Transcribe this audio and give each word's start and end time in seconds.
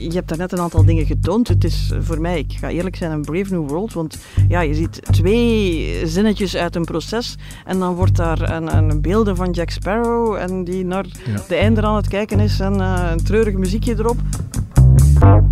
je 0.00 0.12
hebt 0.12 0.28
daarnet 0.28 0.52
een 0.52 0.60
aantal 0.60 0.84
dingen 0.84 1.06
getoond. 1.06 1.48
Het 1.48 1.64
is 1.64 1.92
voor 2.00 2.20
mij, 2.20 2.38
ik 2.38 2.52
ga 2.52 2.68
eerlijk 2.68 2.96
zijn, 2.96 3.10
een 3.10 3.24
Brave 3.24 3.52
New 3.52 3.68
World. 3.68 3.92
Want 3.92 4.18
ja, 4.48 4.60
je 4.60 4.74
ziet 4.74 5.02
twee 5.10 6.06
zinnetjes 6.06 6.56
uit 6.56 6.76
een 6.76 6.84
proces 6.84 7.36
en 7.64 7.78
dan 7.78 7.94
wordt 7.94 8.16
daar 8.16 8.50
een, 8.50 8.76
een 8.76 9.00
beelden 9.00 9.36
van 9.36 9.50
Jack 9.50 9.70
Sparrow 9.70 10.34
en 10.34 10.64
die 10.64 10.84
naar 10.84 11.06
de 11.48 11.54
einde 11.54 11.82
aan 11.82 11.96
het 11.96 12.08
kijken 12.08 12.40
is 12.40 12.60
en 12.60 12.74
uh, 12.74 13.08
een 13.10 13.24
treurig 13.24 13.54
muziekje 13.54 13.94
erop. 13.98 14.16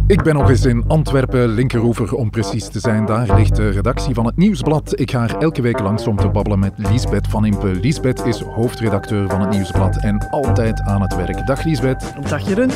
Ik 0.06 0.22
ben 0.22 0.34
nog 0.34 0.48
eens 0.48 0.64
in 0.64 0.84
Antwerpen, 0.86 1.48
linkeroever 1.48 2.14
om 2.14 2.30
precies 2.30 2.68
te 2.68 2.80
zijn. 2.80 3.06
Daar 3.06 3.34
ligt 3.34 3.56
de 3.56 3.68
redactie 3.68 4.14
van 4.14 4.26
het 4.26 4.36
Nieuwsblad. 4.36 5.00
Ik 5.00 5.10
ga 5.10 5.22
er 5.22 5.36
elke 5.36 5.62
week 5.62 5.80
langs 5.80 6.06
om 6.06 6.16
te 6.16 6.28
babbelen 6.28 6.58
met 6.58 6.72
Liesbeth 6.76 7.28
van 7.28 7.44
Impe. 7.44 7.66
Liesbeth 7.66 8.24
is 8.24 8.40
hoofdredacteur 8.40 9.28
van 9.28 9.40
het 9.40 9.50
Nieuwsblad 9.50 9.96
en 9.96 10.28
altijd 10.30 10.80
aan 10.80 11.02
het 11.02 11.16
werk. 11.16 11.46
Dag 11.46 11.64
Liesbeth. 11.64 12.14
Dag 12.28 12.48
Jeroen. 12.48 12.70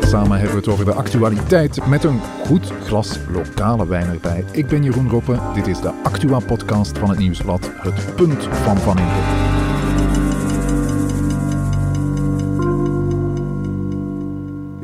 Samen 0.00 0.38
hebben 0.38 0.50
we 0.50 0.56
het 0.56 0.68
over 0.68 0.84
de 0.84 0.94
actualiteit 0.94 1.86
met 1.86 2.04
een 2.04 2.20
goed 2.44 2.72
glas 2.84 3.18
lokale 3.32 3.86
wijn 3.86 4.06
erbij. 4.06 4.44
Ik 4.52 4.66
ben 4.66 4.82
Jeroen 4.82 5.08
Roppe. 5.08 5.38
Dit 5.54 5.66
is 5.66 5.80
de 5.80 5.92
Actua-podcast 6.02 6.98
van 6.98 7.08
het 7.08 7.18
Nieuwsblad. 7.18 7.70
Het 7.74 8.14
punt 8.14 8.48
van 8.50 8.76
Van 8.76 8.98
Impe. 8.98 9.45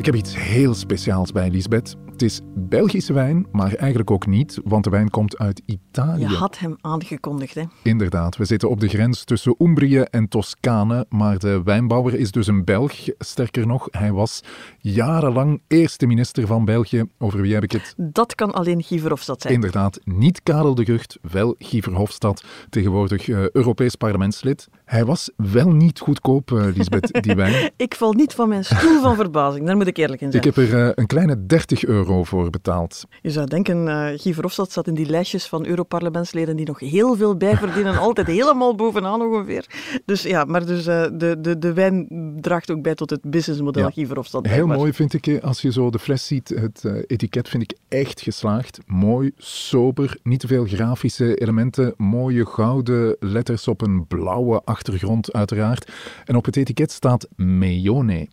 Ik 0.02 0.09
heb 0.09 0.16
iets 0.16 0.37
heel 0.37 0.74
speciaals 0.74 1.33
bij 1.33 1.51
Lisbeth. 1.51 1.97
Het 2.22 2.30
is 2.30 2.40
Belgische 2.54 3.12
wijn, 3.12 3.46
maar 3.52 3.74
eigenlijk 3.74 4.10
ook 4.10 4.26
niet, 4.26 4.60
want 4.64 4.84
de 4.84 4.90
wijn 4.90 5.10
komt 5.10 5.38
uit 5.38 5.62
Italië. 5.66 6.20
Je 6.20 6.26
had 6.26 6.58
hem 6.58 6.76
aangekondigd, 6.80 7.54
hè? 7.54 7.62
Inderdaad, 7.82 8.36
we 8.36 8.44
zitten 8.44 8.70
op 8.70 8.80
de 8.80 8.88
grens 8.88 9.24
tussen 9.24 9.54
Umbrië 9.58 9.98
en 9.98 10.28
Toscane, 10.28 11.06
maar 11.08 11.38
de 11.38 11.62
wijnbouwer 11.64 12.14
is 12.14 12.30
dus 12.30 12.47
een 12.47 12.64
Belg. 12.64 12.92
Sterker 13.19 13.66
nog, 13.66 13.88
hij 13.91 14.12
was 14.12 14.41
jarenlang 14.78 15.62
eerste 15.66 16.06
minister 16.06 16.47
van 16.47 16.64
België. 16.64 17.05
Over 17.19 17.41
wie 17.41 17.55
heb 17.55 17.62
ik 17.62 17.72
het? 17.72 17.94
Dat 17.97 18.34
kan 18.34 18.52
alleen 18.52 18.82
Guy 18.82 18.98
Verhofstadt 18.98 19.42
zijn. 19.42 19.54
Inderdaad, 19.54 20.00
niet 20.04 20.42
Karel 20.42 20.75
de 20.75 20.84
Gucht, 20.84 21.19
wel 21.22 21.54
Guy 21.58 21.82
Verhofstadt, 21.82 22.44
tegenwoordig 22.70 23.27
uh, 23.27 23.50
Europees 23.50 23.94
parlementslid. 23.94 24.69
Hij 24.84 25.04
was 25.04 25.30
wel 25.36 25.70
niet 25.70 25.98
goedkoop, 25.98 26.50
uh, 26.50 26.64
Lisbeth, 26.75 27.22
die 27.22 27.34
wijn. 27.34 27.70
ik 27.77 27.94
val 27.94 28.12
niet 28.12 28.34
van 28.34 28.48
mijn 28.48 28.64
stoel 28.64 29.00
van 29.00 29.14
verbazing, 29.14 29.66
daar 29.66 29.77
moet 29.77 29.86
ik 29.86 29.97
eerlijk 29.97 30.20
in 30.20 30.30
zijn. 30.30 30.47
Ik 30.47 30.54
heb 30.54 30.69
er 30.69 30.86
uh, 30.86 30.91
een 30.94 31.06
kleine 31.06 31.47
30 31.47 31.84
euro 31.84 32.10
voor 32.20 32.50
betaald. 32.50 33.05
Je 33.22 33.30
zou 33.30 33.46
denken, 33.46 33.86
uh, 33.86 34.06
Guy 34.16 34.34
Verhofstadt 34.34 34.72
zat 34.72 34.86
in 34.86 34.94
die 34.94 35.06
lijstjes 35.06 35.46
van 35.46 35.66
Europarlementsleden 35.66 36.56
die 36.56 36.66
nog 36.66 36.78
heel 36.78 37.16
veel 37.16 37.36
bijverdienen, 37.36 37.98
altijd 38.08 38.27
helemaal 38.27 38.74
bovenaan 38.74 39.22
ongeveer. 39.22 39.66
Dus 40.04 40.22
ja, 40.22 40.44
maar 40.44 40.66
dus, 40.66 40.86
uh, 40.86 41.02
de, 41.12 41.36
de, 41.41 41.58
de 41.58 41.72
wijn 41.72 42.08
draagt 42.41 42.70
ook 42.70 42.82
bij 42.82 42.94
tot 42.94 43.10
het 43.10 43.20
businessmodel 43.22 43.82
ja. 43.82 43.91
Guy 43.91 44.06
Verhofstadt. 44.06 44.48
Heel 44.48 44.66
mooi 44.66 44.92
vind 44.92 45.12
ik, 45.14 45.42
als 45.42 45.62
je 45.62 45.72
zo 45.72 45.91
de 45.91 45.98
fles 45.98 46.27
ziet, 46.27 46.48
het 46.48 46.82
uh, 46.86 47.02
etiket 47.06 47.48
vind 47.48 47.62
ik 47.62 47.77
echt 47.88 48.20
geslaagd. 48.20 48.78
Mooi, 48.86 49.30
sober, 49.36 50.16
niet 50.22 50.41
te 50.41 50.47
veel 50.47 50.64
grafische 50.64 51.34
elementen, 51.34 51.94
mooie 51.97 52.47
gouden 52.47 53.16
letters 53.20 53.69
op 53.69 53.80
een 53.80 54.06
blauwe 54.06 54.62
achtergrond 54.64 55.32
uiteraard. 55.32 55.92
En 56.24 56.36
op 56.36 56.44
het 56.44 56.56
etiket 56.56 56.92
staat 56.92 57.28
Meone. 57.36 58.28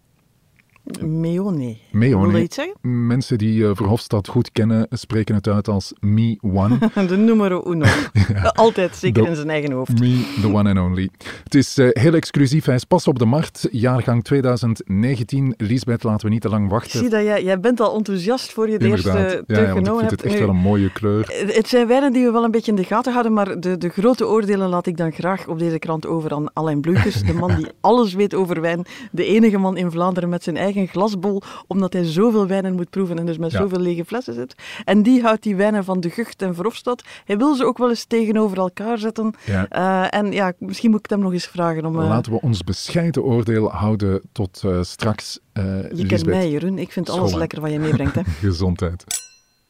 Meone. 1.02 1.78
Meone. 1.92 2.28
Wil 2.28 2.38
je 2.38 2.44
iets 2.44 2.56
zeggen? 2.56 3.08
Mensen 3.08 3.38
die 3.38 3.60
uh, 3.60 3.70
Verhofstadt 3.74 4.28
goed 4.28 4.52
kennen, 4.52 4.88
spreken 4.90 5.36
het 5.36 5.48
uit 5.48 5.68
als 5.68 5.94
Me 6.00 6.38
One. 6.42 6.78
de 7.08 7.18
numero 7.18 7.64
uno. 7.72 7.86
ja. 8.34 8.42
Altijd, 8.42 8.96
zeker 8.96 9.24
the, 9.24 9.30
in 9.30 9.36
zijn 9.36 9.50
eigen 9.50 9.72
hoofd. 9.72 10.00
Me, 10.00 10.38
the 10.42 10.54
one 10.54 10.70
and 10.70 10.90
only. 10.90 11.10
Het 11.44 11.56
is 11.56 11.78
uh, 11.78 11.90
heel 11.92 12.14
exclusief. 12.14 12.66
Hij 12.66 12.76
is 12.76 12.84
pas 12.84 13.08
op 13.08 13.20
de 13.20 13.26
markt. 13.26 13.68
Jaargang 13.72 14.24
2019. 14.24 15.54
Lisbeth, 15.58 16.04
laten 16.04 16.26
we 16.26 16.32
niet 16.34 16.42
te 16.42 16.50
lang 16.50 16.70
wachten. 16.70 16.92
Ik 16.94 17.00
zie 17.00 17.10
dat 17.10 17.24
jij, 17.24 17.44
jij 17.44 17.60
bent 17.60 17.80
al 17.80 17.96
enthousiast 17.96 18.52
voor 18.52 18.70
je 18.70 18.78
de 18.78 18.86
Inderdaad. 18.86 19.16
eerste 19.16 19.44
ja, 19.48 19.60
ja, 19.60 19.74
want 19.74 19.88
ik 19.88 19.98
vind 19.98 20.12
het 20.12 20.24
echt 20.24 20.40
wel 20.40 20.50
een 20.50 20.56
mooie 20.56 20.92
kleur. 20.92 21.44
Het 21.48 21.68
zijn 21.68 21.88
wijnen 21.88 22.14
die 22.14 22.26
we 22.26 22.32
wel 22.32 22.44
een 22.44 22.52
beetje 22.52 22.72
in 22.72 22.78
de 22.78 22.84
gaten 22.84 23.12
houden, 23.12 23.34
maar 23.34 23.60
de, 23.60 23.78
de 23.78 23.90
grote 23.90 24.28
oordelen 24.28 24.70
laat 24.70 24.86
ik 24.86 24.98
dan 24.98 25.12
graag 25.12 25.48
op 25.48 25.60
deze 25.60 25.80
krant 25.80 26.08
over 26.08 26.34
aan 26.34 26.54
Alain 26.54 26.82
Bloeikers. 26.82 27.22
De 27.22 27.34
man 27.34 27.56
die 27.56 27.68
alles 27.82 28.14
weet 28.14 28.34
over 28.34 28.62
wijn. 28.62 28.86
De 29.12 29.26
enige 29.26 29.58
man 29.58 29.78
in 29.78 29.92
Vlaanderen 29.92 30.30
met 30.30 30.44
zijn 30.44 30.58
eigen 30.58 30.79
glasbol, 30.88 31.42
omdat 31.68 31.94
hij 31.94 32.04
zoveel 32.04 32.48
wijnen 32.48 32.76
moet 32.76 32.90
proeven 32.90 33.20
en 33.20 33.26
dus 33.26 33.38
met 33.38 33.52
ja. 33.52 33.58
zoveel 33.58 33.80
lege 33.80 34.06
flessen 34.06 34.34
zit. 34.34 34.56
En 34.86 35.04
die 35.04 35.22
houdt 35.22 35.44
die 35.44 35.56
wijnen 35.56 35.84
van 35.84 36.00
de 36.00 36.10
Gucht 36.10 36.42
en 36.42 36.56
Verhofstadt. 36.56 37.04
Hij 37.26 37.38
wil 37.38 37.56
ze 37.56 37.66
ook 37.66 37.78
wel 37.78 37.90
eens 37.90 38.06
tegenover 38.06 38.58
elkaar 38.58 38.98
zetten. 38.98 39.34
Ja. 39.46 39.68
Uh, 39.72 40.20
en 40.20 40.32
ja, 40.32 40.54
misschien 40.60 40.90
moet 40.92 41.00
ik 41.00 41.10
hem 41.10 41.20
nog 41.20 41.34
eens 41.34 41.48
vragen 41.48 41.86
om... 41.86 42.00
Uh... 42.00 42.08
Laten 42.08 42.32
we 42.32 42.42
ons 42.42 42.64
bescheiden 42.64 43.24
oordeel 43.24 43.72
houden 43.72 44.22
tot 44.32 44.62
uh, 44.66 44.82
straks, 44.82 45.40
Je 45.54 45.88
Lisbeth. 45.90 46.08
kent 46.08 46.26
mij, 46.26 46.50
Jeroen. 46.50 46.78
Ik 46.78 46.92
vind 46.92 47.10
alles 47.10 47.34
lekker 47.34 47.62
wat 47.62 47.72
je 47.72 47.80
meebrengt. 47.80 48.16
Hè. 48.16 48.22
Gezondheid. 48.50 49.04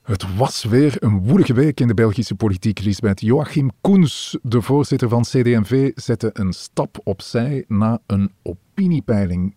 Het 0.09 0.35
was 0.35 0.63
weer 0.63 0.95
een 0.99 1.19
woelige 1.19 1.53
week 1.53 1.79
in 1.79 1.87
de 1.87 1.93
Belgische 1.93 2.35
politiek, 2.35 2.79
Lisbeth. 2.79 3.21
Joachim 3.21 3.71
Koens, 3.81 4.37
de 4.41 4.61
voorzitter 4.61 5.09
van 5.09 5.21
CD&V, 5.21 5.91
zette 5.95 6.29
een 6.33 6.53
stap 6.53 6.99
opzij 7.03 7.65
na 7.67 7.99
een 8.05 8.31
opiniepeiling. 8.41 9.55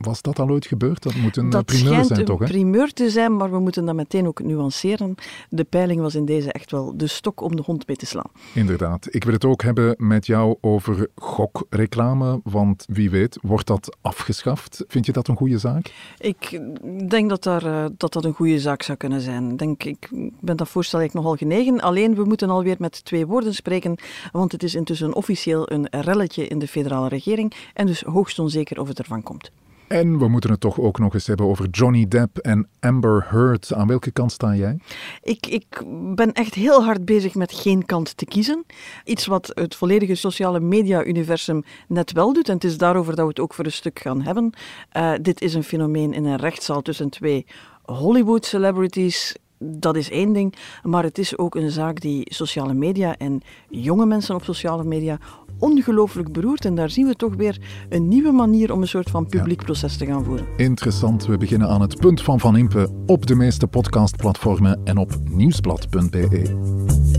Was 0.00 0.22
dat 0.22 0.38
al 0.38 0.48
ooit 0.48 0.66
gebeurd? 0.66 1.02
Dat 1.02 1.14
moet 1.14 1.36
een 1.36 1.50
dat 1.50 1.64
primeur 1.64 2.04
zijn, 2.04 2.18
een 2.18 2.24
toch? 2.24 2.38
Hè? 2.38 2.44
primeur 2.44 2.92
te 2.92 3.10
zijn, 3.10 3.36
maar 3.36 3.50
we 3.50 3.58
moeten 3.58 3.84
dat 3.84 3.94
meteen 3.94 4.26
ook 4.26 4.42
nuanceren. 4.42 5.14
De 5.48 5.64
peiling 5.64 6.00
was 6.00 6.14
in 6.14 6.24
deze 6.24 6.52
echt 6.52 6.70
wel 6.70 6.96
de 6.96 7.06
stok 7.06 7.40
om 7.40 7.56
de 7.56 7.62
hond 7.62 7.86
mee 7.86 7.96
te 7.96 8.06
slaan. 8.06 8.30
Inderdaad. 8.54 9.14
Ik 9.14 9.24
wil 9.24 9.32
het 9.32 9.44
ook 9.44 9.62
hebben 9.62 9.94
met 9.98 10.26
jou 10.26 10.56
over 10.60 11.08
gokreclame, 11.14 12.40
want 12.44 12.84
wie 12.88 13.10
weet 13.10 13.38
wordt 13.42 13.66
dat 13.66 13.96
afgeschaft. 14.00 14.84
Vind 14.88 15.06
je 15.06 15.12
dat 15.12 15.28
een 15.28 15.36
goede 15.36 15.58
zaak? 15.58 15.92
Ik 16.18 16.60
denk 17.08 17.28
dat 17.28 17.42
daar, 17.42 17.64
uh, 17.64 17.84
dat, 17.96 18.12
dat 18.12 18.24
een 18.24 18.34
goede 18.34 18.60
zaak 18.60 18.82
zou 18.82 18.98
kunnen 18.98 19.20
zijn. 19.20 19.56
Denk, 19.56 19.84
ik 19.84 20.08
ben 20.40 20.56
dat 20.56 20.68
voorstel 20.68 20.98
eigenlijk 20.98 21.26
nogal 21.26 21.48
genegen. 21.48 21.80
Alleen, 21.80 22.14
we 22.14 22.24
moeten 22.24 22.50
alweer 22.50 22.76
met 22.78 23.04
twee 23.04 23.26
woorden 23.26 23.54
spreken, 23.54 23.96
want 24.32 24.52
het 24.52 24.62
is 24.62 24.74
intussen 24.74 25.14
officieel 25.14 25.72
een 25.72 25.86
relletje 25.90 26.46
in 26.46 26.58
de 26.58 26.68
federale 26.68 27.08
regering 27.08 27.52
en 27.74 27.86
dus 27.86 28.02
hoogst 28.02 28.38
onzeker 28.38 28.80
of 28.80 28.88
het 28.88 28.98
ervan 28.98 29.22
komt. 29.22 29.50
En 29.92 30.18
we 30.18 30.28
moeten 30.28 30.50
het 30.50 30.60
toch 30.60 30.80
ook 30.80 30.98
nog 30.98 31.14
eens 31.14 31.26
hebben 31.26 31.46
over 31.46 31.68
Johnny 31.68 32.08
Depp 32.08 32.38
en 32.38 32.68
Amber 32.80 33.26
Heard. 33.28 33.72
Aan 33.72 33.86
welke 33.86 34.10
kant 34.10 34.32
sta 34.32 34.54
jij? 34.54 34.78
Ik, 35.22 35.46
ik 35.46 35.82
ben 36.14 36.32
echt 36.32 36.54
heel 36.54 36.84
hard 36.84 37.04
bezig 37.04 37.34
met 37.34 37.52
geen 37.52 37.86
kant 37.86 38.16
te 38.16 38.24
kiezen. 38.24 38.64
Iets 39.04 39.26
wat 39.26 39.50
het 39.54 39.74
volledige 39.74 40.14
sociale 40.14 40.60
media-universum 40.60 41.62
net 41.88 42.12
wel 42.12 42.32
doet. 42.32 42.48
En 42.48 42.54
het 42.54 42.64
is 42.64 42.78
daarover 42.78 43.14
dat 43.14 43.24
we 43.24 43.30
het 43.30 43.40
ook 43.40 43.54
voor 43.54 43.64
een 43.64 43.72
stuk 43.72 43.98
gaan 43.98 44.22
hebben. 44.22 44.52
Uh, 44.96 45.12
dit 45.22 45.40
is 45.40 45.54
een 45.54 45.64
fenomeen 45.64 46.12
in 46.12 46.24
een 46.24 46.38
rechtszaal 46.38 46.82
tussen 46.82 47.10
twee 47.10 47.46
Hollywood-celebrities 47.84 49.36
dat 49.62 49.96
is 49.96 50.10
één 50.10 50.32
ding, 50.32 50.54
maar 50.82 51.02
het 51.02 51.18
is 51.18 51.38
ook 51.38 51.54
een 51.54 51.70
zaak 51.70 52.00
die 52.00 52.34
sociale 52.34 52.74
media 52.74 53.16
en 53.16 53.40
jonge 53.68 54.06
mensen 54.06 54.34
op 54.34 54.44
sociale 54.44 54.84
media 54.84 55.18
ongelooflijk 55.58 56.32
beroert. 56.32 56.64
En 56.64 56.74
daar 56.74 56.90
zien 56.90 57.06
we 57.06 57.14
toch 57.14 57.34
weer 57.34 57.58
een 57.88 58.08
nieuwe 58.08 58.32
manier 58.32 58.72
om 58.72 58.80
een 58.80 58.88
soort 58.88 59.10
van 59.10 59.26
publiek 59.26 59.60
ja. 59.60 59.66
proces 59.66 59.96
te 59.96 60.06
gaan 60.06 60.24
voeren. 60.24 60.46
Interessant. 60.56 61.26
We 61.26 61.36
beginnen 61.36 61.68
aan 61.68 61.80
het 61.80 61.96
punt 61.96 62.22
van 62.22 62.40
Van 62.40 62.56
Impe 62.56 62.88
op 63.06 63.26
de 63.26 63.34
meeste 63.34 63.66
podcastplatformen 63.66 64.80
en 64.84 64.96
op 64.96 65.10
nieuwsblad.be 65.24 67.18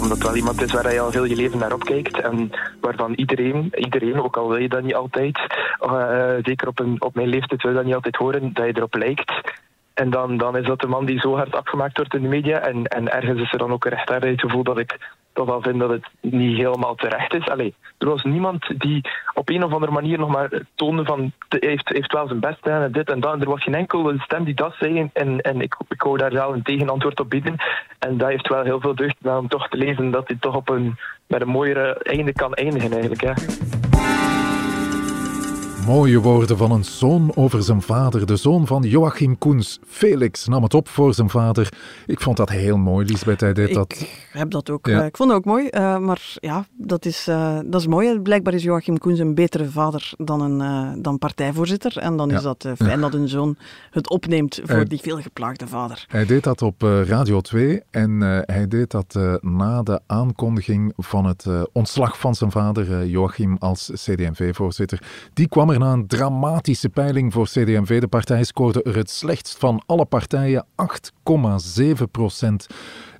omdat 0.00 0.18
het 0.18 0.26
wel 0.26 0.36
iemand 0.36 0.62
is 0.62 0.72
waar 0.72 0.92
je 0.92 1.00
al 1.00 1.10
heel 1.10 1.24
je 1.24 1.36
leven 1.36 1.58
naar 1.58 1.72
opkijkt 1.72 2.20
en 2.20 2.50
waarvan 2.80 3.12
iedereen, 3.14 3.72
iedereen 3.74 4.22
ook 4.22 4.36
al 4.36 4.48
wil 4.48 4.56
je 4.56 4.68
dat 4.68 4.82
niet 4.82 4.94
altijd, 4.94 5.38
uh, 5.82 6.32
zeker 6.42 6.68
op, 6.68 6.78
een, 6.78 7.02
op 7.02 7.14
mijn 7.14 7.28
leeftijd 7.28 7.62
wil 7.62 7.70
je 7.70 7.76
dat 7.76 7.86
niet 7.86 7.94
altijd 7.94 8.16
horen, 8.16 8.52
dat 8.52 8.66
je 8.66 8.76
erop 8.76 8.94
lijkt. 8.94 9.32
En 10.00 10.10
dan, 10.10 10.36
dan 10.36 10.56
is 10.56 10.66
dat 10.66 10.80
de 10.80 10.86
man 10.86 11.04
die 11.04 11.20
zo 11.20 11.36
hard 11.36 11.54
afgemaakt 11.54 11.96
wordt 11.96 12.14
in 12.14 12.22
de 12.22 12.28
media. 12.28 12.58
En, 12.58 12.84
en 12.84 13.12
ergens 13.12 13.40
is 13.40 13.52
er 13.52 13.58
dan 13.58 13.72
ook 13.72 13.84
een 13.84 13.90
rechtvaardigheidsgevoel 13.90 14.62
dat 14.62 14.78
ik 14.78 14.98
toch 15.32 15.46
wel 15.46 15.62
vind 15.62 15.78
dat 15.78 15.90
het 15.90 16.06
niet 16.20 16.56
helemaal 16.56 16.94
terecht 16.94 17.34
is. 17.34 17.48
Allee, 17.48 17.74
er 17.98 18.08
was 18.08 18.22
niemand 18.22 18.80
die 18.80 19.00
op 19.34 19.48
een 19.48 19.64
of 19.64 19.72
andere 19.72 19.92
manier 19.92 20.18
nog 20.18 20.30
maar 20.30 20.62
toonde 20.74 21.04
van 21.04 21.32
heeft, 21.48 21.88
heeft 21.88 22.12
wel 22.12 22.26
zijn 22.26 22.40
best 22.40 22.58
gedaan 22.62 22.82
en 22.82 22.92
dit 22.92 23.10
en 23.10 23.20
dat. 23.20 23.40
Er 23.40 23.48
was 23.48 23.62
geen 23.62 23.74
enkele 23.74 24.18
stem 24.18 24.44
die 24.44 24.54
dat 24.54 24.74
zei. 24.78 25.10
En, 25.12 25.40
en 25.40 25.60
ik, 25.60 25.76
ik 25.88 26.02
wou 26.02 26.18
daar 26.18 26.32
wel 26.32 26.52
een 26.52 26.62
tegenantwoord 26.62 27.20
op 27.20 27.30
bieden. 27.30 27.56
En 27.98 28.16
dat 28.16 28.28
heeft 28.28 28.48
wel 28.48 28.62
heel 28.62 28.80
veel 28.80 28.94
deugd 28.94 29.16
gedaan 29.16 29.38
om 29.38 29.48
toch 29.48 29.68
te 29.68 29.76
lezen 29.76 30.10
dat 30.10 30.28
hij 30.28 30.36
toch 30.40 30.56
op 30.56 30.68
een, 30.68 30.98
met 31.26 31.40
een 31.40 31.48
mooiere 31.48 31.94
einde 32.02 32.32
kan 32.32 32.54
eindigen 32.54 32.92
eigenlijk. 32.92 33.20
Hè. 33.20 33.32
Mooie 35.86 36.20
woorden 36.20 36.56
van 36.56 36.70
een 36.70 36.84
zoon 36.84 37.32
over 37.34 37.62
zijn 37.62 37.82
vader. 37.82 38.26
De 38.26 38.36
zoon 38.36 38.66
van 38.66 38.82
Joachim 38.82 39.38
Koens. 39.38 39.78
Felix 39.86 40.46
nam 40.46 40.62
het 40.62 40.74
op 40.74 40.88
voor 40.88 41.14
zijn 41.14 41.30
vader. 41.30 41.72
Ik 42.06 42.20
vond 42.20 42.36
dat 42.36 42.48
heel 42.48 42.76
mooi, 42.76 43.06
Lisbeth. 43.06 43.40
Hij 43.40 43.52
deed 43.52 43.68
ik 43.68 43.74
dat. 43.74 44.06
heb 44.32 44.50
dat 44.50 44.70
ook. 44.70 44.86
Ja. 44.86 45.00
eh, 45.00 45.06
ik 45.06 45.16
vond 45.16 45.28
het 45.30 45.38
ook 45.38 45.44
mooi. 45.44 45.68
eh, 45.68 45.98
maar 45.98 46.20
ja, 46.34 46.66
dat 46.76 47.04
is, 47.04 47.26
eh, 47.28 47.58
dat 47.64 47.80
is 47.80 47.86
mooi. 47.86 48.20
Blijkbaar 48.20 48.54
is 48.54 48.62
Joachim 48.62 48.98
Koens 48.98 49.18
een 49.18 49.34
betere 49.34 49.70
vader 49.70 50.12
dan 50.16 50.40
een 50.40 51.02
dan 51.02 51.18
partijvoorzitter. 51.18 51.98
En 51.98 52.16
dan 52.16 52.28
Ja. 52.28 52.36
is 52.36 52.42
dat 52.42 52.68
fijn 52.76 53.00
dat 53.00 53.14
een 53.14 53.28
zoon 53.28 53.56
het 53.90 54.10
opneemt 54.10 54.60
voor 54.64 54.84
die 54.88 55.00
veelgeplaagde 55.00 55.66
vader. 55.66 56.04
Hij 56.08 56.26
deed 56.26 56.44
dat 56.44 56.62
op 56.62 56.82
Radio 57.06 57.40
2 57.40 57.82
en 57.90 58.20
hij 58.46 58.68
deed 58.68 58.90
dat 58.90 59.18
na 59.40 59.82
de 59.82 60.00
aankondiging 60.06 60.92
van 60.96 61.24
het 61.26 61.46
ontslag 61.72 62.18
van 62.18 62.34
zijn 62.34 62.50
vader 62.50 63.06
Joachim 63.06 63.56
als 63.58 63.90
CD&V-voorzitter. 63.94 65.02
Die 65.34 65.48
kwam 65.48 65.69
na 65.78 65.92
een 65.92 66.06
dramatische 66.06 66.88
peiling 66.88 67.32
voor 67.32 67.46
CD&V. 67.46 68.00
De 68.00 68.08
partij 68.08 68.44
scoorde 68.44 68.82
er 68.82 68.96
het 68.96 69.10
slechtst 69.10 69.58
van 69.58 69.82
alle 69.86 70.04
partijen, 70.04 70.66
8,7 71.80 71.92
procent. 72.10 72.66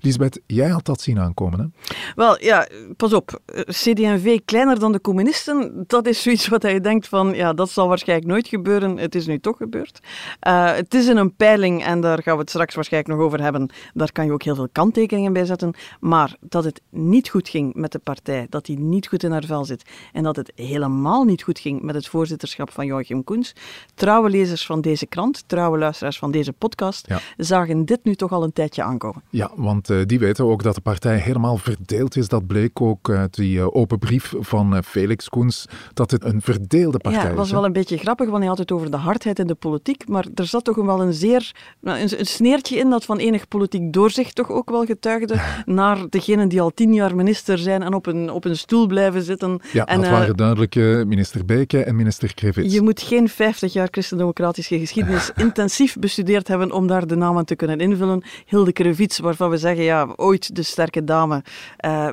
Lisbeth, 0.01 0.41
jij 0.47 0.69
had 0.69 0.85
dat 0.85 1.01
zien 1.01 1.19
aankomen, 1.19 1.61
hè? 1.61 1.95
Wel, 2.15 2.43
ja, 2.43 2.69
pas 2.97 3.13
op. 3.13 3.41
CD&V 3.67 4.39
kleiner 4.45 4.79
dan 4.79 4.93
de 4.93 5.01
communisten, 5.01 5.85
dat 5.87 6.07
is 6.07 6.23
zoiets 6.23 6.49
wat 6.49 6.63
je 6.63 6.81
denkt 6.81 7.09
van, 7.09 7.35
ja, 7.35 7.53
dat 7.53 7.71
zal 7.71 7.89
waarschijnlijk 7.89 8.29
nooit 8.29 8.49
gebeuren. 8.49 8.97
Het 8.97 9.15
is 9.15 9.27
nu 9.27 9.39
toch 9.39 9.57
gebeurd. 9.57 10.01
Eh, 10.41 10.73
het 10.75 10.95
is 10.95 11.07
in 11.09 11.17
een 11.17 11.35
peiling, 11.37 11.85
en 11.85 12.01
daar 12.01 12.23
gaan 12.23 12.35
we 12.35 12.41
het 12.41 12.51
straks 12.51 12.75
waarschijnlijk 12.75 13.15
nog 13.15 13.25
over 13.27 13.43
hebben. 13.43 13.71
Daar 13.95 14.13
kan 14.13 14.25
je 14.25 14.33
ook 14.33 14.43
heel 14.43 14.55
veel 14.55 14.69
kanttekeningen 14.73 15.33
bij 15.33 15.45
zetten. 15.45 15.75
Maar 16.01 16.37
dat 16.41 16.65
het 16.65 16.81
niet 16.91 17.29
goed 17.29 17.49
ging 17.49 17.75
met 17.75 17.93
de 17.93 17.99
partij, 17.99 18.47
dat 18.49 18.67
die 18.67 18.79
niet 18.79 19.07
goed 19.07 19.23
in 19.23 19.31
haar 19.33 19.45
vel 19.45 19.65
zit, 19.65 19.83
en 20.13 20.23
dat 20.23 20.37
het 20.37 20.53
helemaal 20.55 21.25
niet 21.25 21.43
goed 21.43 21.59
ging 21.59 21.83
met 21.83 21.95
het 21.95 22.09
voorzitterschap 22.09 22.71
van 22.73 22.87
Joachim 22.87 23.25
Koens. 23.25 23.53
Trouwe 23.95 24.31
lezers 24.31 24.67
van 24.67 24.81
deze 24.81 25.07
krant, 25.07 25.43
trouwe 25.47 25.79
luisteraars 25.79 26.19
van 26.19 26.31
deze 26.31 26.53
podcast, 26.53 27.07
Ja. 27.09 27.21
zagen 27.37 27.85
dit 27.85 28.05
nu 28.05 28.15
toch 28.15 28.33
al 28.33 28.43
een 28.43 28.53
tijdje 28.53 28.83
aankomen. 28.83 29.23
Ja, 29.31 29.51
want 29.55 29.90
eh, 29.91 29.99
die 30.07 30.19
weten 30.19 30.45
ook 30.45 30.63
dat 30.63 30.75
de 30.75 30.81
partij 30.81 31.17
helemaal 31.17 31.57
verdeeld 31.57 32.17
is. 32.17 32.29
Dat 32.29 32.47
bleek 32.47 32.81
ook 32.81 33.11
uit 33.11 33.35
die 33.35 33.59
eh, 33.59 33.67
open 33.77 33.99
brief 33.99 34.35
van 34.39 34.77
eh, 34.77 34.83
Felix 34.83 35.29
Koens, 35.29 35.67
dat 35.95 36.11
het 36.11 36.25
een 36.25 36.43
verdeelde 36.43 36.99
partij 36.99 37.21
Ja, 37.21 37.27
het 37.27 37.37
was 37.37 37.47
is. 37.47 37.53
wel 37.53 37.65
een 37.65 37.73
beetje 37.73 37.97
grappig, 37.97 38.27
want 38.27 38.39
hij 38.39 38.49
had 38.49 38.59
het 38.59 38.73
over 38.73 38.91
de 38.91 38.97
hardheid 38.97 39.39
in 39.39 39.47
de 39.47 39.55
politiek, 39.55 40.09
maar 40.09 40.27
er 40.35 40.47
zat 40.47 40.65
toch 40.65 40.77
wel 40.77 41.03
een 41.03 41.13
zeer, 41.13 41.53
nou, 41.81 42.01
een, 42.01 42.19
een 42.19 42.27
sneertje 42.27 42.77
in 42.77 42.91
dat 42.91 43.05
van 43.05 43.19
enig 43.19 43.49
politiek 43.49 43.93
doorzicht 43.93 44.35
toch 44.35 44.51
ook 44.51 44.71
wel 44.71 44.85
getuigde 44.85 45.41
naar 45.67 45.99
degenen 46.11 46.49
die 46.49 46.61
al 46.61 46.71
tien 46.71 46.95
jaar 46.95 47.17
minister 47.17 47.59
zijn 47.59 47.83
en 47.83 47.95
op 47.95 48.07
een, 48.07 48.31
op 48.31 48.45
een 48.45 48.57
stoel 48.57 48.87
blijven 48.87 49.23
zitten. 49.23 49.61
Ja, 49.73 49.87
en, 49.87 50.01
dat 50.01 50.11
waren 50.11 50.37
duidelijk 50.37 50.75
minister 51.07 51.45
Beke 51.45 51.85
en 51.85 51.97
minister 51.97 52.35
Krevits. 52.35 52.75
je 52.75 52.83
moet 52.83 53.03
geen 53.03 53.29
50 53.29 53.73
jaar 53.73 53.89
christendemocratische 53.91 54.79
geschiedenis 54.79 55.31
intensief 55.37 55.97
bestudeerd 55.99 56.49
hebben 56.49 56.73
om 56.73 56.87
daar 56.87 57.07
de 57.07 57.17
namen 57.17 57.45
te 57.45 57.57
kunnen 57.57 57.79
invullen. 57.79 58.23
Hilde 58.47 58.73
Krevits, 58.73 59.19
waarvan 59.19 59.51
we 59.51 59.57
zeggen, 59.57 59.80
ja, 59.83 60.13
ooit 60.17 60.55
de 60.55 60.63
sterke 60.63 61.05
dame, 61.05 61.43
eh, 61.77 62.09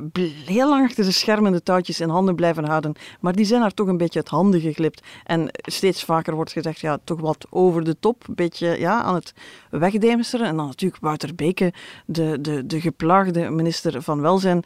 heel 0.46 0.70
lang 0.70 0.86
achter 0.86 1.04
de 1.04 1.12
schermen 1.12 1.52
de 1.52 1.64
touwtjes 1.64 2.00
in 2.00 2.10
handen 2.10 2.36
blijven 2.36 2.66
houden, 2.66 2.94
maar 3.20 3.34
die 3.34 3.46
zijn 3.46 3.62
haar 3.62 3.74
toch 3.74 3.88
een 3.88 3.98
beetje 3.98 4.20
uit 4.20 4.30
handen 4.30 4.62
geglipt. 4.62 5.02
En 5.24 5.50
steeds 5.52 6.04
vaker 6.04 6.36
wordt 6.36 6.52
gezegd, 6.52 6.80
ja, 6.80 6.98
toch 7.04 7.20
wat 7.20 7.48
over 7.50 7.84
de 7.84 8.00
top, 8.00 8.24
een 8.28 8.36
beetje 8.36 8.80
ja, 8.80 9.02
aan 9.02 9.16
het 9.16 9.34
wegdemsteren. 9.70 10.48
En 10.48 10.56
dan 10.56 10.66
natuurlijk 10.66 11.02
Wouter 11.02 11.36
Beke, 11.36 11.74
de, 12.06 12.38
de, 12.42 12.66
de 12.66 12.82
geplaagde 12.82 13.50
minister 13.50 14.02
van 14.02 14.22
Welzijn. 14.22 14.64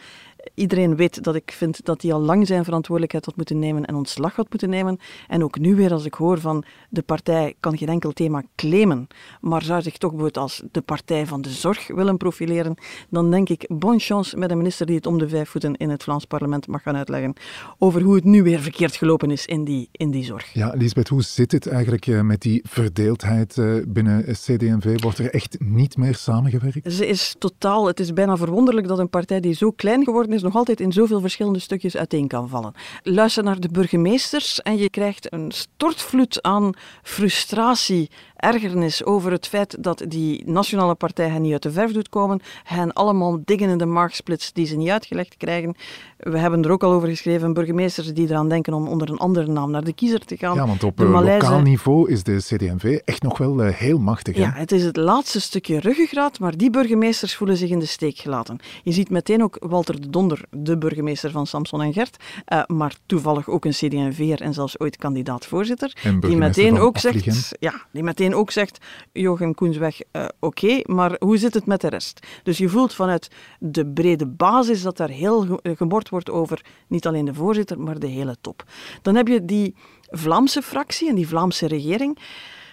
Iedereen 0.54 0.96
weet 0.96 1.24
dat 1.24 1.36
ik 1.36 1.52
vind 1.52 1.86
dat 1.86 2.02
hij 2.02 2.14
al 2.14 2.22
lang 2.22 2.48
zijn 2.48 2.64
verantwoordelijkheid 2.64 3.26
had 3.26 3.36
moeten 3.36 3.60
nemen 3.60 3.86
en 3.86 3.96
ontslag 3.96 4.36
had 4.36 4.50
moeten 4.50 4.70
nemen. 4.70 5.00
En 5.28 5.44
ook 5.44 5.60
nu 5.60 5.76
weer 5.76 5.92
als 5.92 6.06
ik 6.06 6.14
hoor 6.14 6.40
van 6.40 6.64
de 6.90 7.02
partij 7.02 7.56
kan 7.60 7.78
geen 7.78 7.88
enkel 7.88 8.12
thema 8.12 8.44
claimen, 8.56 9.08
maar 9.42 9.64
zou 9.64 9.82
zich 9.82 9.98
toch 9.98 10.12
bijvoorbeeld 10.12 10.44
als 10.44 10.64
de 10.72 10.82
partij 10.82 11.26
van 11.28 11.42
de 11.42 11.50
zorg 11.50 11.88
willen 11.88 12.18
profileren, 12.18 12.76
dan 13.10 13.32
denk 13.32 13.50
ik 13.50 13.66
bonne 13.68 14.00
chance 14.00 14.38
met 14.38 14.52
een 14.52 14.58
minister 14.58 14.86
die 14.86 14.96
het 14.96 15.06
om 15.06 15.18
de 15.18 15.30
vijf 15.30 15.50
voeten 15.50 15.76
in 15.76 15.90
het 15.90 16.04
Vlaams 16.04 16.26
parlement 16.26 16.68
mag 16.68 16.82
gaan 16.82 16.96
uitleggen 16.96 17.34
over 17.78 18.02
hoe 18.02 18.16
het 18.16 18.24
nu 18.24 18.44
weer 18.44 18.60
verkeerd 18.60 18.96
gelopen 18.96 19.32
is 19.32 19.46
in 19.46 19.64
die, 19.64 19.90
in 19.92 20.12
die 20.12 20.24
zorg. 20.24 20.54
Ja, 20.54 20.74
Lisbeth, 20.76 21.08
hoe 21.08 21.24
zit 21.24 21.52
het 21.52 21.68
eigenlijk 21.68 22.08
eh, 22.08 22.22
met 22.22 22.42
die 22.42 22.62
verdeeldheid 22.64 23.58
eh, 23.58 23.76
binnen 23.88 24.24
CD&V? 24.24 25.02
Wordt 25.02 25.18
er 25.18 25.34
echt 25.34 25.60
niet 25.60 25.98
meer 25.98 26.16
samengewerkt? 26.16 26.94
Ze 26.94 27.08
is 27.08 27.36
totaal, 27.40 27.88
het 27.88 28.00
is 28.00 28.14
bijna 28.14 28.38
verwonderlijk 28.38 28.88
dat 28.88 29.00
een 29.00 29.10
partij 29.10 29.40
die 29.40 29.54
zo 29.54 29.72
klein 29.72 30.04
geworden 30.04 30.31
is, 30.34 30.42
nog 30.42 30.56
altijd 30.56 30.80
in 30.80 30.92
zoveel 30.92 31.20
verschillende 31.20 31.60
stukjes 31.60 31.98
uiteen 31.98 32.28
kan 32.28 32.50
vallen. 32.50 32.74
Luister 33.04 33.44
naar 33.44 33.60
de 33.60 33.70
burgemeesters 33.70 34.62
en 34.62 34.78
je 34.78 34.90
krijgt 34.90 35.34
een 35.34 35.52
stortvloed 35.52 36.42
aan 36.42 36.74
frustratie, 37.04 38.10
ergernis 38.42 39.06
over 39.06 39.32
het 39.32 39.48
feit 39.48 39.78
dat 39.84 40.04
die 40.08 40.44
nationale 40.46 40.96
partij 40.96 41.30
hen 41.30 41.42
niet 41.42 41.52
uit 41.54 41.64
de 41.64 41.72
verf 41.72 41.92
doet 41.92 42.10
komen, 42.10 42.40
hen 42.64 42.94
allemaal 42.94 43.40
dingen 43.46 43.70
in 43.70 43.78
de 43.78 43.86
maag 43.86 44.16
splitst 44.16 44.56
die 44.56 44.66
ze 44.66 44.76
niet 44.78 44.90
uitgelegd 44.90 45.38
krijgen. 45.38 45.76
We 46.18 46.38
hebben 46.38 46.64
er 46.64 46.72
ook 46.72 46.84
al 46.84 46.92
over 46.92 47.08
geschreven, 47.08 47.54
burgemeesters 47.54 48.14
die 48.14 48.28
eraan 48.30 48.50
denken 48.50 48.74
om 48.74 48.88
onder 48.88 49.10
een 49.10 49.18
andere 49.18 49.48
naam 49.48 49.72
naar 49.72 49.84
de 49.84 49.94
kiezer 49.94 50.26
te 50.26 50.38
gaan. 50.38 50.56
Ja, 50.56 50.68
want 50.68 50.84
op 50.84 51.00
eh, 51.02 51.10
malaise- 51.10 51.46
lokaal 51.46 51.62
niveau 51.62 52.10
is 52.12 52.24
de 52.24 52.38
CD&V 52.38 53.00
echt 53.06 53.22
nog 53.24 53.38
wel 53.38 53.64
eh, 53.64 53.74
heel 53.76 53.98
machtig. 54.00 54.36
hè? 54.36 54.42
Ja, 54.42 54.52
het 54.56 54.72
is 54.72 54.84
het 54.84 54.98
laatste 54.98 55.42
stukje 55.42 55.80
ruggengraat, 55.80 56.40
maar 56.40 56.58
die 56.58 56.70
burgemeesters 56.70 57.36
voelen 57.36 57.58
zich 57.58 57.70
in 57.70 57.80
de 57.80 57.86
steek 57.86 58.18
gelaten. 58.18 58.58
Je 58.84 58.92
ziet 58.92 59.10
meteen 59.10 59.44
ook 59.44 59.58
Walter 59.60 60.02
de 60.02 60.10
Donder, 60.10 60.42
de 60.50 60.78
burgemeester 60.78 61.32
van 61.32 61.48
Samson 61.48 61.82
en 61.82 61.94
Gert, 61.94 62.18
eh, 62.46 62.62
maar 62.68 62.96
toevallig 63.06 63.50
ook 63.50 63.66
een 63.66 63.72
CD&V'er 63.72 64.42
en 64.42 64.54
zelfs 64.54 64.80
ooit 64.80 64.98
kandidaat-voorzitter, 64.98 65.96
die 66.20 66.38
meteen 66.38 66.80
ook 66.80 66.98
zegt, 66.98 67.56
ja, 67.60 67.74
die 67.92 68.04
meteen 68.04 68.31
ook 68.34 68.52
zegt, 68.52 68.78
Joachim 69.12 69.54
Koensweg, 69.56 70.00
eh, 70.12 70.26
oké, 70.40 70.80
maar 70.84 71.16
hoe 71.20 71.38
zit 71.38 71.54
het 71.54 71.66
met 71.66 71.82
de 71.82 71.88
rest? 71.88 72.28
Dus 72.44 72.58
je 72.58 72.70
voelt 72.70 72.94
vanuit 72.94 73.30
de 73.60 73.88
brede 73.88 74.28
basis 74.28 74.82
dat 74.82 74.98
daar 74.98 75.10
heel 75.10 75.42
ge- 75.42 75.60
eh, 75.62 75.72
wordt 76.10 76.30
over 76.30 76.66
niet 76.88 77.08
alleen 77.08 77.26
de 77.26 77.34
voorzitter, 77.34 77.80
maar 77.80 78.00
de 78.00 78.08
hele 78.08 78.36
top. 78.42 78.64
Dan 79.02 79.16
heb 79.16 79.28
je 79.28 79.46
die 79.46 79.76
Vlaamse 80.10 80.62
fractie 80.62 81.10
en 81.10 81.16
die 81.16 81.28
Vlaamse 81.28 81.68
regering 81.68 82.18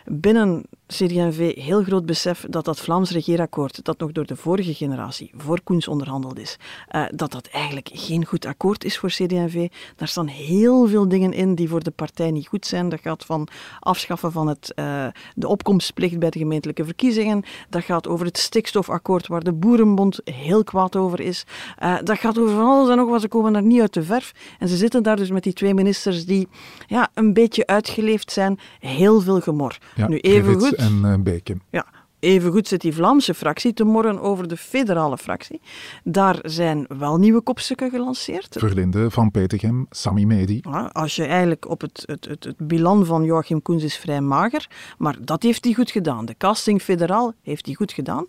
binnen 0.05 0.65
CD&V 0.89 1.55
heel 1.55 1.83
groot 1.83 2.07
besef 2.07 2.45
dat 2.49 2.65
dat 2.65 2.81
Vlaams 2.81 3.11
regeerakkoord, 3.11 3.85
dat 3.85 3.99
nog 3.99 4.13
door 4.13 4.27
de 4.27 4.37
vorige 4.37 4.75
generatie, 4.75 5.31
voor 5.37 5.61
Koens 5.61 5.89
onderhandeld 5.89 6.39
is, 6.39 6.57
eh, 6.89 7.05
dat 7.15 7.33
dat 7.33 7.47
eigenlijk 7.47 7.91
geen 7.93 8.25
goed 8.25 8.47
akkoord 8.47 8.85
is 8.85 8.99
voor 8.99 9.09
CD&V. 9.09 9.69
Daar 9.97 10.09
staan 10.09 10.27
heel 10.27 10.87
veel 10.87 11.09
dingen 11.09 11.33
in 11.33 11.55
die 11.55 11.69
voor 11.69 11.83
de 11.83 11.91
partij 11.91 12.31
niet 12.31 12.49
goed 12.49 12.67
zijn. 12.67 12.89
Dat 12.89 13.01
gaat 13.01 13.25
van 13.25 13.49
afschaffen 13.81 14.33
van 14.33 14.47
het, 14.47 14.73
eh, 14.75 15.07
de 15.35 15.49
opkomstplicht 15.49 16.19
bij 16.19 16.31
de 16.31 16.39
gemeentelijke 16.39 16.85
verkiezingen. 16.85 17.45
Dat 17.69 17.83
gaat 17.83 18.09
over 18.09 18.27
het 18.27 18.39
stikstofakkoord 18.39 19.27
waar 19.27 19.43
de 19.43 19.53
Boerenbond 19.53 20.21
heel 20.25 20.65
kwaad 20.65 20.97
over 20.97 21.21
is. 21.21 21.45
Eh, 21.77 21.97
dat 22.05 22.19
gaat 22.19 22.39
over 22.39 22.55
van 22.55 22.67
alles 22.67 22.91
en 22.91 22.97
nog 22.97 23.09
wat. 23.09 23.21
Ze 23.21 23.29
komen 23.29 23.53
daar 23.53 23.63
niet 23.63 23.81
uit 23.81 23.95
de 23.95 24.03
verf. 24.03 24.33
En 24.59 24.69
ze 24.69 24.77
zitten 24.77 25.03
daar 25.03 25.17
dus 25.17 25.31
met 25.31 25.43
die 25.43 25.53
twee 25.53 25.75
ministers 25.75 26.27
die 26.27 26.49
ja, 26.87 27.09
een 27.15 27.33
beetje 27.33 27.67
uitgeleefd 27.67 28.33
zijn. 28.33 28.59
Heel 28.81 29.21
veel 29.21 29.41
gemor. 29.41 29.79
Ja, 29.95 30.09
nu 30.09 30.19
even 30.19 30.61
goed. 30.61 30.78
enn 30.79 31.05
eh, 31.05 31.19
bacon. 31.19 31.63
Ja. 31.75 31.85
Evengoed 32.21 32.69
zit 32.69 32.81
die 32.81 32.95
Vlaamse 32.95 33.35
fractie 33.35 33.73
te 33.73 33.85
morren 33.85 34.21
over 34.21 34.49
de 34.49 34.57
federale 34.57 35.19
fractie. 35.19 35.61
Daar 36.05 36.39
zijn 36.43 36.87
wel 36.99 37.17
nieuwe 37.17 37.41
kopstukken 37.41 37.91
gelanceerd. 37.91 38.57
Verlinde 38.59 39.11
van 39.11 39.31
Petegem, 39.31 39.87
Sami 39.91 40.27
Medi. 40.27 40.61
Ja, 40.63 40.91
als 40.93 41.17
je 41.17 41.25
eigenlijk 41.25 41.69
op 41.69 41.81
het, 41.81 42.03
het, 42.07 42.25
het, 42.25 42.45
het 42.45 42.67
bilan 42.67 43.07
van 43.07 43.25
Joachim 43.25 43.63
Koens 43.63 43.83
is 43.83 43.97
vrij 43.97 44.21
mager, 44.21 44.71
maar 44.99 45.17
dat 45.21 45.43
heeft 45.43 45.65
hij 45.65 45.75
goed 45.75 45.91
gedaan. 45.91 46.27
De 46.27 46.35
casting 46.39 46.83
federaal 46.83 47.33
heeft 47.43 47.67
hij 47.67 47.75
goed 47.75 47.93
gedaan. 47.93 48.25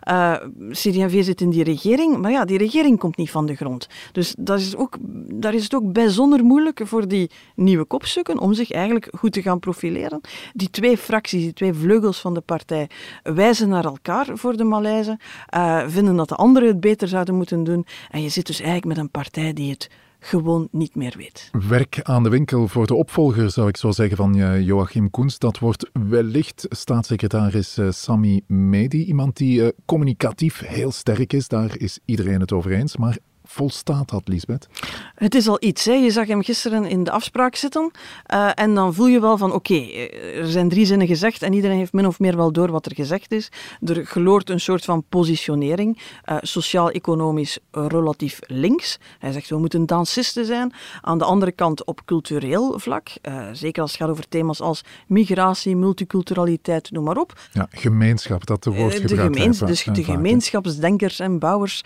Eh 0.00 0.32
CD&V 0.70 1.24
zit 1.24 1.40
in 1.40 1.50
die 1.50 1.64
regering, 1.64 2.18
maar 2.18 2.30
ja, 2.30 2.44
die 2.44 2.58
regering 2.58 2.98
komt 2.98 3.16
niet 3.16 3.30
van 3.30 3.46
de 3.46 3.54
grond. 3.54 3.88
Dus 4.12 4.34
dat 4.38 4.58
is 4.58 4.76
ook, 4.76 4.96
daar 5.32 5.54
is 5.54 5.62
het 5.62 5.74
ook 5.74 5.92
bijzonder 5.92 6.44
moeilijk 6.44 6.80
voor 6.84 7.08
die 7.08 7.30
nieuwe 7.54 7.84
kopstukken 7.84 8.38
om 8.38 8.54
zich 8.54 8.70
eigenlijk 8.70 9.08
goed 9.16 9.32
te 9.32 9.42
gaan 9.42 9.58
profileren. 9.58 10.20
Die 10.52 10.70
twee 10.70 10.96
fracties, 10.96 11.42
die 11.42 11.52
twee 11.52 11.74
vleugels 11.74 12.20
van 12.20 12.34
de 12.34 12.40
partij, 12.40 12.90
wijzen 13.34 13.68
naar 13.68 13.84
elkaar 13.84 14.26
voor 14.32 14.56
de 14.56 14.64
malaise, 14.64 15.18
eh, 15.46 15.82
vinden 15.86 16.16
dat 16.16 16.28
de 16.28 16.34
anderen 16.34 16.68
het 16.68 16.80
beter 16.80 17.08
zouden 17.08 17.34
moeten 17.34 17.64
doen. 17.64 17.86
En 18.10 18.22
je 18.22 18.28
zit 18.28 18.46
dus 18.46 18.56
eigenlijk 18.60 18.86
met 18.86 18.98
een 18.98 19.10
partij 19.10 19.52
die 19.52 19.70
het 19.70 19.90
gewoon 20.18 20.68
niet 20.70 20.94
meer 20.94 21.14
weet. 21.16 21.50
Werk 21.68 22.00
aan 22.02 22.22
de 22.22 22.28
winkel 22.28 22.68
voor 22.68 22.86
de 22.86 22.94
opvolger, 22.94 23.50
zou 23.50 23.68
ik 23.68 23.76
zo 23.76 23.90
zeggen, 23.90 24.16
van 24.16 24.36
eh, 24.36 24.60
Joachim 24.60 25.10
Koens. 25.10 25.38
Dat 25.38 25.58
wordt 25.58 25.90
wellicht 26.08 26.66
staatssecretaris 26.68 27.78
eh, 27.78 27.90
Sami 27.90 28.42
Medi. 28.46 29.04
Iemand 29.04 29.36
die 29.36 29.72
communicatief 29.84 30.58
heel 30.66 30.92
sterk 30.92 31.32
is, 31.32 31.48
daar 31.48 31.78
is 31.78 31.98
iedereen 32.04 32.40
het 32.40 32.52
over 32.52 32.72
eens. 32.72 32.96
Maar 32.96 33.18
volstaat 33.46 34.10
dat, 34.10 34.28
Lisbeth? 34.28 34.68
Het 35.14 35.34
is 35.34 35.48
al 35.48 35.56
iets. 35.60 35.84
Hè. 35.84 35.92
Je 35.92 36.10
zag 36.10 36.26
hem 36.26 36.42
gisteren 36.42 36.84
in 36.84 37.04
de 37.04 37.10
afspraak 37.10 37.56
zitten 37.56 37.90
uh, 38.32 38.50
en 38.54 38.74
dan 38.74 38.94
voel 38.94 39.06
je 39.06 39.20
wel 39.20 39.38
van 39.38 39.52
oké, 39.52 39.72
okay, 39.74 40.08
er 40.34 40.46
zijn 40.46 40.68
drie 40.68 40.86
zinnen 40.86 41.06
gezegd 41.06 41.42
en 41.42 41.52
iedereen 41.52 41.76
heeft 41.76 41.92
min 41.92 42.06
of 42.06 42.18
meer 42.18 42.36
wel 42.36 42.52
door 42.52 42.70
wat 42.70 42.86
er 42.86 42.94
gezegd 42.94 43.32
is. 43.32 43.48
Er 43.80 44.06
geloort 44.06 44.50
een 44.50 44.60
soort 44.60 44.84
van 44.84 45.04
positionering, 45.08 45.98
uh, 46.30 46.36
sociaal-economisch 46.40 47.58
relatief 47.70 48.38
links. 48.46 48.98
Hij 49.18 49.32
zegt 49.32 49.48
we 49.48 49.58
moeten 49.58 49.86
dansisten 49.86 50.44
zijn. 50.44 50.72
Aan 51.00 51.18
de 51.18 51.24
andere 51.24 51.52
kant 51.52 51.84
op 51.84 52.00
cultureel 52.04 52.78
vlak, 52.78 53.08
uh, 53.22 53.48
zeker 53.52 53.82
als 53.82 53.90
het 53.90 54.00
gaat 54.00 54.10
over 54.10 54.28
thema's 54.28 54.60
als 54.60 54.84
migratie, 55.06 55.76
multiculturaliteit, 55.76 56.90
noem 56.90 57.04
maar 57.04 57.16
op. 57.16 57.32
Ja, 57.52 57.66
gemeenschap, 57.70 58.46
dat 58.46 58.64
de 58.64 58.70
woord 58.70 59.08
de, 59.08 59.16
gemeens, 59.16 59.58
dus 59.58 59.84
de 59.84 60.04
gemeenschapsdenkers 60.04 61.18
en 61.18 61.38
bouwers, 61.38 61.84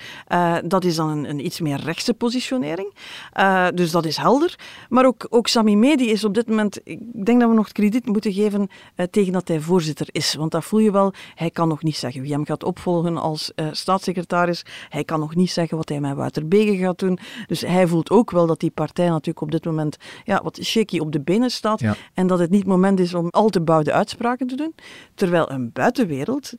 dat 0.65 0.85
is 0.85 0.97
dan 0.97 1.09
een, 1.09 1.29
een 1.29 1.41
iets 1.49 1.61
meer 1.61 1.81
rechtse 1.81 2.15
positionering. 2.15 2.95
Uh, 3.39 3.67
dus 3.75 3.91
dat 3.91 4.05
is 4.05 4.17
helder. 4.17 4.59
Maar 4.89 5.07
ook, 5.07 5.27
ook 5.31 5.47
Sami 5.47 5.77
Medi 5.77 6.11
is 6.11 6.25
op 6.25 6.35
dit 6.35 6.49
moment, 6.49 6.81
ik 6.85 6.99
denk 7.25 7.41
dat 7.41 7.49
we 7.49 7.55
nog 7.55 7.65
het 7.65 7.75
krediet 7.75 8.07
moeten 8.07 8.33
geven 8.33 8.69
uh, 8.97 9.07
tegen 9.11 9.33
dat 9.33 9.49
hij 9.49 9.61
voorzitter 9.61 10.09
is. 10.11 10.35
Want 10.35 10.51
dat 10.51 10.65
voel 10.65 10.81
je 10.81 10.93
wel, 10.93 11.13
hij 11.35 11.51
kan 11.51 11.69
nog 11.69 11.83
niet 11.83 11.97
zeggen 11.97 12.23
wie 12.23 12.33
hem 12.33 12.45
gaat 12.45 12.65
opvolgen 12.65 13.17
als 13.17 13.53
uh, 13.57 13.67
staatssecretaris. 13.73 14.65
Hij 14.89 15.05
kan 15.05 15.21
nog 15.21 15.35
niet 15.35 15.51
zeggen 15.51 15.77
wat 15.77 15.89
hij 15.89 16.01
met 16.01 16.17
Wouter 16.17 16.49
Bege 16.49 16.77
gaat 16.77 16.99
doen. 16.99 17.19
Dus 17.47 17.61
hij 17.61 17.87
voelt 17.87 18.11
ook 18.11 18.31
wel 18.31 18.47
dat 18.47 18.61
die 18.61 18.71
partij 18.71 19.09
natuurlijk 19.09 19.41
op 19.41 19.51
dit 19.51 19.65
moment 19.65 19.97
ja, 20.25 20.41
wat 20.43 20.59
shaky 20.63 20.99
op 20.99 21.13
de 21.13 21.21
benen 21.21 21.51
staat. 21.51 21.81
Ja. 21.81 21.97
En 22.15 22.27
dat 22.27 22.39
het 22.39 22.51
niet 22.51 22.57
het 22.59 22.69
moment 22.69 23.01
is 23.01 23.15
om 23.15 23.29
al 23.31 23.49
te 23.49 23.61
bouwde 23.61 23.93
uitspraken 23.93 24.47
te 24.47 24.57
doen. 24.57 24.75
Terwijl 25.15 25.51
een 25.51 25.73
buitenwereld, 25.73 26.53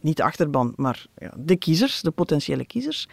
niet 0.00 0.16
de 0.16 0.22
achterban, 0.22 0.72
maar 0.76 1.06
ja, 1.18 1.32
de 1.36 1.56
kiezers, 1.56 2.00
de 2.00 2.10
potentiële 2.10 2.64
kiezers, 2.64 3.08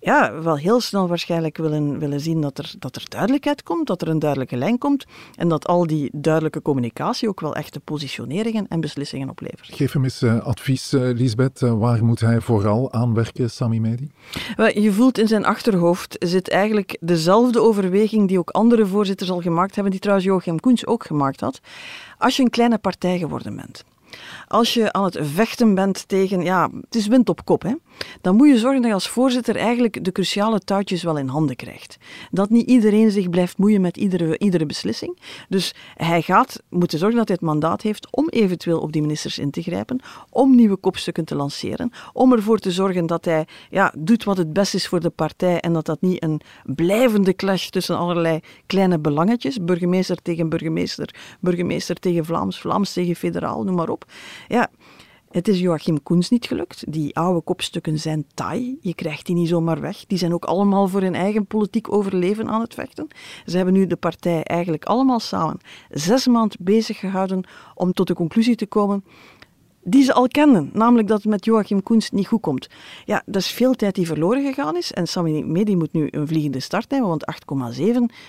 ja, 0.00 0.42
wel 0.42 0.56
heel 0.56 0.80
snel 0.80 1.08
waarschijnlijk 1.08 1.56
willen, 1.56 1.98
willen 1.98 2.20
zien 2.20 2.40
dat 2.40 2.58
er, 2.58 2.74
dat 2.78 2.96
er 2.96 3.04
duidelijkheid 3.08 3.62
komt, 3.62 3.86
dat 3.86 4.02
er 4.02 4.08
een 4.08 4.18
duidelijke 4.18 4.56
lijn 4.56 4.78
komt 4.78 5.04
en 5.34 5.48
dat 5.48 5.66
al 5.66 5.86
die 5.86 6.10
duidelijke 6.12 6.62
communicatie 6.62 7.28
ook 7.28 7.40
wel 7.40 7.54
echte 7.54 7.80
positioneringen 7.80 8.66
en 8.68 8.80
beslissingen 8.80 9.28
oplevert. 9.28 9.74
Geef 9.74 9.92
hem 9.92 10.04
eens 10.04 10.22
uh, 10.22 10.44
advies, 10.44 10.92
uh, 10.92 11.00
Lisbeth. 11.14 11.60
Uh, 11.60 11.78
waar 11.78 12.04
moet 12.04 12.20
hij 12.20 12.40
vooral 12.40 12.92
aanwerken, 12.92 13.50
Sami 13.50 13.80
Medi? 13.80 14.10
je 14.56 14.92
voelt 14.92 15.18
in 15.18 15.28
zijn 15.28 15.44
achterhoofd 15.44 16.16
zit 16.18 16.48
eigenlijk 16.48 16.96
dezelfde 17.00 17.60
overweging 17.60 18.28
die 18.28 18.38
ook 18.38 18.50
andere 18.50 18.86
voorzitters 18.86 19.30
al 19.30 19.40
gemaakt 19.40 19.74
hebben, 19.74 19.92
die 19.92 20.00
trouwens 20.00 20.28
Joachim 20.28 20.60
Koens 20.60 20.86
ook 20.86 21.06
gemaakt 21.06 21.40
had. 21.40 21.60
Als 22.18 22.36
je 22.36 22.42
een 22.42 22.50
kleine 22.50 22.78
partij 22.78 23.18
geworden 23.18 23.56
bent, 23.56 23.84
als 24.48 24.74
je 24.74 24.92
aan 24.92 25.04
het 25.04 25.18
vechten 25.20 25.74
bent 25.74 26.08
tegen, 26.08 26.42
ja, 26.42 26.70
het 26.80 26.94
is 26.94 27.06
wind 27.06 27.28
op 27.28 27.44
kop, 27.44 27.62
hè, 27.62 27.72
dan 28.20 28.36
moet 28.36 28.48
je 28.48 28.58
zorgen 28.58 28.80
dat 28.80 28.88
je 28.88 28.94
als 28.94 29.08
voorzitter 29.08 29.56
eigenlijk 29.56 30.04
de 30.04 30.12
cruciale 30.12 30.58
touwtjes 30.58 31.02
wel 31.02 31.18
in 31.18 31.28
handen 31.28 31.56
krijgt. 31.56 31.96
Dat 32.30 32.50
niet 32.50 32.68
iedereen 32.68 33.10
zich 33.10 33.30
blijft 33.30 33.58
moeien 33.58 33.80
met 33.80 33.96
iedere, 33.96 34.38
iedere 34.38 34.66
beslissing. 34.66 35.18
Dus 35.48 35.74
hij 35.94 36.22
gaat 36.22 36.62
moeten 36.68 36.98
zorgen 36.98 37.18
dat 37.18 37.28
hij 37.28 37.36
het 37.40 37.46
mandaat 37.46 37.82
heeft 37.82 38.08
om 38.10 38.28
eventueel 38.28 38.80
op 38.80 38.92
die 38.92 39.02
ministers 39.02 39.38
in 39.38 39.50
te 39.50 39.62
grijpen, 39.62 40.00
om 40.30 40.54
nieuwe 40.54 40.76
kopstukken 40.76 41.24
te 41.24 41.34
lanceren, 41.34 41.90
om 42.12 42.32
ervoor 42.32 42.58
te 42.58 42.70
zorgen 42.70 43.06
dat 43.06 43.24
hij 43.24 43.46
ja, 43.70 43.92
doet 43.98 44.24
wat 44.24 44.36
het 44.36 44.52
best 44.52 44.74
is 44.74 44.88
voor 44.88 45.00
de 45.00 45.10
partij 45.10 45.60
en 45.60 45.72
dat 45.72 45.86
dat 45.86 46.00
niet 46.00 46.22
een 46.22 46.40
blijvende 46.64 47.34
clash 47.34 47.68
tussen 47.68 47.98
allerlei 47.98 48.40
kleine 48.66 48.98
belangetjes, 48.98 49.64
burgemeester 49.64 50.22
tegen 50.22 50.48
burgemeester, 50.48 51.14
burgemeester 51.40 51.96
tegen 51.96 52.24
Vlaams, 52.24 52.60
Vlaams 52.60 52.92
tegen 52.92 53.16
federaal, 53.16 53.64
noem 53.64 53.74
maar 53.74 53.88
op. 53.88 54.04
Ja, 54.48 54.70
het 55.30 55.48
is 55.48 55.60
Joachim 55.60 56.02
Koens 56.02 56.30
niet 56.30 56.46
gelukt. 56.46 56.92
Die 56.92 57.16
oude 57.16 57.40
kopstukken 57.40 57.98
zijn 57.98 58.26
taai. 58.34 58.78
Je 58.80 58.94
krijgt 58.94 59.26
die 59.26 59.34
niet 59.34 59.48
zomaar 59.48 59.80
weg. 59.80 60.06
Die 60.06 60.18
zijn 60.18 60.34
ook 60.34 60.44
allemaal 60.44 60.88
voor 60.88 61.00
hun 61.00 61.14
eigen 61.14 61.46
politiek 61.46 61.92
overleven 61.92 62.48
aan 62.48 62.60
het 62.60 62.74
vechten. 62.74 63.08
Ze 63.46 63.56
hebben 63.56 63.74
nu 63.74 63.86
de 63.86 63.96
partij 63.96 64.42
eigenlijk 64.42 64.84
allemaal 64.84 65.20
samen 65.20 65.58
zes 65.90 66.26
maanden 66.26 66.58
bezig 66.60 66.98
gehouden 66.98 67.44
om 67.74 67.92
tot 67.92 68.06
de 68.06 68.14
conclusie 68.14 68.56
te 68.56 68.66
komen 68.66 69.04
die 69.88 70.04
ze 70.04 70.12
al 70.12 70.28
kenden, 70.28 70.70
namelijk 70.72 71.08
dat 71.08 71.16
het 71.22 71.30
met 71.30 71.44
Joachim 71.44 71.82
Koens 71.82 72.10
niet 72.10 72.26
goed 72.26 72.40
komt. 72.40 72.68
Ja, 73.04 73.22
dat 73.26 73.42
is 73.42 73.50
veel 73.50 73.74
tijd 73.74 73.94
die 73.94 74.06
verloren 74.06 74.44
gegaan 74.44 74.76
is 74.76 74.92
en 74.92 75.08
Sami 75.08 75.44
Medi 75.44 75.76
moet 75.76 75.92
nu 75.92 76.08
een 76.10 76.26
vliegende 76.26 76.60
start 76.60 76.90
nemen, 76.90 77.08
want 77.08 77.24
8,7, 77.76 77.84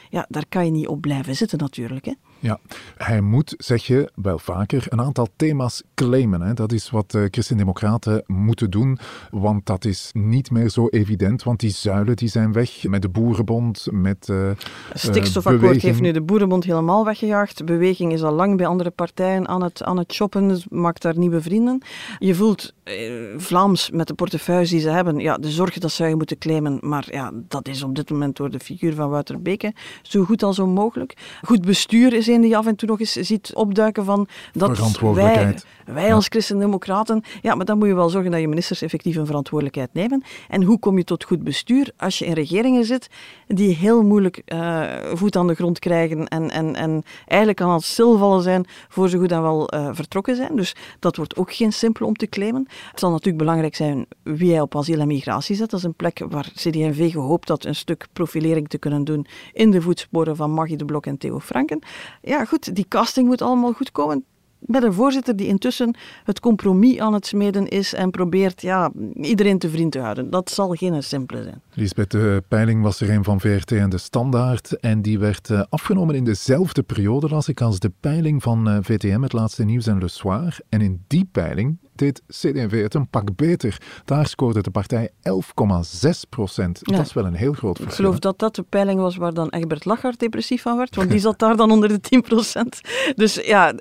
ja, 0.10 0.26
daar 0.30 0.46
kan 0.50 0.66
je 0.66 0.72
niet 0.72 0.88
op 0.88 1.02
blijven 1.02 1.36
zitten 1.36 1.58
natuurlijk. 1.58 2.06
Hè. 2.06 2.14
Ja, 2.40 2.60
hij 2.98 3.22
moet, 3.22 3.54
zeg 3.58 3.86
je 3.86 4.12
wel 4.16 4.40
vaker, 4.40 4.86
een 4.90 5.02
aantal 5.02 5.28
thema's 5.36 5.84
claimen. 5.96 6.42
Hè. 6.42 6.54
Dat 6.54 6.72
is 6.72 6.90
wat 6.90 7.14
uh, 7.14 7.26
Christen-Democraten 7.32 8.24
moeten 8.26 8.70
doen, 8.70 9.00
want 9.32 9.66
dat 9.66 9.86
is 9.86 10.10
niet 10.14 10.52
meer 10.52 10.70
zo 10.70 10.88
evident, 10.88 11.44
want 11.44 11.60
die 11.60 11.70
zuilen 11.70 12.16
die 12.16 12.30
zijn 12.30 12.52
weg 12.52 12.88
met 12.88 13.02
de 13.02 13.10
Boerenbond, 13.10 13.88
met 13.92 14.28
uh, 14.32 14.50
Stikstofakkoord 14.94 15.82
heeft 15.82 16.02
nu 16.02 16.12
de 16.12 16.22
Boerenbond 16.22 16.64
helemaal 16.64 17.06
weggejaagd. 17.06 17.66
Beweging 17.66 18.14
is 18.14 18.24
al 18.24 18.34
lang 18.34 18.58
bij 18.58 18.66
andere 18.66 18.90
partijen 18.90 19.48
aan 19.48 19.64
het, 19.64 19.84
aan 19.84 19.98
het 19.98 20.14
shoppen, 20.14 20.48
dus 20.48 20.66
maakt 20.70 21.02
daar 21.02 21.18
nieuwe 21.18 21.42
vrienden. 21.42 21.82
Je 22.20 22.36
voelt 22.36 22.74
eh, 22.84 23.12
Vlaams 23.38 23.90
met 23.90 24.08
de 24.08 24.14
portefeuille 24.14 24.68
die 24.68 24.80
ze 24.80 24.90
hebben, 24.90 25.20
ja, 25.20 25.38
de 25.38 25.52
zorg 25.52 25.78
dat 25.78 25.92
zou 25.92 26.10
je 26.10 26.16
moeten 26.16 26.38
claimen, 26.38 26.78
maar 26.82 27.08
ja, 27.12 27.32
dat 27.48 27.68
is 27.68 27.84
op 27.84 27.96
dit 27.96 28.10
moment 28.10 28.36
door 28.36 28.50
de 28.50 28.60
figuur 28.60 28.94
van 28.94 29.10
Wouter 29.10 29.42
Beke 29.42 29.74
zo 30.02 30.24
goed 30.24 30.44
als 30.44 30.60
onmogelijk. 30.60 31.14
Goed 31.42 31.62
bestuur 31.62 32.14
is 32.14 32.27
een 32.28 32.42
die 32.42 32.50
je 32.50 32.58
af 32.58 32.66
en 32.66 32.76
toe 32.76 32.90
nog 32.90 33.00
eens 33.00 33.12
ziet 33.12 33.52
opduiken 33.54 34.06
van 34.06 34.28
dat 34.54 35.00
wij, 35.00 35.56
wij 35.86 36.14
als 36.14 36.28
christendemocraten, 36.28 37.24
ja, 37.42 37.56
maar 37.56 37.66
dan 37.66 37.78
moet 37.78 37.88
je 37.88 37.94
wel 37.94 38.10
zorgen 38.10 38.32
dat 38.32 38.40
je 38.40 38.48
ministers 38.48 38.82
effectief 38.82 39.16
een 39.16 39.26
verantwoordelijkheid 39.26 39.94
nemen. 39.94 40.24
En 40.50 40.64
hoe 40.64 40.80
kom 40.80 40.98
je 40.98 41.04
tot 41.04 41.24
goed 41.24 41.44
bestuur 41.44 41.92
als 41.98 42.20
je 42.20 42.26
in 42.26 42.34
regeringen 42.34 42.86
zit 42.86 43.10
die 43.48 43.76
heel 43.76 44.04
moeilijk 44.04 44.42
uh, 44.46 44.84
voet 45.14 45.36
aan 45.36 45.48
de 45.48 45.56
grond 45.56 45.80
krijgen 45.80 46.28
en, 46.28 46.52
en, 46.52 46.76
en 46.76 47.04
eigenlijk 47.26 47.62
aan 47.62 47.74
het 47.74 47.84
stilvallen 47.84 48.44
zijn 48.44 48.66
voor 48.88 49.10
ze 49.10 49.18
goed 49.18 49.32
en 49.32 49.42
wel 49.42 49.74
uh, 49.74 49.90
vertrokken 49.92 50.36
zijn. 50.36 50.56
Dus 50.56 50.76
dat 51.00 51.16
wordt 51.16 51.36
ook 51.36 51.54
geen 51.54 51.74
simpel 51.74 52.06
om 52.06 52.14
te 52.14 52.28
claimen. 52.28 52.68
Het 52.92 53.00
zal 53.00 53.12
natuurlijk 53.12 53.38
belangrijk 53.38 53.76
zijn 53.76 54.06
wie 54.24 54.52
hij 54.52 54.62
op 54.62 54.76
asiel 54.76 55.00
en 55.00 55.08
migratie 55.08 55.56
zet. 55.56 55.70
Dat 55.70 55.80
is 55.80 55.86
een 55.86 55.94
plek 55.94 56.26
waar 56.30 56.52
CD&V 56.54 57.12
gehoopt 57.12 57.50
had 57.50 57.66
een 57.66 57.76
stuk 57.76 58.08
profilering 58.14 58.68
te 58.68 58.78
kunnen 58.78 59.04
doen 59.04 59.28
in 59.54 59.72
de 59.72 59.82
voetsporen 59.82 60.36
van 60.36 60.52
Maggie 60.52 60.78
de 60.78 60.86
Blok 60.86 61.06
en 61.06 61.18
Theo 61.18 61.40
Franken. 61.40 61.80
Ja, 62.28 62.46
goed, 62.46 62.76
die 62.76 62.86
casting 62.88 63.28
moet 63.28 63.42
allemaal 63.42 63.74
goed 63.74 63.92
komen 63.92 64.26
met 64.60 64.84
een 64.84 64.94
voorzitter 64.94 65.36
die 65.36 65.48
intussen 65.48 65.96
het 66.24 66.40
compromis 66.40 67.00
aan 67.00 67.14
het 67.14 67.26
smeden 67.26 67.68
is 67.68 67.94
en 67.94 68.12
probeert 68.12 68.62
ja, 68.62 68.92
iedereen 69.14 69.60
te 69.60 69.70
vriend 69.70 69.92
te 69.92 70.00
houden. 70.00 70.30
Dat 70.30 70.50
zal 70.50 70.74
geen 70.74 71.04
simpele 71.04 71.44
zijn. 71.44 71.62
Lisbeth, 71.74 72.12
de 72.12 72.44
peiling 72.48 72.82
was 72.82 73.02
er 73.02 73.10
een 73.10 73.24
van 73.24 73.40
VRT 73.40 73.72
en 73.72 73.90
de 73.90 73.98
Standaard 73.98 74.80
en 74.80 75.02
die 75.02 75.20
werd 75.20 75.50
eh, 75.50 75.64
afgenomen 75.70 76.16
in 76.16 76.24
dezelfde 76.24 76.84
periode 76.84 77.28
als 77.28 77.48
ik 77.48 77.62
als 77.62 77.80
de 77.80 77.92
peiling 78.00 78.44
van 78.44 78.70
eh, 78.70 78.78
VTM, 78.82 79.22
het 79.22 79.34
laatste 79.34 79.64
nieuws 79.64 79.88
en 79.88 80.00
Le 80.00 80.08
Soir. 80.08 80.60
En 80.70 80.82
in 80.82 81.04
die 81.08 81.30
peiling 81.32 81.78
deed 81.98 82.22
CD&V 82.28 82.82
het 82.82 82.94
een 82.94 83.10
pak 83.10 83.36
beter. 83.36 83.82
Daar 84.06 84.28
scoorde 84.28 84.62
de 84.62 84.72
partij 84.72 85.10
11,6 85.10 86.10
procent. 86.30 86.80
Dat 86.84 87.06
is 87.06 87.14
wel 87.14 87.26
een 87.26 87.34
heel 87.34 87.54
groot 87.54 87.78
verschil. 87.78 87.92
Ik 87.92 88.06
geloof 88.06 88.20
dat 88.20 88.40
dat 88.40 88.56
de 88.56 88.64
peiling 88.64 89.00
was 89.00 89.16
waar 89.16 89.34
dan 89.34 89.50
Egbert 89.50 89.86
Lachart 89.86 90.20
depressief 90.20 90.62
van 90.62 90.78
werd, 90.78 90.96
want 90.96 91.10
die 91.10 91.20
zat 91.20 91.40
daar 91.40 91.56
dan 91.56 91.72
onder 91.72 91.90
de 91.90 92.00
10 92.00 92.22
procent. 92.22 92.82
Dus 93.16 93.36
ja, 93.36 93.74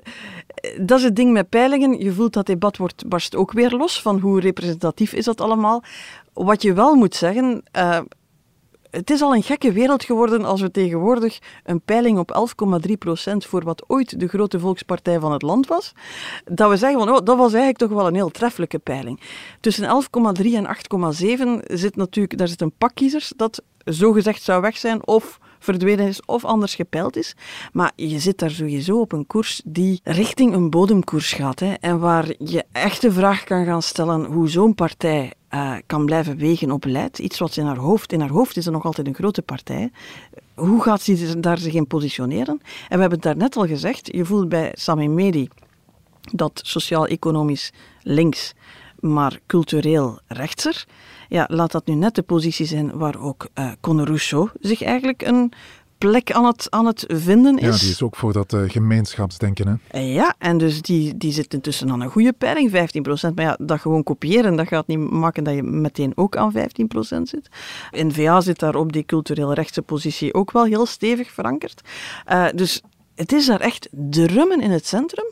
dat 0.81 0.97
is 0.97 1.03
het 1.03 1.15
ding 1.15 1.31
met 1.31 1.49
peilingen. 1.49 1.99
Je 1.99 2.11
voelt 2.11 2.33
dat 2.33 2.45
debat 2.45 2.77
wordt, 2.77 3.07
barst 3.07 3.35
ook 3.35 3.51
weer 3.51 3.71
los 3.71 4.01
van 4.01 4.19
hoe 4.19 4.39
representatief 4.39 5.13
is 5.13 5.25
dat 5.25 5.41
allemaal. 5.41 5.83
Wat 6.33 6.61
je 6.61 6.73
wel 6.73 6.95
moet 6.95 7.15
zeggen, 7.15 7.63
uh, 7.77 7.99
het 8.91 9.09
is 9.09 9.21
al 9.21 9.35
een 9.35 9.43
gekke 9.43 9.71
wereld 9.71 10.03
geworden 10.03 10.45
als 10.45 10.61
we 10.61 10.71
tegenwoordig 10.71 11.39
een 11.63 11.81
peiling 11.81 12.17
op 12.17 12.53
11,3% 13.29 13.33
voor 13.37 13.63
wat 13.63 13.83
ooit 13.87 14.19
de 14.19 14.27
grote 14.27 14.59
volkspartij 14.59 15.19
van 15.19 15.31
het 15.31 15.41
land 15.41 15.67
was, 15.67 15.93
dat 16.45 16.69
we 16.69 16.77
zeggen 16.77 16.99
van, 16.99 17.09
oh, 17.09 17.25
dat 17.25 17.37
was 17.37 17.53
eigenlijk 17.53 17.77
toch 17.77 17.89
wel 17.89 18.07
een 18.07 18.15
heel 18.15 18.31
treffelijke 18.31 18.79
peiling. 18.79 19.21
Tussen 19.59 20.03
11,3 20.41 20.45
en 20.53 20.67
8,7 21.59 21.73
zit 21.73 21.95
natuurlijk, 21.95 22.37
daar 22.37 22.47
zit 22.47 22.61
een 22.61 22.77
pak 22.77 22.91
kiezers 22.93 23.33
dat 23.35 23.61
zogezegd 23.85 24.41
zou 24.41 24.61
weg 24.61 24.77
zijn 24.77 25.07
of 25.07 25.39
verdwenen 25.59 26.07
is 26.07 26.25
of 26.25 26.45
anders 26.45 26.75
gepeild 26.75 27.15
is. 27.15 27.35
Maar 27.71 27.91
je 27.95 28.19
zit 28.19 28.37
daar 28.37 28.51
sowieso 28.51 28.99
op 28.99 29.11
een 29.11 29.27
koers 29.27 29.61
die 29.65 29.99
richting 30.03 30.53
een 30.53 30.69
bodemkoers 30.69 31.33
gaat. 31.33 31.59
Hè, 31.59 31.73
en 31.73 31.99
waar 31.99 32.33
je 32.37 32.65
echt 32.71 33.01
de 33.01 33.11
vraag 33.11 33.43
kan 33.43 33.65
gaan 33.65 33.81
stellen 33.81 34.25
hoe 34.25 34.49
zo'n 34.49 34.75
partij 34.75 35.33
uh, 35.53 35.75
kan 35.85 36.05
blijven 36.05 36.37
wegen 36.37 36.71
op 36.71 36.81
beleid. 36.81 37.19
Iets 37.19 37.39
wat 37.39 37.57
in 37.57 37.65
haar 37.65 37.77
hoofd, 37.77 38.11
in 38.11 38.19
haar 38.19 38.29
hoofd 38.29 38.57
is 38.57 38.65
er 38.65 38.71
nog 38.71 38.85
altijd 38.85 39.07
een 39.07 39.15
grote 39.15 39.41
partij. 39.41 39.91
Hoe 40.55 40.81
gaat 40.81 41.01
ze 41.01 41.39
daar 41.39 41.57
zich 41.57 41.73
in 41.73 41.87
positioneren? 41.87 42.59
En 42.61 42.95
we 42.95 42.99
hebben 42.99 43.11
het 43.11 43.21
daarnet 43.21 43.55
al 43.55 43.65
gezegd, 43.67 44.09
je 44.11 44.25
voelt 44.25 44.49
bij 44.49 44.71
Sami 44.73 45.07
Medi 45.07 45.49
dat 46.31 46.59
sociaal-economisch 46.63 47.71
links, 48.01 48.53
maar 48.99 49.39
cultureel 49.45 50.19
rechtser. 50.27 50.85
Ja, 51.29 51.47
laat 51.51 51.71
dat 51.71 51.87
nu 51.87 51.93
net 51.93 52.15
de 52.15 52.21
positie 52.21 52.65
zijn 52.65 52.97
waar 52.97 53.19
ook 53.19 53.47
uh, 53.55 53.71
Conor 53.79 54.05
Rousseau 54.05 54.49
zich 54.59 54.83
eigenlijk 54.83 55.21
een 55.21 55.53
plek 55.97 56.31
aan 56.31 56.45
het, 56.45 56.67
aan 56.69 56.85
het 56.85 57.05
vinden 57.07 57.57
is. 57.57 57.75
Ja, 57.75 57.81
die 57.81 57.89
is 57.89 58.01
ook 58.01 58.15
voor 58.15 58.33
dat 58.33 58.53
uh, 58.53 58.69
gemeenschapsdenken. 58.69 59.81
Hè? 59.87 59.99
Ja, 59.99 60.35
en 60.37 60.57
dus 60.57 60.81
die, 60.81 61.17
die 61.17 61.31
zit 61.31 61.53
intussen 61.53 61.91
aan 61.91 62.01
een 62.01 62.09
goede 62.09 62.33
peiling, 62.33 62.71
15%. 62.71 62.73
Maar 63.35 63.45
ja, 63.45 63.57
dat 63.59 63.79
gewoon 63.79 64.03
kopiëren, 64.03 64.55
dat 64.55 64.67
gaat 64.67 64.87
niet 64.87 65.11
maken 65.11 65.43
dat 65.43 65.55
je 65.55 65.63
meteen 65.63 66.11
ook 66.15 66.37
aan 66.37 66.53
15% 66.55 66.57
zit. 66.99 67.49
In 67.91 68.13
VA 68.13 68.41
zit 68.41 68.59
daar 68.59 68.75
op 68.75 68.93
die 68.93 69.05
cultureel 69.05 69.53
rechtse 69.53 69.81
positie 69.81 70.33
ook 70.33 70.51
wel 70.51 70.63
heel 70.63 70.85
stevig 70.85 71.31
verankerd. 71.31 71.81
Uh, 72.31 72.47
dus 72.55 72.81
het 73.15 73.31
is 73.31 73.45
daar 73.45 73.61
echt 73.61 73.87
drummen 73.91 74.61
in 74.61 74.71
het 74.71 74.87
centrum. 74.87 75.25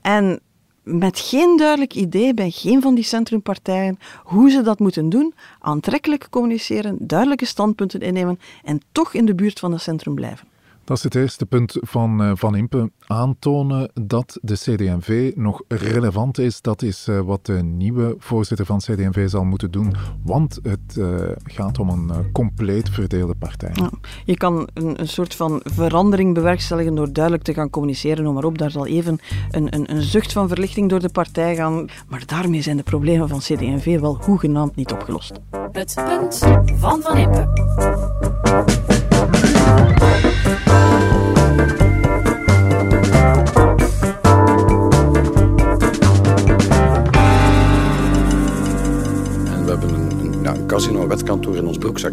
En 0.00 0.40
met 0.82 1.18
geen 1.18 1.56
duidelijk 1.56 1.94
idee 1.94 2.34
bij 2.34 2.50
geen 2.50 2.82
van 2.82 2.94
die 2.94 3.04
centrumpartijen 3.04 3.98
hoe 4.22 4.50
ze 4.50 4.62
dat 4.62 4.78
moeten 4.78 5.08
doen, 5.08 5.34
aantrekkelijk 5.58 6.26
communiceren, 6.30 6.96
duidelijke 7.00 7.46
standpunten 7.46 8.00
innemen 8.00 8.38
en 8.64 8.80
toch 8.92 9.14
in 9.14 9.24
de 9.24 9.34
buurt 9.34 9.58
van 9.58 9.72
het 9.72 9.82
centrum 9.82 10.14
blijven. 10.14 10.49
Dat 10.90 10.98
is 10.98 11.04
het 11.04 11.14
eerste 11.14 11.46
punt 11.46 11.76
van 11.80 12.22
uh, 12.22 12.30
Van 12.34 12.56
Impe. 12.56 12.90
Aantonen 13.06 13.90
dat 13.94 14.38
de 14.42 14.54
CD&V 14.54 15.32
nog 15.34 15.62
relevant 15.68 16.38
is. 16.38 16.60
Dat 16.60 16.82
is 16.82 17.08
uh, 17.08 17.20
wat 17.20 17.46
de 17.46 17.62
nieuwe 17.62 18.14
voorzitter 18.18 18.66
van 18.66 18.78
CD&V 18.78 19.28
zal 19.28 19.44
moeten 19.44 19.70
doen. 19.70 19.94
Want 20.24 20.58
het 20.62 20.96
uh, 20.98 21.18
gaat 21.44 21.78
om 21.78 21.88
een 21.88 22.32
compleet 22.32 22.88
verdeelde 22.88 23.34
partij. 23.34 23.70
Ja, 23.72 23.90
je 24.24 24.36
kan 24.36 24.68
een, 24.74 25.00
een, 25.00 25.08
soort 25.08 25.34
van 25.34 25.60
verandering 25.64 26.34
bewerkstelligen 26.34 26.94
door 26.94 27.12
duidelijk 27.12 27.44
te 27.44 27.54
gaan 27.54 27.70
communiceren. 27.70 28.24
Noem 28.24 28.34
maar 28.34 28.44
op, 28.44 28.58
daar 28.58 28.70
zal 28.70 28.86
even 28.86 29.18
een, 29.50 29.74
een, 29.74 29.94
een 29.94 30.02
zucht 30.02 30.32
van 30.32 30.48
verlichting 30.48 30.88
door 30.88 31.00
de 31.00 31.08
partij 31.08 31.54
gaan. 31.54 31.86
Maar 32.08 32.22
daarmee 32.26 32.62
zijn 32.62 32.76
de 32.76 32.82
problemen 32.82 33.28
van 33.28 33.38
CD&V 33.38 34.00
wel 34.00 34.18
hoegenaamd 34.22 34.76
niet 34.76 34.92
opgelost. 34.92 35.32
Het 35.72 35.94
punt 36.04 36.38
van 36.78 37.02
Van 37.02 37.16
Impe. 37.16 38.29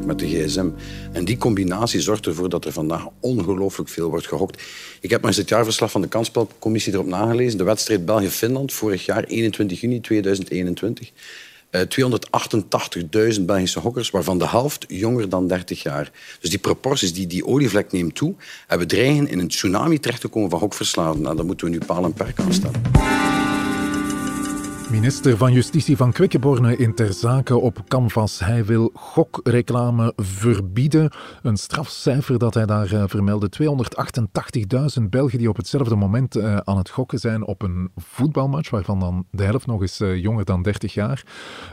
Met 0.05 0.19
de 0.19 0.27
gsm. 0.27 0.69
En 1.11 1.25
die 1.25 1.37
combinatie 1.37 2.01
zorgt 2.01 2.25
ervoor 2.25 2.49
dat 2.49 2.65
er 2.65 2.71
vandaag 2.71 3.07
ongelooflijk 3.19 3.89
veel 3.89 4.09
wordt 4.09 4.27
gehokt. 4.27 4.61
Ik 5.01 5.09
heb 5.09 5.21
maar 5.21 5.29
eens 5.29 5.39
het 5.39 5.49
jaarverslag 5.49 5.91
van 5.91 6.01
de 6.01 6.07
kansspelcommissie 6.07 6.93
erop 6.93 7.05
nagelezen. 7.05 7.57
De 7.57 7.63
wedstrijd 7.63 8.05
België-Finland, 8.05 8.73
vorig 8.73 9.05
jaar, 9.05 9.23
21 9.23 9.81
juni 9.81 10.01
2021. 10.01 11.11
Uh, 11.71 11.81
288.000 13.37 13.41
Belgische 13.41 13.79
hokkers, 13.79 14.09
waarvan 14.09 14.37
de 14.37 14.47
helft 14.47 14.85
jonger 14.87 15.29
dan 15.29 15.47
30 15.47 15.83
jaar. 15.83 16.11
Dus 16.39 16.49
die 16.49 16.59
proporties, 16.59 17.13
die, 17.13 17.27
die 17.27 17.45
olievlek 17.45 17.91
neemt 17.91 18.15
toe. 18.15 18.35
En 18.67 18.87
dreigen 18.87 19.27
in 19.27 19.39
een 19.39 19.47
tsunami 19.47 19.99
terecht 19.99 20.21
te 20.21 20.27
komen 20.27 20.49
van 20.49 20.59
hokverslaafden. 20.59 21.21
Nou, 21.21 21.35
daar 21.35 21.45
moeten 21.45 21.65
we 21.65 21.71
nu 21.71 21.79
paal 21.85 22.03
en 22.03 22.13
perk 22.13 22.39
aan 22.39 22.53
stellen. 22.53 23.36
Minister 24.91 25.37
van 25.37 25.53
Justitie 25.53 25.97
van 25.97 26.11
Quickenborne 26.11 26.77
in 26.77 26.95
ter 26.95 27.13
zake 27.13 27.57
op 27.57 27.83
canvas. 27.87 28.39
Hij 28.39 28.65
wil 28.65 28.91
gokreclame 28.93 30.13
verbieden. 30.15 31.11
Een 31.41 31.57
strafcijfer 31.57 32.37
dat 32.37 32.53
hij 32.53 32.65
daar 32.65 32.93
uh, 32.93 33.03
vermeldde. 33.07 33.49
288.000 34.99 35.03
Belgen 35.09 35.37
die 35.37 35.49
op 35.49 35.57
hetzelfde 35.57 35.95
moment 35.95 36.37
uh, 36.37 36.57
aan 36.57 36.77
het 36.77 36.89
gokken 36.89 37.19
zijn 37.19 37.45
op 37.45 37.61
een 37.61 37.91
voetbalmatch, 37.95 38.69
waarvan 38.69 38.99
dan 38.99 39.25
de 39.31 39.43
helft 39.43 39.65
nog 39.65 39.81
eens 39.81 40.01
uh, 40.01 40.21
jonger 40.21 40.45
dan 40.45 40.61
30 40.61 40.93
jaar. 40.93 41.25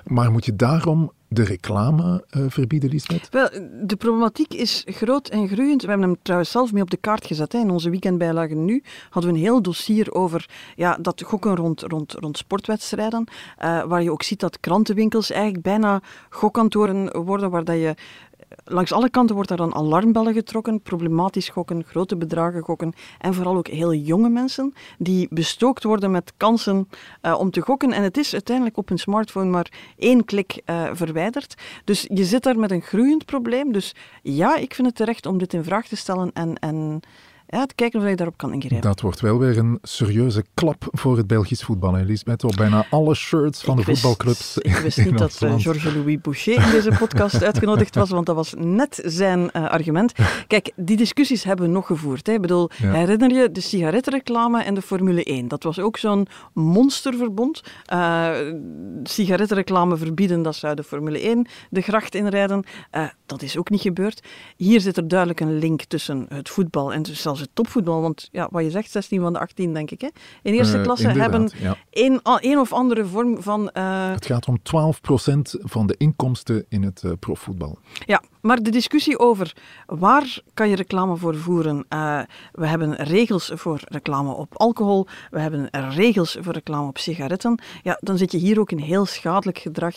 Maar 0.07 0.31
moet 0.31 0.45
je 0.45 0.57
daarom 0.57 1.13
de 1.29 1.45
reclame 1.45 2.25
uh, 2.37 2.45
verbieden, 2.49 2.91
Lisbeth? 2.91 3.29
Wel, 3.31 3.49
de 3.83 3.97
problematiek 3.97 4.55
is 4.55 4.83
groot 4.87 5.29
en 5.29 5.49
groeiend. 5.49 5.83
We 5.83 5.89
hebben 5.89 6.09
hem 6.09 6.19
trouwens 6.23 6.51
zelf 6.51 6.73
mee 6.73 6.83
op 6.83 6.91
de 6.91 6.97
kaart 6.97 7.27
gezet. 7.27 7.53
Hè. 7.53 7.59
In 7.59 7.71
onze 7.71 7.91
weekendbijlagen 7.91 8.65
nu 8.65 8.83
hadden 9.11 9.33
we 9.33 9.37
een 9.39 9.45
heel 9.45 9.63
dossier 9.63 10.13
over 10.13 10.49
ja, 10.77 10.99
dat 11.01 11.23
gokken 11.23 11.57
rond, 11.57 11.83
rond, 11.83 12.13
rond 12.13 12.39
sportwedstrijden. 12.39 13.25
Uh, 13.63 13.85
waar 13.85 14.03
je 14.03 14.13
ook 14.13 14.23
ziet 14.23 14.41
dat 14.41 14.61
krantenwinkels 14.61 15.31
eigenlijk 15.31 15.63
bijna 15.63 16.03
gokkantoren 16.31 17.25
worden, 17.25 17.51
waar 17.51 17.65
dat 17.65 17.77
je 17.77 17.95
langs 18.65 18.93
alle 18.93 19.11
kanten 19.11 19.35
wordt 19.35 19.49
daar 19.49 19.59
dan 19.59 19.75
alarmbellen 19.75 20.35
getrokken, 20.35 20.81
problematisch 20.81 21.49
gokken, 21.49 21.85
grote 21.85 22.17
bedragen 22.17 22.63
gokken 22.63 22.93
en 23.19 23.35
vooral 23.35 23.57
ook 23.57 23.69
heel 23.69 23.95
jonge 23.95 24.29
mensen 24.29 24.75
die 24.99 25.27
bestookt 25.31 25.85
worden 25.85 26.11
met 26.11 26.33
kansen 26.37 26.89
uh, 27.23 27.39
om 27.39 27.51
te 27.51 27.61
gokken. 27.61 27.93
En 27.93 28.03
het 28.03 28.17
is 28.17 28.33
uiteindelijk 28.33 28.77
op 28.77 28.89
hun 28.89 28.99
smartphone 28.99 29.51
maar 29.51 29.73
één 29.97 30.25
klik 30.25 30.63
uh, 30.67 30.91
verwijderd. 30.93 31.55
Dus 31.85 32.07
je 32.13 32.25
zit 32.25 32.43
daar 32.43 32.59
met 32.59 32.71
een 32.71 32.83
groeiend 32.83 33.25
probleem. 33.25 33.73
Dus 33.73 33.95
ja, 34.23 34.57
ik 34.57 34.75
vind 34.75 34.87
het 34.87 34.97
terecht 34.97 35.27
om 35.27 35.39
dit 35.39 35.53
in 35.53 35.65
vraag 35.65 35.87
te 35.87 35.97
stellen 35.97 36.31
en, 36.33 36.59
en 36.59 37.01
ja, 37.47 37.67
te 37.67 37.75
kijken 37.75 38.01
of 38.01 38.09
je 38.09 38.17
daarop 38.17 38.37
kan 38.37 38.53
ingrijpen. 38.53 38.89
Dat 38.89 39.01
wordt 39.01 39.21
wel 39.21 39.39
weer 39.39 39.59
een 39.59 39.79
serieuze 39.83 40.45
klap 40.55 40.89
voor 40.91 41.17
het 41.17 41.27
Belgisch 41.27 41.63
voetbal, 41.63 41.97
Elisabeth. 41.97 42.45
Op 42.45 42.57
bijna 42.57 42.87
alle 42.91 43.15
shirts 43.15 43.63
van 43.63 43.79
ik 43.79 43.87
de 43.87 43.93
voetbalclubs. 43.93 44.59
Ik 44.59 44.77
wist 44.77 45.05
niet 45.05 45.19
dat 45.19 45.41
uh, 45.43 45.55
Georges-Louis 45.59 46.21
Boucher 46.21 46.65
in 46.65 46.71
deze 46.71 46.93
podcast 46.99 47.43
uitgenodigd 47.53 47.95
was, 47.95 48.11
want 48.11 48.27
dat 48.27 48.35
was 48.35 48.55
net 48.59 49.03
zijn 49.05 49.41
uh, 49.41 49.69
argument. 49.69 50.13
Kijk, 50.47 50.73
die 50.77 50.97
discussies 50.97 51.45
hebben 51.45 51.67
we 51.67 51.73
nog 51.73 51.87
gevoerd. 51.87 52.27
Hè. 52.27 52.33
Ik 52.33 52.41
bedoel, 52.41 52.71
ja. 52.77 52.93
herinner 52.93 53.31
je 53.33 53.51
de 53.53 53.61
sigarettenreclame 53.61 54.63
en 54.63 54.75
de 54.75 54.83
Formule 54.83 55.25
1? 55.25 55.49
Dat 55.49 55.63
was 55.63 55.79
ook 55.79 55.97
zo'n 55.97 56.27
monsterverbond. 56.53 57.63
Uh, 57.93 58.31
sigarettenreclame 59.03 59.97
verbieden, 59.97 60.43
dat 60.43 60.55
zou 60.55 60.75
de 60.75 60.85
Formule 60.85 61.21
1 61.21 61.47
de 61.71 61.81
gracht 61.81 62.15
inrijden. 62.15 62.65
dat 63.27 63.43
is 63.43 63.57
ook 63.57 63.71
niet 63.71 63.81
gebeurd. 63.81 64.23
Hier 64.57 64.81
zit 64.81 64.97
er 64.97 65.09
duidelijk 65.09 65.41
een 65.41 65.59
link 65.59 65.83
tussen 65.83 66.27
het 66.29 66.49
voetbal 66.49 66.93
en 66.93 67.03
zelfs 67.35 67.41
het 67.41 67.55
topvoetbal. 67.55 68.01
Want 68.01 68.29
ja, 68.33 68.49
wat 68.51 68.63
je 68.63 68.71
zegt, 68.71 68.91
16 68.91 69.21
van 69.21 69.33
de 69.33 69.39
18, 69.39 69.75
denk 69.75 69.91
ik. 69.91 70.01
Hè? 70.01 70.09
In 70.43 70.53
eerste 70.53 70.77
uh, 70.77 70.83
klasse 70.83 71.09
hebben 71.09 71.51
ja. 71.59 71.77
een, 71.91 72.21
een, 72.23 72.59
of 72.59 72.73
andere 72.73 73.07
vorm 73.07 73.43
van. 73.43 73.71
Uh... 73.75 74.11
Het 74.11 74.27
gaat 74.27 74.47
om 74.47 74.59
12% 74.59 74.61
van 75.63 75.87
de 75.87 75.95
inkomsten 75.99 76.65
in 76.69 76.83
het 76.83 77.03
uh, 77.05 77.13
profvoetbal. 77.19 77.79
Ja, 78.07 78.23
maar 78.45 78.63
de 78.63 78.71
discussie 78.71 79.19
over 79.19 79.57
waar 79.87 80.39
kan 80.55 80.69
je 80.69 80.77
reclame 80.77 81.17
voor 81.17 81.37
voeren. 81.37 81.85
Uh, 81.89 82.21
we 82.53 82.67
hebben 82.67 82.95
regels 82.95 83.51
voor 83.55 83.81
reclame 83.85 84.33
op 84.33 84.55
alcohol. 84.57 85.07
We 85.31 85.41
hebben 85.41 85.69
regels 85.71 86.37
voor 86.41 86.53
reclame 86.53 86.89
op 86.89 86.99
sigaretten. 86.99 87.63
Ja, 87.83 87.99
dan 88.01 88.19
zit 88.19 88.33
je 88.33 88.39
hier 88.39 88.61
ook 88.61 88.71
in 88.71 88.79
heel 88.79 89.07
schadelijk 89.07 89.59
gedrag 89.59 89.95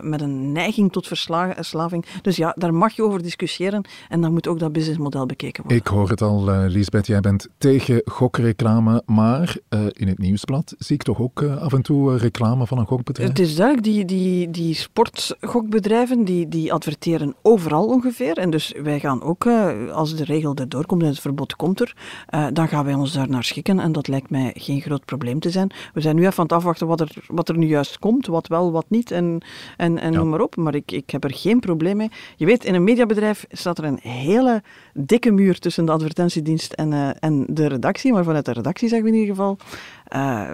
met 0.00 0.20
een 0.20 0.52
neiging 0.52 0.92
tot 0.92 1.06
verslaving. 1.06 2.06
Dus 2.22 2.36
ja, 2.36 2.54
daar 2.58 2.74
mag 2.74 2.92
je 2.92 3.02
over 3.02 3.22
discussiëren. 3.22 3.84
En 4.08 4.20
dan 4.20 4.32
moet 4.32 4.48
ook 4.48 4.58
dat 4.58 4.72
businessmodel 4.72 5.26
bekeken 5.26 5.62
worden. 5.62 5.80
Ik 5.80 5.86
hoor 5.86 6.08
het 6.08 6.22
al, 6.22 6.48
uh, 6.48 6.64
Lisbeth. 6.66 7.06
Jij 7.06 7.20
bent 7.20 7.48
tegen 7.58 8.02
gokreclame. 8.04 9.02
Maar 9.06 9.56
in 9.92 10.08
het 10.08 10.18
nieuwsblad 10.18 10.74
zie 10.78 10.94
ik 10.94 11.02
toch 11.02 11.20
ook 11.20 11.42
af 11.42 11.72
en 11.72 11.82
toe 11.82 12.16
reclame 12.16 12.66
van 12.66 12.78
een 12.78 12.86
gokbedrijf? 12.86 13.28
Het 13.28 13.38
is 13.38 13.56
duidelijk, 13.56 13.86
die, 13.86 14.04
die, 14.04 14.50
die 14.50 14.74
sportgokbedrijven 14.74 16.24
die, 16.24 16.48
die 16.48 16.72
adverteren 16.72 17.34
overal 17.42 17.79
ongeveer. 17.86 18.38
En 18.38 18.50
dus 18.50 18.74
wij 18.82 19.00
gaan 19.00 19.22
ook, 19.22 19.46
als 19.92 20.16
de 20.16 20.24
regel 20.24 20.54
erdoor 20.54 20.86
komt 20.86 21.02
en 21.02 21.08
het 21.08 21.20
verbod 21.20 21.56
komt 21.56 21.80
er, 21.80 21.96
dan 22.52 22.68
gaan 22.68 22.84
wij 22.84 22.94
ons 22.94 23.12
daar 23.12 23.28
naar 23.28 23.44
schikken. 23.44 23.78
En 23.78 23.92
dat 23.92 24.08
lijkt 24.08 24.30
mij 24.30 24.52
geen 24.54 24.80
groot 24.80 25.04
probleem 25.04 25.40
te 25.40 25.50
zijn. 25.50 25.70
We 25.94 26.00
zijn 26.00 26.16
nu 26.16 26.26
even 26.26 26.38
aan 26.38 26.44
het 26.44 26.52
afwachten 26.52 26.86
wat 26.86 27.00
er, 27.00 27.16
wat 27.26 27.48
er 27.48 27.58
nu 27.58 27.66
juist 27.66 27.98
komt. 27.98 28.26
Wat 28.26 28.46
wel, 28.46 28.72
wat 28.72 28.84
niet. 28.88 29.10
En, 29.10 29.40
en, 29.76 29.98
en 29.98 30.12
ja. 30.12 30.18
noem 30.18 30.28
maar 30.28 30.40
op. 30.40 30.56
Maar 30.56 30.74
ik, 30.74 30.92
ik 30.92 31.10
heb 31.10 31.24
er 31.24 31.34
geen 31.34 31.60
probleem 31.60 31.96
mee. 31.96 32.10
Je 32.36 32.46
weet, 32.46 32.64
in 32.64 32.74
een 32.74 32.84
mediabedrijf 32.84 33.46
staat 33.50 33.78
er 33.78 33.84
een 33.84 33.98
hele 34.02 34.62
dikke 34.94 35.30
muur 35.30 35.58
tussen 35.58 35.84
de 35.84 35.92
advertentiedienst 35.92 36.72
en, 36.72 36.92
uh, 36.92 37.10
en 37.20 37.44
de 37.48 37.66
redactie. 37.66 38.12
Maar 38.12 38.24
vanuit 38.24 38.44
de 38.44 38.52
redactie 38.52 38.88
zeggen 38.88 39.08
we 39.10 39.14
in 39.14 39.20
ieder 39.20 39.34
geval, 39.34 39.56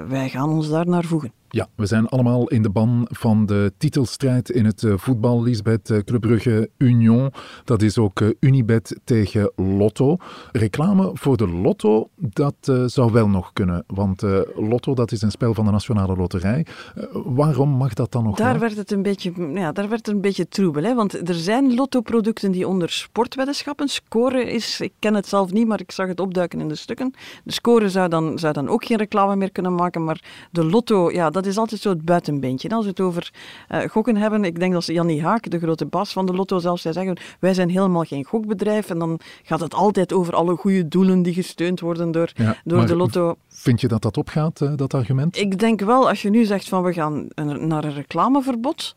wij 0.08 0.28
gaan 0.28 0.48
ons 0.48 0.68
daar 0.68 0.88
naar 0.88 1.04
voegen. 1.04 1.32
Ja, 1.48 1.68
we 1.74 1.86
zijn 1.86 2.08
allemaal 2.08 2.48
in 2.48 2.62
de 2.62 2.70
ban 2.70 3.06
van 3.10 3.46
de 3.46 3.72
titelstrijd 3.78 4.50
in 4.50 4.64
het 4.64 4.84
voetbal. 4.96 5.42
Lisbeth, 5.42 6.02
Club 6.04 6.20
Brugge 6.20 6.70
Union, 6.78 7.32
dat 7.64 7.82
is 7.82 7.98
ook 7.98 8.20
Unibet 8.40 9.00
tegen 9.04 9.52
Lotto. 9.56 10.16
Reclame 10.52 11.10
voor 11.14 11.36
de 11.36 11.48
Lotto, 11.48 12.08
dat 12.16 12.54
uh, 12.70 12.84
zou 12.86 13.12
wel 13.12 13.28
nog 13.28 13.52
kunnen. 13.52 13.84
Want 13.86 14.22
uh, 14.22 14.40
Lotto, 14.54 14.94
dat 14.94 15.12
is 15.12 15.22
een 15.22 15.30
spel 15.30 15.54
van 15.54 15.64
de 15.64 15.70
Nationale 15.70 16.16
Loterij. 16.16 16.66
Uh, 16.96 17.04
waarom 17.12 17.68
mag 17.68 17.94
dat 17.94 18.12
dan 18.12 18.24
nog 18.24 18.36
daar 18.36 18.50
wel? 18.50 18.60
Werd 18.60 18.76
het 18.76 18.90
een 18.90 19.02
beetje, 19.02 19.32
ja, 19.54 19.72
daar 19.72 19.88
werd 19.88 20.06
het 20.06 20.14
een 20.14 20.20
beetje 20.20 20.48
troebel. 20.48 20.82
Hè? 20.82 20.94
Want 20.94 21.28
er 21.28 21.34
zijn 21.34 21.74
Lotto-producten 21.74 22.50
die 22.50 22.68
onder 22.68 22.90
sportweddenschappen 22.90 23.88
scoren 23.88 24.50
is... 24.50 24.80
Ik 24.80 24.92
ken 24.98 25.14
het 25.14 25.26
zelf 25.26 25.52
niet, 25.52 25.66
maar 25.66 25.80
ik 25.80 25.92
zag 25.92 26.08
het 26.08 26.20
opduiken 26.20 26.60
in 26.60 26.68
de 26.68 26.74
stukken. 26.74 27.14
De 27.44 27.52
score 27.52 27.88
zou 27.88 28.08
dan, 28.08 28.38
zou 28.38 28.52
dan 28.52 28.68
ook 28.68 28.84
geen 28.84 28.96
reclame 28.96 29.36
meer 29.36 29.52
kunnen 29.52 29.74
maken. 29.74 30.04
Maar 30.04 30.48
de 30.50 30.64
Lotto, 30.64 31.10
ja, 31.10 31.30
dat 31.36 31.46
is 31.46 31.58
altijd 31.58 31.80
zo 31.80 31.88
het 31.88 32.04
buitenbeentje. 32.04 32.68
Als 32.68 32.84
we 32.84 32.90
het 32.90 33.00
over 33.00 33.32
uh, 33.70 33.80
gokken 33.80 34.16
hebben, 34.16 34.44
ik 34.44 34.58
denk 34.58 34.72
dat 34.72 34.86
Jannie 34.86 35.22
Haak, 35.22 35.50
de 35.50 35.58
grote 35.58 35.86
baas 35.86 36.12
van 36.12 36.26
de 36.26 36.32
Lotto, 36.32 36.58
zelfs 36.58 36.82
zei 36.82 36.94
zeggen, 36.94 37.18
wij 37.40 37.54
zijn 37.54 37.68
helemaal 37.68 38.02
geen 38.02 38.24
gokbedrijf. 38.24 38.90
En 38.90 38.98
dan 38.98 39.20
gaat 39.42 39.60
het 39.60 39.74
altijd 39.74 40.12
over 40.12 40.34
alle 40.34 40.56
goede 40.56 40.88
doelen 40.88 41.22
die 41.22 41.34
gesteund 41.34 41.80
worden 41.80 42.10
door, 42.10 42.32
ja, 42.34 42.56
door 42.64 42.86
de 42.86 42.96
Lotto. 42.96 43.36
Vind 43.48 43.80
je 43.80 43.88
dat 43.88 44.02
dat 44.02 44.16
opgaat, 44.16 44.60
uh, 44.60 44.72
dat 44.76 44.94
argument? 44.94 45.38
Ik 45.38 45.58
denk 45.58 45.80
wel, 45.80 46.08
als 46.08 46.22
je 46.22 46.30
nu 46.30 46.44
zegt 46.44 46.68
van 46.68 46.82
we 46.82 46.92
gaan 46.92 47.28
naar 47.34 47.84
een 47.84 47.94
reclameverbod, 47.94 48.94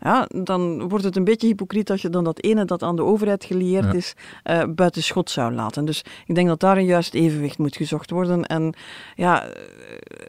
ja, 0.00 0.28
dan 0.44 0.88
wordt 0.88 1.04
het 1.04 1.16
een 1.16 1.24
beetje 1.24 1.46
hypocriet 1.46 1.90
als 1.90 2.02
je 2.02 2.08
dan 2.08 2.24
dat 2.24 2.42
ene 2.42 2.64
dat 2.64 2.82
aan 2.82 2.96
de 2.96 3.02
overheid 3.02 3.44
gelieerd 3.44 3.94
is, 3.94 4.14
uh, 4.44 4.62
buiten 4.68 5.02
schot 5.02 5.30
zou 5.30 5.52
laten. 5.52 5.84
Dus 5.84 6.04
ik 6.26 6.34
denk 6.34 6.48
dat 6.48 6.60
daar 6.60 6.76
een 6.76 6.84
juist 6.84 7.14
evenwicht 7.14 7.58
moet 7.58 7.76
gezocht 7.76 8.10
worden. 8.10 8.46
En 8.46 8.74
ja, 9.14 9.44
eh, 9.44 9.52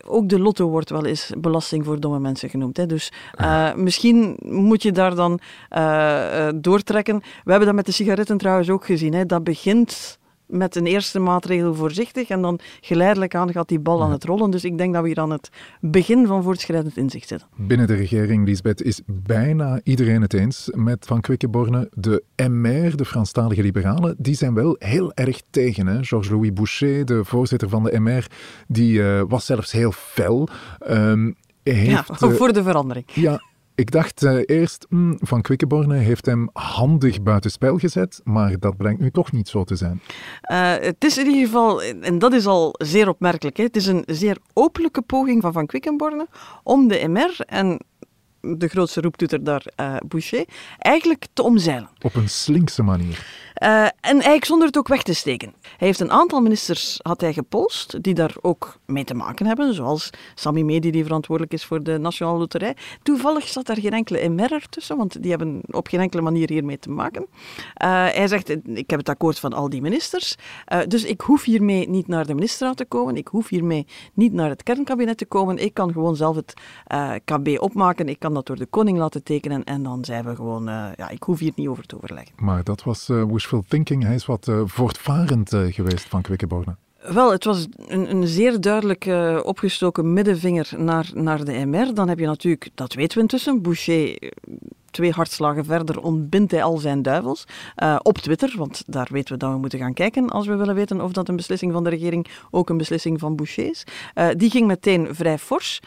ook 0.05 0.29
de 0.29 0.39
lotto 0.39 0.69
wordt 0.69 0.89
wel 0.89 1.05
eens 1.05 1.31
belasting 1.37 1.85
voor 1.85 1.99
domme 1.99 2.19
mensen 2.19 2.49
genoemd. 2.49 2.77
Hè. 2.77 2.85
Dus 2.85 3.11
uh, 3.41 3.73
misschien 3.73 4.37
moet 4.39 4.83
je 4.83 4.91
daar 4.91 5.15
dan 5.15 5.39
uh, 5.77 6.49
doortrekken. 6.55 7.19
We 7.19 7.49
hebben 7.49 7.67
dat 7.67 7.75
met 7.75 7.85
de 7.85 7.91
sigaretten 7.91 8.37
trouwens 8.37 8.69
ook 8.69 8.85
gezien. 8.85 9.13
Hè. 9.13 9.25
Dat 9.25 9.43
begint 9.43 10.17
met 10.47 10.75
een 10.75 10.85
eerste 10.85 11.19
maatregel 11.19 11.75
voorzichtig 11.75 12.29
en 12.29 12.41
dan 12.41 12.59
geleidelijk 12.81 13.35
aan 13.35 13.51
gaat 13.51 13.67
die 13.67 13.79
bal 13.79 14.03
aan 14.03 14.11
het 14.11 14.23
rollen. 14.23 14.51
Dus 14.51 14.63
ik 14.63 14.77
denk 14.77 14.93
dat 14.93 15.01
we 15.01 15.07
hier 15.07 15.19
aan 15.19 15.31
het 15.31 15.49
begin 15.81 16.27
van 16.27 16.43
voortschrijdend 16.43 16.97
inzicht 16.97 17.27
zitten. 17.27 17.47
Binnen 17.55 17.87
de 17.87 17.95
regering, 17.95 18.45
Lisbeth, 18.45 18.81
is 18.81 19.01
bijna 19.05 19.79
iedereen 19.83 20.21
het 20.21 20.33
eens 20.33 20.69
met 20.75 21.05
Van 21.05 21.21
Quickenborne. 21.21 21.89
De 21.93 22.23
MR, 22.49 22.97
de 22.97 23.05
Franstalige 23.05 23.61
liberalen, 23.61 24.15
die 24.17 24.35
zijn 24.35 24.53
wel 24.53 24.75
heel 24.79 25.13
erg 25.13 25.41
tegen. 25.49 26.05
Georges-Louis 26.05 26.53
Boucher, 26.53 27.05
de 27.05 27.25
voorzitter 27.25 27.69
van 27.69 27.83
de 27.83 27.99
MR, 27.99 28.27
die 28.67 28.99
uh, 28.99 29.21
was 29.27 29.45
zelfs 29.45 29.71
heel 29.71 29.91
fel. 29.91 30.47
Um, 30.89 31.35
heeft, 31.63 32.19
ja, 32.19 32.29
voor 32.37 32.53
de 32.53 32.63
verandering. 32.63 33.05
Ja, 33.13 33.41
ik 33.77 33.91
dacht 33.91 34.23
uh, 34.23 34.39
eerst, 34.45 34.85
mm, 34.89 35.17
Van 35.19 35.41
Quickenborne 35.41 35.95
heeft 35.95 36.25
hem 36.25 36.49
handig 36.53 37.21
buitenspel 37.21 37.77
gezet, 37.77 38.21
maar 38.23 38.59
dat 38.59 38.77
brengt 38.77 39.01
nu 39.01 39.11
toch 39.11 39.31
niet 39.31 39.47
zo 39.47 39.63
te 39.63 39.75
zijn. 39.75 40.01
Uh, 40.51 40.73
het 40.79 41.03
is 41.03 41.17
in 41.17 41.25
ieder 41.25 41.45
geval, 41.45 41.83
en 41.83 42.19
dat 42.19 42.33
is 42.33 42.45
al 42.45 42.75
zeer 42.77 43.09
opmerkelijk, 43.09 43.57
hè, 43.57 43.63
het 43.63 43.75
is 43.75 43.85
een 43.85 44.03
zeer 44.05 44.37
openlijke 44.53 45.01
poging 45.01 45.41
van 45.41 45.53
Van 45.53 45.65
Quickenborne 45.65 46.27
om 46.63 46.87
de 46.87 47.07
MR 47.07 47.35
en 47.45 47.79
de 48.41 48.67
grootste 48.67 49.01
roeptoeter 49.01 49.43
daar, 49.43 49.65
uh, 49.79 49.95
Boucher, 50.07 50.45
eigenlijk 50.77 51.27
te 51.33 51.43
omzeilen. 51.43 51.89
Op 52.01 52.15
een 52.15 52.29
slinkse 52.29 52.83
manier. 52.83 53.25
Uh, 53.63 53.83
en 53.83 53.91
eigenlijk 54.01 54.45
zonder 54.45 54.67
het 54.67 54.77
ook 54.77 54.87
weg 54.87 55.03
te 55.03 55.13
steken. 55.13 55.53
Hij 55.61 55.87
heeft 55.87 55.99
een 55.99 56.11
aantal 56.11 56.41
ministers 56.41 56.99
had 57.01 57.21
hij 57.21 57.33
gepolst, 57.33 58.03
die 58.03 58.13
daar 58.13 58.35
ook 58.41 58.79
mee 58.85 59.03
te 59.03 59.13
maken 59.13 59.45
hebben, 59.45 59.73
zoals 59.73 60.09
Sami 60.35 60.63
Medi, 60.63 60.91
die 60.91 61.03
verantwoordelijk 61.03 61.53
is 61.53 61.65
voor 61.65 61.83
de 61.83 61.97
Nationale 61.97 62.37
Loterij. 62.37 62.75
Toevallig 63.03 63.47
zat 63.47 63.65
daar 63.65 63.79
geen 63.79 63.91
enkele 63.91 64.29
MR 64.29 64.65
tussen, 64.69 64.97
want 64.97 65.21
die 65.21 65.29
hebben 65.29 65.61
op 65.65 65.87
geen 65.87 65.99
enkele 65.99 66.21
manier 66.21 66.49
hiermee 66.49 66.79
te 66.79 66.89
maken. 66.89 67.21
Uh, 67.21 67.27
hij 67.89 68.27
zegt, 68.27 68.49
ik 68.77 68.89
heb 68.89 68.99
het 68.99 69.09
akkoord 69.09 69.39
van 69.39 69.53
al 69.53 69.69
die 69.69 69.81
ministers, 69.81 70.35
uh, 70.73 70.79
dus 70.87 71.03
ik 71.03 71.21
hoef 71.21 71.43
hiermee 71.43 71.89
niet 71.89 72.07
naar 72.07 72.25
de 72.25 72.33
ministerraad 72.33 72.77
te 72.77 72.85
komen, 72.85 73.15
ik 73.15 73.27
hoef 73.27 73.49
hiermee 73.49 73.87
niet 74.13 74.33
naar 74.33 74.49
het 74.49 74.63
kernkabinet 74.63 75.17
te 75.17 75.25
komen, 75.25 75.57
ik 75.57 75.73
kan 75.73 75.91
gewoon 75.91 76.15
zelf 76.15 76.35
het 76.35 76.53
KB 77.25 77.57
opmaken, 77.59 78.09
ik 78.09 78.19
kan 78.19 78.33
dat 78.33 78.45
door 78.45 78.55
de 78.55 78.65
koning 78.65 78.97
laten 78.97 79.23
tekenen 79.23 79.63
en 79.63 79.83
dan 79.83 80.05
zijn 80.05 80.25
we 80.25 80.35
gewoon, 80.35 80.63
ja, 80.95 81.09
ik 81.09 81.23
hoef 81.23 81.39
hier 81.39 81.51
niet 81.55 81.67
over 81.67 81.85
te 81.85 81.95
overleggen. 81.95 82.33
Maar 82.35 82.63
dat 82.63 82.83
was 82.83 83.09
wishful 83.49 83.63
thinking. 83.67 84.03
Hij 84.03 84.15
is 84.15 84.25
wat 84.25 84.47
uh, 84.47 84.61
voortvarend 84.65 85.53
uh, 85.53 85.73
geweest 85.73 86.05
van 86.05 86.21
Quickenborne. 86.21 86.75
Wel, 87.13 87.31
het 87.31 87.43
was 87.43 87.67
een, 87.87 88.11
een 88.11 88.27
zeer 88.27 88.61
duidelijk 88.61 89.05
uh, 89.05 89.39
opgestoken 89.43 90.13
middenvinger 90.13 90.69
naar, 90.77 91.09
naar 91.13 91.45
de 91.45 91.65
MR. 91.65 91.93
Dan 91.93 92.09
heb 92.09 92.19
je 92.19 92.25
natuurlijk, 92.25 92.69
dat 92.73 92.93
weten 92.93 93.15
we 93.15 93.23
intussen, 93.23 93.61
Boucher 93.61 94.31
twee 94.91 95.11
hartslagen 95.11 95.65
verder 95.65 96.01
ontbindt 96.01 96.51
hij 96.51 96.63
al 96.63 96.77
zijn 96.77 97.01
duivels. 97.01 97.43
Op 98.01 98.17
Twitter, 98.17 98.53
want 98.57 98.83
daar 98.87 99.07
weten 99.11 99.33
we 99.33 99.39
dat 99.39 99.51
we 99.51 99.57
moeten 99.57 99.79
gaan 99.79 99.93
kijken 99.93 100.29
als 100.29 100.47
we 100.47 100.55
willen 100.55 100.75
weten 100.75 101.01
of 101.01 101.11
dat 101.11 101.29
een 101.29 101.35
beslissing 101.35 101.71
van 101.71 101.83
de 101.83 101.89
regering 101.89 102.27
ook 102.51 102.69
een 102.69 102.77
beslissing 102.77 103.19
van 103.19 103.35
Boucher 103.35 103.69
is. 103.69 103.83
Die 104.37 104.49
ging 104.49 104.67
meteen 104.67 105.15
vrij 105.15 105.37
fors 105.37 105.79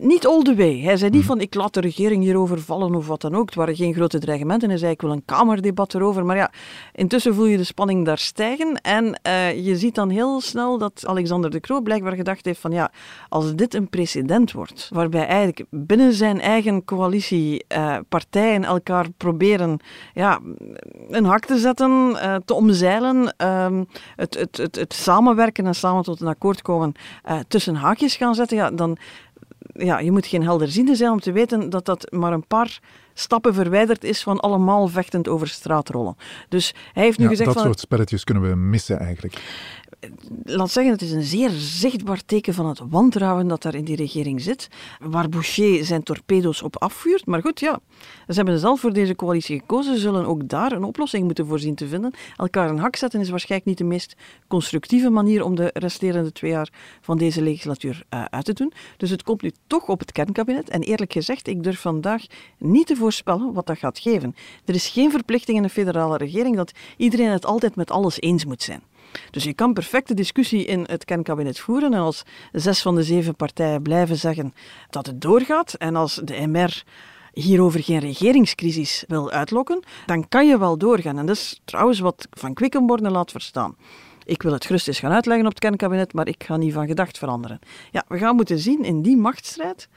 niet 0.00 0.26
all 0.26 0.42
the 0.42 0.54
way. 0.56 0.80
Hij 0.80 0.96
zei 0.96 1.10
niet 1.10 1.20
mhm. 1.20 1.28
van 1.28 1.40
ik 1.40 1.54
laat 1.54 1.74
de 1.74 1.80
regering 1.80 2.22
hierover 2.22 2.60
vallen 2.60 2.94
of 2.94 3.06
wat 3.06 3.20
dan 3.20 3.34
ook. 3.34 3.46
Het 3.46 3.54
waren 3.54 3.76
geen 3.76 3.94
grote 3.94 4.18
dreigementen. 4.18 4.68
Hij 4.68 4.78
zei 4.78 4.92
ik 4.92 5.00
wil 5.00 5.12
een 5.12 5.24
kamerdebat 5.24 5.94
erover. 5.94 6.24
Maar 6.24 6.36
ja, 6.36 6.50
intussen 6.92 7.34
voel 7.34 7.46
je 7.46 7.56
de 7.56 7.64
spanning 7.64 8.04
daar 8.04 8.18
stijgen. 8.18 8.74
En 8.74 9.20
uh, 9.26 9.64
je 9.64 9.76
ziet 9.76 9.94
dan 9.94 10.10
heel 10.10 10.40
snel 10.40 10.78
dat 10.78 11.04
Alexander 11.06 11.50
de 11.50 11.60
Croo 11.60 11.80
blijkbaar 11.80 12.14
gedacht 12.14 12.44
heeft 12.44 12.60
van 12.60 12.70
ja, 12.70 12.92
als 13.28 13.54
dit 13.54 13.74
een 13.74 13.88
precedent 13.88 14.52
wordt, 14.52 14.88
waarbij 14.92 15.26
eigenlijk 15.26 15.64
binnen 15.70 16.12
zijn 16.12 16.40
eigen 16.40 16.84
coalitie 16.84 17.64
uh, 17.76 17.96
partijen 18.08 18.64
elkaar 18.64 19.06
proberen 19.16 19.78
ja, 20.14 20.40
een 21.08 21.24
hak 21.24 21.44
te 21.44 21.58
zetten, 21.58 21.90
uh, 22.10 22.34
te 22.44 22.54
omzeilen, 22.54 23.34
um, 23.46 23.86
het, 24.16 24.34
het, 24.34 24.56
het, 24.56 24.76
het, 24.76 24.94
samenwerken 24.94 25.66
en 25.66 25.74
samen 25.74 26.02
tot 26.02 26.20
een 26.20 26.26
akkoord 26.26 26.62
komen 26.62 26.92
tussen 27.48 27.74
haakjes 27.74 28.16
gaan 28.16 28.34
zetten, 28.34 28.56
ja, 28.56 28.70
dan 28.70 28.98
ja, 29.72 29.98
je 29.98 30.10
moet 30.12 30.26
geen 30.26 30.42
helderziende 30.42 30.94
zijn 30.94 31.12
om 31.12 31.20
te 31.20 31.32
weten 31.32 31.70
dat 31.70 31.84
dat 31.84 32.10
maar 32.10 32.32
een 32.32 32.46
paar 32.46 32.80
stappen 33.14 33.54
verwijderd 33.54 34.04
is 34.04 34.22
van 34.22 34.40
allemaal 34.40 34.88
vechtend 34.88 35.28
over 35.28 35.48
straatrollen. 35.48 36.16
Dus 36.48 36.74
hij 36.92 37.02
heeft 37.02 37.18
nu 37.18 37.28
gezegd 37.28 37.46
dat 37.48 37.58
van... 37.58 37.66
soort 37.66 37.80
spelletjes 37.80 38.24
kunnen 38.24 38.48
we 38.48 38.54
missen 38.56 38.98
eigenlijk 38.98 39.42
laat 40.44 40.70
zeggen, 40.70 40.92
het 40.92 41.02
is 41.02 41.12
een 41.12 41.22
zeer 41.22 41.50
zichtbaar 41.50 42.24
teken 42.26 42.54
van 42.54 42.66
het 42.66 42.80
wantrouwen 42.88 43.48
dat 43.48 43.62
daar 43.62 43.74
in 43.74 43.84
die 43.84 43.96
regering 43.96 44.40
zit, 44.40 44.68
waar 45.00 45.28
Boucher 45.28 45.84
zijn 45.84 46.02
torpedo's 46.02 46.62
op 46.62 46.76
afvuurt. 46.76 47.26
Maar 47.26 47.40
goed, 47.40 47.60
ja, 47.60 47.80
ze 48.28 48.34
hebben 48.34 48.58
zelf 48.58 48.80
voor 48.80 48.92
deze 48.92 49.16
coalitie 49.16 49.58
gekozen, 49.58 49.94
ze 49.94 50.00
zullen 50.00 50.26
ook 50.26 50.48
daar 50.48 50.72
een 50.72 50.84
oplossing 50.84 51.24
moeten 51.24 51.46
voorzien 51.46 51.74
te 51.74 51.88
vinden. 51.88 52.14
Elkaar 52.36 52.70
een 52.70 52.78
hak 52.78 52.96
zetten 52.96 53.20
is 53.20 53.30
waarschijnlijk 53.30 53.70
niet 53.70 53.78
de 53.78 53.84
meest 53.84 54.16
constructieve 54.48 55.10
manier 55.10 55.44
om 55.44 55.54
de 55.54 55.70
resterende 55.72 56.32
twee 56.32 56.50
jaar 56.50 56.68
van 57.00 57.18
deze 57.18 57.42
legislatuur 57.42 58.02
uh, 58.14 58.24
uit 58.24 58.44
te 58.44 58.52
doen. 58.52 58.72
Dus 58.96 59.10
het 59.10 59.22
komt 59.22 59.42
nu 59.42 59.52
toch 59.66 59.88
op 59.88 59.98
het 60.00 60.12
kernkabinet. 60.12 60.68
En 60.68 60.82
eerlijk 60.82 61.12
gezegd, 61.12 61.48
ik 61.48 61.62
durf 61.62 61.80
vandaag 61.80 62.24
niet 62.58 62.86
te 62.86 62.96
voorspellen 62.96 63.52
wat 63.52 63.66
dat 63.66 63.78
gaat 63.78 63.98
geven. 63.98 64.34
Er 64.64 64.74
is 64.74 64.88
geen 64.88 65.10
verplichting 65.10 65.56
in 65.56 65.62
de 65.62 65.68
federale 65.68 66.16
regering 66.16 66.56
dat 66.56 66.72
iedereen 66.96 67.30
het 67.30 67.46
altijd 67.46 67.76
met 67.76 67.90
alles 67.90 68.20
eens 68.20 68.44
moet 68.44 68.62
zijn. 68.62 68.82
Dus 69.30 69.44
je 69.44 69.54
kan 69.54 69.72
perfect 69.72 70.08
de 70.08 70.14
discussie 70.14 70.64
in 70.64 70.84
het 70.86 71.04
kernkabinet 71.04 71.58
voeren. 71.58 71.94
En 71.94 72.00
als 72.00 72.22
zes 72.52 72.82
van 72.82 72.94
de 72.94 73.02
zeven 73.02 73.36
partijen 73.36 73.82
blijven 73.82 74.16
zeggen 74.16 74.54
dat 74.90 75.06
het 75.06 75.20
doorgaat, 75.20 75.74
en 75.74 75.96
als 75.96 76.20
de 76.24 76.46
MR 76.46 76.82
hierover 77.32 77.82
geen 77.82 77.98
regeringscrisis 77.98 79.04
wil 79.08 79.30
uitlokken, 79.30 79.82
dan 80.06 80.28
kan 80.28 80.46
je 80.46 80.58
wel 80.58 80.78
doorgaan. 80.78 81.18
En 81.18 81.26
dat 81.26 81.36
is 81.36 81.60
trouwens 81.64 81.98
wat 81.98 82.26
Van 82.30 82.54
Quickenborne 82.54 83.10
laat 83.10 83.30
verstaan. 83.30 83.76
Ik 84.24 84.42
wil 84.42 84.52
het 84.52 84.66
gerust 84.66 84.88
eens 84.88 84.98
gaan 84.98 85.12
uitleggen 85.12 85.46
op 85.46 85.52
het 85.52 85.60
kernkabinet, 85.60 86.12
maar 86.12 86.28
ik 86.28 86.44
ga 86.44 86.56
niet 86.56 86.72
van 86.72 86.86
gedacht 86.86 87.18
veranderen. 87.18 87.58
Ja, 87.90 88.04
we 88.08 88.18
gaan 88.18 88.36
moeten 88.36 88.58
zien 88.58 88.84
in 88.84 89.02
die 89.02 89.16
machtsstrijd 89.16 89.88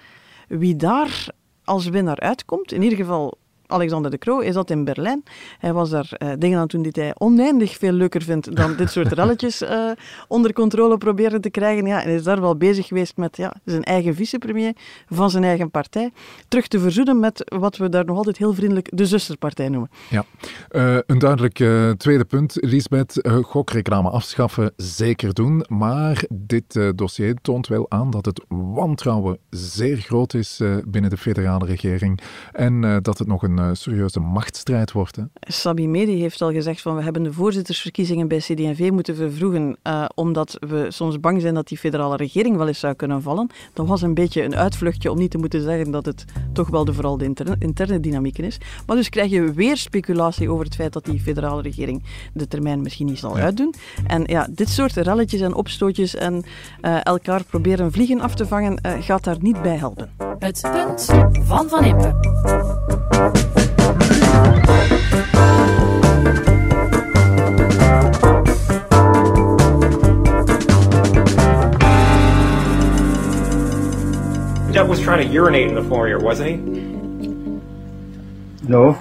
wie 0.47 0.75
daar 0.75 1.27
als 1.63 1.87
winnaar 1.87 2.19
uitkomt. 2.19 2.71
In 2.71 2.81
ieder 2.81 2.97
geval 2.97 3.37
Alexander 3.67 4.11
de 4.11 4.17
Croo 4.17 4.39
is 4.39 4.53
dat 4.53 4.69
in 4.69 4.83
Berlijn. 4.83 5.23
Hij 5.59 5.73
was 5.73 5.89
daar 5.89 6.09
uh, 6.17 6.31
dingen 6.37 6.59
aan 6.59 6.67
toen 6.67 6.81
die 6.81 6.91
hij 6.95 7.11
oneindig 7.17 7.77
veel 7.77 7.91
leuker 7.91 8.21
vindt 8.21 8.55
dan 8.55 8.75
dit 8.75 8.91
soort 8.91 9.11
relletjes 9.19 9.61
uh, 9.61 9.91
onder 10.27 10.53
controle 10.53 10.97
proberen 10.97 11.41
te 11.41 11.49
krijgen. 11.49 11.85
Ja, 11.85 12.03
en 12.03 12.09
is 12.09 12.23
daar 12.23 12.41
wel 12.41 12.55
bezig 12.55 12.87
geweest 12.87 13.17
met 13.17 13.37
ja, 13.37 13.53
zijn 13.65 13.83
eigen 13.83 14.15
vicepremier 14.15 14.73
van 15.09 15.29
zijn 15.29 15.43
eigen 15.43 15.71
partij. 15.71 16.11
Terug 16.47 16.67
te 16.67 16.79
verzoenen 16.79 17.19
met 17.19 17.53
wat 17.57 17.77
we 17.77 17.89
daar 17.89 18.05
nog 18.05 18.17
altijd 18.17 18.37
heel 18.37 18.53
vriendelijk 18.53 18.89
de 18.91 19.05
zusterpartij 19.05 19.69
noemen. 19.69 19.89
Ja, 20.09 20.25
uh, 20.71 20.97
een 21.05 21.19
duidelijk 21.19 21.55
tweede 21.97 22.25
punt, 22.25 22.57
Lisbeth. 22.59 23.29
gokreclame 23.41 24.09
afschaffen, 24.09 24.73
zeker 24.75 25.33
doen. 25.33 25.65
Maar 25.67 26.23
dit 26.29 26.79
dossier 26.95 27.35
toont 27.41 27.67
wel 27.67 27.85
aan 27.89 28.09
dat 28.09 28.25
het 28.25 28.41
wantrouwen 28.47 29.37
zeer 29.49 29.97
groot 29.97 30.33
is 30.33 30.61
binnen 30.85 31.09
de 31.09 31.17
federale 31.17 31.65
regering. 31.65 32.19
En 32.51 32.99
dat 33.01 33.17
het 33.17 33.27
nog 33.27 33.43
een 33.43 33.52
een 33.57 33.77
serieuze 33.77 34.19
machtsstrijd 34.19 34.91
wordt. 34.91 35.15
Hè? 35.15 35.23
Sabi 35.39 35.87
Medi 35.87 36.19
heeft 36.19 36.41
al 36.41 36.51
gezegd 36.51 36.81
van 36.81 36.95
we 36.95 37.03
hebben 37.03 37.23
de 37.23 37.33
voorzittersverkiezingen 37.33 38.27
bij 38.27 38.37
CD&V 38.37 38.89
moeten 38.91 39.15
vervroegen 39.15 39.77
uh, 39.83 40.05
omdat 40.15 40.57
we 40.59 40.85
soms 40.89 41.19
bang 41.19 41.41
zijn 41.41 41.53
dat 41.53 41.67
die 41.67 41.77
federale 41.77 42.15
regering 42.15 42.57
wel 42.57 42.67
eens 42.67 42.79
zou 42.79 42.93
kunnen 42.93 43.21
vallen. 43.21 43.49
Dat 43.73 43.87
was 43.87 44.01
een 44.01 44.13
beetje 44.13 44.43
een 44.43 44.55
uitvluchtje 44.55 45.11
om 45.11 45.17
niet 45.17 45.31
te 45.31 45.37
moeten 45.37 45.61
zeggen 45.61 45.91
dat 45.91 46.05
het 46.05 46.25
toch 46.53 46.69
wel 46.69 46.85
de, 46.85 46.93
vooral 46.93 47.17
de 47.17 47.25
interne, 47.25 47.55
interne 47.59 47.99
dynamiek 47.99 48.37
is. 48.37 48.57
Maar 48.85 48.95
dus 48.95 49.09
krijg 49.09 49.31
je 49.31 49.53
weer 49.53 49.77
speculatie 49.77 50.49
over 50.49 50.65
het 50.65 50.75
feit 50.75 50.93
dat 50.93 51.05
die 51.05 51.19
federale 51.19 51.61
regering 51.61 52.03
de 52.33 52.47
termijn 52.47 52.81
misschien 52.81 53.05
niet 53.05 53.19
zal 53.19 53.37
uitdoen. 53.37 53.73
En 54.07 54.23
ja, 54.25 54.47
dit 54.51 54.69
soort 54.69 54.93
relletjes 54.93 55.41
en 55.41 55.53
opstootjes 55.53 56.15
en 56.15 56.43
uh, 56.81 57.05
elkaar 57.05 57.43
proberen 57.43 57.91
vliegen 57.91 58.21
af 58.21 58.35
te 58.35 58.47
vangen 58.47 58.79
uh, 58.85 58.91
gaat 58.99 59.23
daar 59.23 59.37
niet 59.39 59.61
bij 59.61 59.75
helpen. 59.75 60.11
Het 60.39 60.61
punt 60.71 61.05
van 61.45 61.69
Van 61.69 61.83
Impe. 61.83 63.42
Depp 74.73 74.87
was 74.87 74.99
trying 74.99 75.25
to 75.27 75.31
urinate 75.31 75.67
in 75.67 75.75
the 75.75 75.83
foyer, 75.83 76.17
wasn't 76.19 76.49
he? 76.49 76.55
No. 78.67 78.93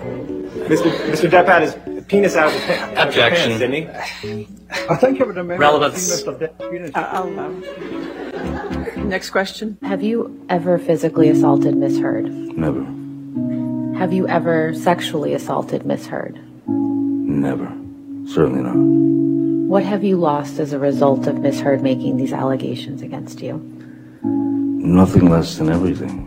Mr. 0.69 0.91
Mr. 1.11 1.31
Depp 1.31 1.47
had 1.47 1.63
his 1.63 2.05
penis 2.09 2.37
out 2.37 2.49
of 2.49 2.53
his, 2.53 2.63
pants, 2.65 3.01
Objection. 3.01 3.59
didn't 3.59 3.73
he? 3.73 4.47
I 4.91 4.97
think 4.97 5.21
I 5.21 5.25
would 5.25 5.29
remember 5.37 5.57
Relevance. 5.57 5.99
seeing 6.03 6.27
Mr. 6.29 6.39
Depp's 6.39 6.71
penis. 6.71 6.91
Uh, 6.95 7.09
I'll, 7.11 7.41
um, 7.41 9.09
next 9.09 9.31
question. 9.31 9.79
Have 9.83 10.03
you 10.03 10.45
ever 10.51 10.79
physically 10.79 11.31
assaulted 11.31 11.75
Miss 11.77 11.99
Heard? 11.99 12.27
Never. 12.31 12.81
Have 14.03 14.13
you 14.13 14.27
ever 14.27 14.75
sexually 14.75 15.33
assaulted 15.33 15.87
Miss 15.87 16.09
Heard? 16.09 16.37
Never. 16.67 17.73
Certainly 18.27 18.63
not. 18.63 18.75
What 19.69 19.85
have 19.85 20.03
you 20.03 20.17
lost 20.17 20.59
as 20.59 20.73
a 20.73 20.79
result 20.79 21.29
of 21.29 21.39
Miss 21.39 21.61
Heard 21.61 21.83
making 21.83 22.17
these 22.17 22.33
allegations 22.33 23.03
against 23.03 23.41
you? 23.41 23.61
Nothing 24.23 25.31
less 25.31 25.57
than 25.57 25.69
everything. 25.69 26.27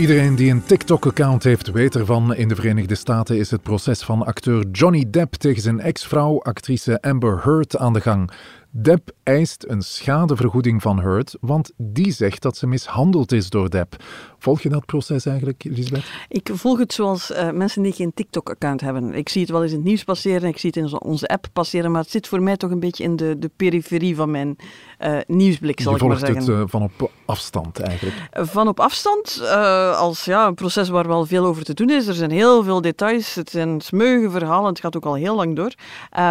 Iedereen 0.00 0.34
die 0.34 0.50
een 0.50 0.64
TikTok-account 0.64 1.42
heeft, 1.42 1.70
weet 1.70 1.96
ervan. 1.96 2.34
In 2.34 2.48
de 2.48 2.54
Verenigde 2.54 2.94
Staten 2.94 3.36
is 3.36 3.50
het 3.50 3.62
proces 3.62 4.02
van 4.02 4.26
acteur 4.26 4.66
Johnny 4.72 5.04
Depp 5.10 5.34
tegen 5.34 5.62
zijn 5.62 5.80
ex-vrouw, 5.80 6.40
actrice 6.42 7.02
Amber 7.02 7.40
Heard, 7.44 7.76
aan 7.76 7.92
de 7.92 8.00
gang. 8.00 8.30
Depp 8.70 9.10
eist 9.22 9.64
een 9.68 9.82
schadevergoeding 9.82 10.82
van 10.82 11.00
Heard, 11.00 11.36
want 11.40 11.72
die 11.76 12.12
zegt 12.12 12.42
dat 12.42 12.56
ze 12.56 12.66
mishandeld 12.66 13.32
is 13.32 13.50
door 13.50 13.70
Depp. 13.70 13.96
Volg 14.42 14.62
je 14.62 14.68
dat 14.68 14.86
proces 14.86 15.26
eigenlijk, 15.26 15.64
Lisbeth? 15.64 16.04
Ik 16.28 16.50
volg 16.52 16.78
het 16.78 16.92
zoals 16.92 17.30
uh, 17.30 17.50
mensen 17.50 17.82
die 17.82 17.92
geen 17.92 18.14
TikTok-account 18.14 18.80
hebben. 18.80 19.14
Ik 19.14 19.28
zie 19.28 19.40
het 19.40 19.50
wel 19.50 19.62
eens 19.62 19.70
in 19.70 19.76
het 19.76 19.86
nieuws 19.86 20.04
passeren, 20.04 20.48
ik 20.48 20.58
zie 20.58 20.70
het 20.74 20.78
in 20.78 21.00
onze 21.00 21.28
app 21.28 21.46
passeren, 21.52 21.90
maar 21.90 22.00
het 22.00 22.10
zit 22.10 22.28
voor 22.28 22.42
mij 22.42 22.56
toch 22.56 22.70
een 22.70 22.80
beetje 22.80 23.04
in 23.04 23.16
de, 23.16 23.38
de 23.38 23.50
periferie 23.56 24.16
van 24.16 24.30
mijn 24.30 24.56
uh, 25.00 25.18
nieuwsblik, 25.26 25.80
zal 25.80 25.92
je 25.92 25.98
ik 25.98 26.08
maar 26.08 26.18
zeggen. 26.18 26.36
Je 26.36 26.44
volgt 26.44 26.60
het 26.60 26.66
uh, 26.66 26.80
van 26.80 26.82
op 26.82 27.10
afstand 27.24 27.80
eigenlijk? 27.80 28.16
Van 28.32 28.68
op 28.68 28.80
afstand, 28.80 29.40
als 29.96 30.24
ja, 30.24 30.46
een 30.46 30.54
proces 30.54 30.88
waar 30.88 31.08
wel 31.08 31.26
veel 31.26 31.44
over 31.44 31.64
te 31.64 31.74
doen 31.74 31.90
is. 31.90 32.06
Er 32.06 32.14
zijn 32.14 32.30
heel 32.30 32.62
veel 32.62 32.80
details, 32.80 33.34
het 33.34 33.50
zijn 33.50 33.80
smeuïge 33.80 34.30
verhalen, 34.30 34.68
het 34.68 34.80
gaat 34.80 34.96
ook 34.96 35.06
al 35.06 35.14
heel 35.14 35.36
lang 35.36 35.56
door. 35.56 35.74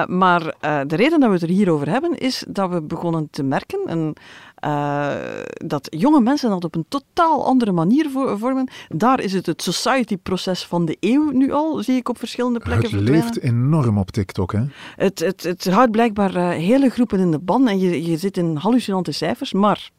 maar 0.08 0.56
de 0.88 0.95
reden 0.95 1.19
dat 1.19 1.30
we 1.30 1.36
het 1.36 1.43
er 1.43 1.50
hier 1.50 1.72
over 1.72 1.89
hebben, 1.89 2.17
is 2.17 2.43
dat 2.48 2.69
we 2.69 2.82
begonnen 2.82 3.28
te 3.32 3.43
merken, 3.43 3.80
en 3.86 4.13
uh, 4.65 5.13
dat 5.54 5.88
jonge 5.89 6.22
mensen 6.22 6.50
dat 6.50 6.63
op 6.63 6.76
een 6.76 6.86
totaal 6.88 7.45
andere 7.45 7.72
manier 7.72 8.10
vormen. 8.38 8.69
Daar 8.88 9.19
is 9.19 9.34
het 9.34 9.45
het 9.45 9.62
society-proces 9.62 10.65
van 10.65 10.86
de 10.86 10.98
eeuw 11.00 11.32
nu 11.32 11.52
al, 11.52 11.84
zie 11.84 11.95
ik 11.95 12.10
op 12.10 12.17
verschillende 12.17 12.60
plekken 12.60 12.91
Het 12.91 13.10
leeft 13.10 13.39
enorm 13.39 13.98
op 13.98 14.12
TikTok, 14.12 14.52
hè? 14.52 14.62
Het, 14.95 15.19
het, 15.19 15.43
het 15.43 15.69
houdt 15.69 15.91
blijkbaar 15.91 16.36
uh, 16.36 16.50
hele 16.50 16.89
groepen 16.89 17.19
in 17.19 17.32
de 17.32 17.39
ban 17.39 17.67
en 17.67 17.80
je, 17.80 18.06
je 18.06 18.17
zit 18.17 18.38
in 18.38 18.56
hallucinante 18.56 19.12
cijfers, 19.12 19.54
maar 19.54 19.89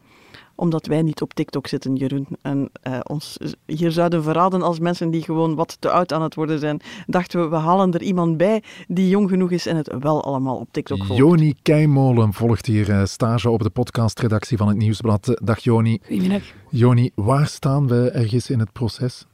omdat 0.61 0.87
wij 0.87 1.03
niet 1.03 1.23
op 1.23 1.35
TikTok 1.35 1.67
zitten, 1.67 1.97
Jeroen. 1.97 2.27
En 2.43 2.71
uh, 2.87 2.99
ons 3.03 3.37
hier 3.67 3.91
zouden 3.91 4.23
verraden 4.23 4.63
als 4.63 4.79
mensen 4.79 5.11
die 5.11 5.23
gewoon 5.23 5.55
wat 5.55 5.77
te 5.81 5.91
oud 5.91 6.13
aan 6.13 6.23
het 6.23 6.35
worden 6.35 6.59
zijn. 6.59 6.81
Dachten 7.07 7.41
we, 7.41 7.49
we 7.49 7.57
halen 7.57 7.93
er 7.93 8.03
iemand 8.03 8.37
bij 8.37 8.63
die 8.89 9.09
jong 9.09 9.29
genoeg 9.29 9.51
is 9.51 9.67
en 9.67 9.77
het 9.77 9.95
wel 9.99 10.25
allemaal 10.25 10.57
op 10.57 10.69
TikTok 10.71 11.05
volgt. 11.05 11.17
Joni 11.17 11.55
Keimolen 11.63 12.33
volgt 12.33 12.67
hier 12.67 12.89
uh, 12.89 13.05
stage 13.05 13.51
op 13.51 13.63
de 13.63 13.71
podcastredactie 13.71 14.57
van 14.57 14.69
het 14.69 14.77
Nieuwsblad. 14.77 15.41
Dag 15.43 15.59
Joni. 15.59 15.99
Goedemiddag. 16.07 16.43
Joni, 16.71 17.11
waar 17.15 17.47
staan 17.47 17.89
we 17.89 18.11
ergens 18.11 18.51
in 18.51 18.59
het 18.59 18.73
proces? 18.73 19.27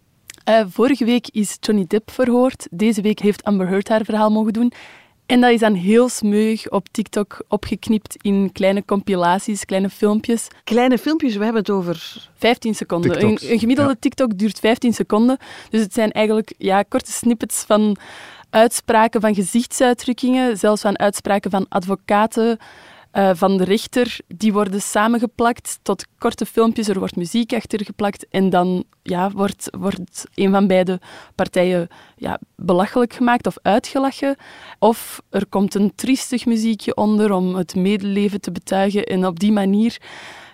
Uh, 0.48 0.64
vorige 0.68 1.04
week 1.04 1.28
is 1.32 1.56
Johnny 1.60 1.84
Depp 1.86 2.10
verhoord. 2.10 2.66
Deze 2.70 3.00
week 3.00 3.18
heeft 3.18 3.44
Amber 3.44 3.68
Heard 3.68 3.88
haar 3.88 4.04
verhaal 4.04 4.30
mogen 4.30 4.52
doen. 4.52 4.72
En 5.26 5.40
dat 5.40 5.50
is 5.50 5.60
dan 5.60 5.74
heel 5.74 6.08
smeuig 6.08 6.70
op 6.70 6.88
TikTok 6.90 7.44
opgeknipt 7.48 8.16
in 8.20 8.50
kleine 8.52 8.84
compilaties, 8.84 9.64
kleine 9.64 9.90
filmpjes. 9.90 10.48
Kleine 10.64 10.98
filmpjes, 10.98 11.36
we 11.36 11.44
hebben 11.44 11.62
het 11.62 11.70
over... 11.70 12.28
15 12.34 12.74
seconden. 12.74 13.22
Een, 13.22 13.38
een, 13.40 13.58
gemiddelde 13.58 13.90
ja. 13.90 13.96
TikTok 14.00 14.38
duurt 14.38 14.58
15 14.58 14.92
seconden. 14.92 15.38
Dus 15.70 15.80
het 15.80 15.92
zijn 15.94 16.12
eigenlijk 16.12 16.52
ja, 16.58 16.82
korte 16.82 17.12
snippets 17.12 17.64
van 17.66 17.96
uitspraken, 18.50 19.20
van 19.20 19.34
gezichtsuitdrukkingen, 19.34 20.58
zelfs 20.58 20.82
van 20.82 20.98
uitspraken 20.98 21.50
van 21.50 21.66
advocaten, 21.68 22.58
uh, 23.16 23.31
van 23.35 23.57
de 23.57 23.64
rechter, 23.64 24.18
die 24.26 24.52
worden 24.52 24.81
samengeplakt 24.81 25.79
tot 25.83 26.07
korte 26.18 26.46
filmpjes. 26.46 26.88
Er 26.88 26.98
wordt 26.98 27.16
muziek 27.16 27.52
achter 27.52 27.85
geplakt 27.85 28.26
en 28.31 28.50
dan 28.50 28.85
ja, 29.02 29.31
wordt, 29.31 29.68
wordt 29.79 30.24
een 30.35 30.50
van 30.50 30.66
beide 30.66 31.00
partijen 31.35 31.88
ja, 32.16 32.40
belachelijk 32.57 33.12
gemaakt 33.12 33.46
of 33.46 33.59
uitgelachen. 33.62 34.37
Of 34.79 35.22
er 35.31 35.46
komt 35.46 35.74
een 35.74 35.92
triestig 35.94 36.46
muziekje 36.46 36.94
onder 36.94 37.33
om 37.33 37.55
het 37.55 37.74
medeleven 37.74 38.40
te 38.40 38.52
betuigen. 38.52 39.05
En 39.05 39.26
op 39.26 39.40
die 39.40 39.52
manier 39.52 39.96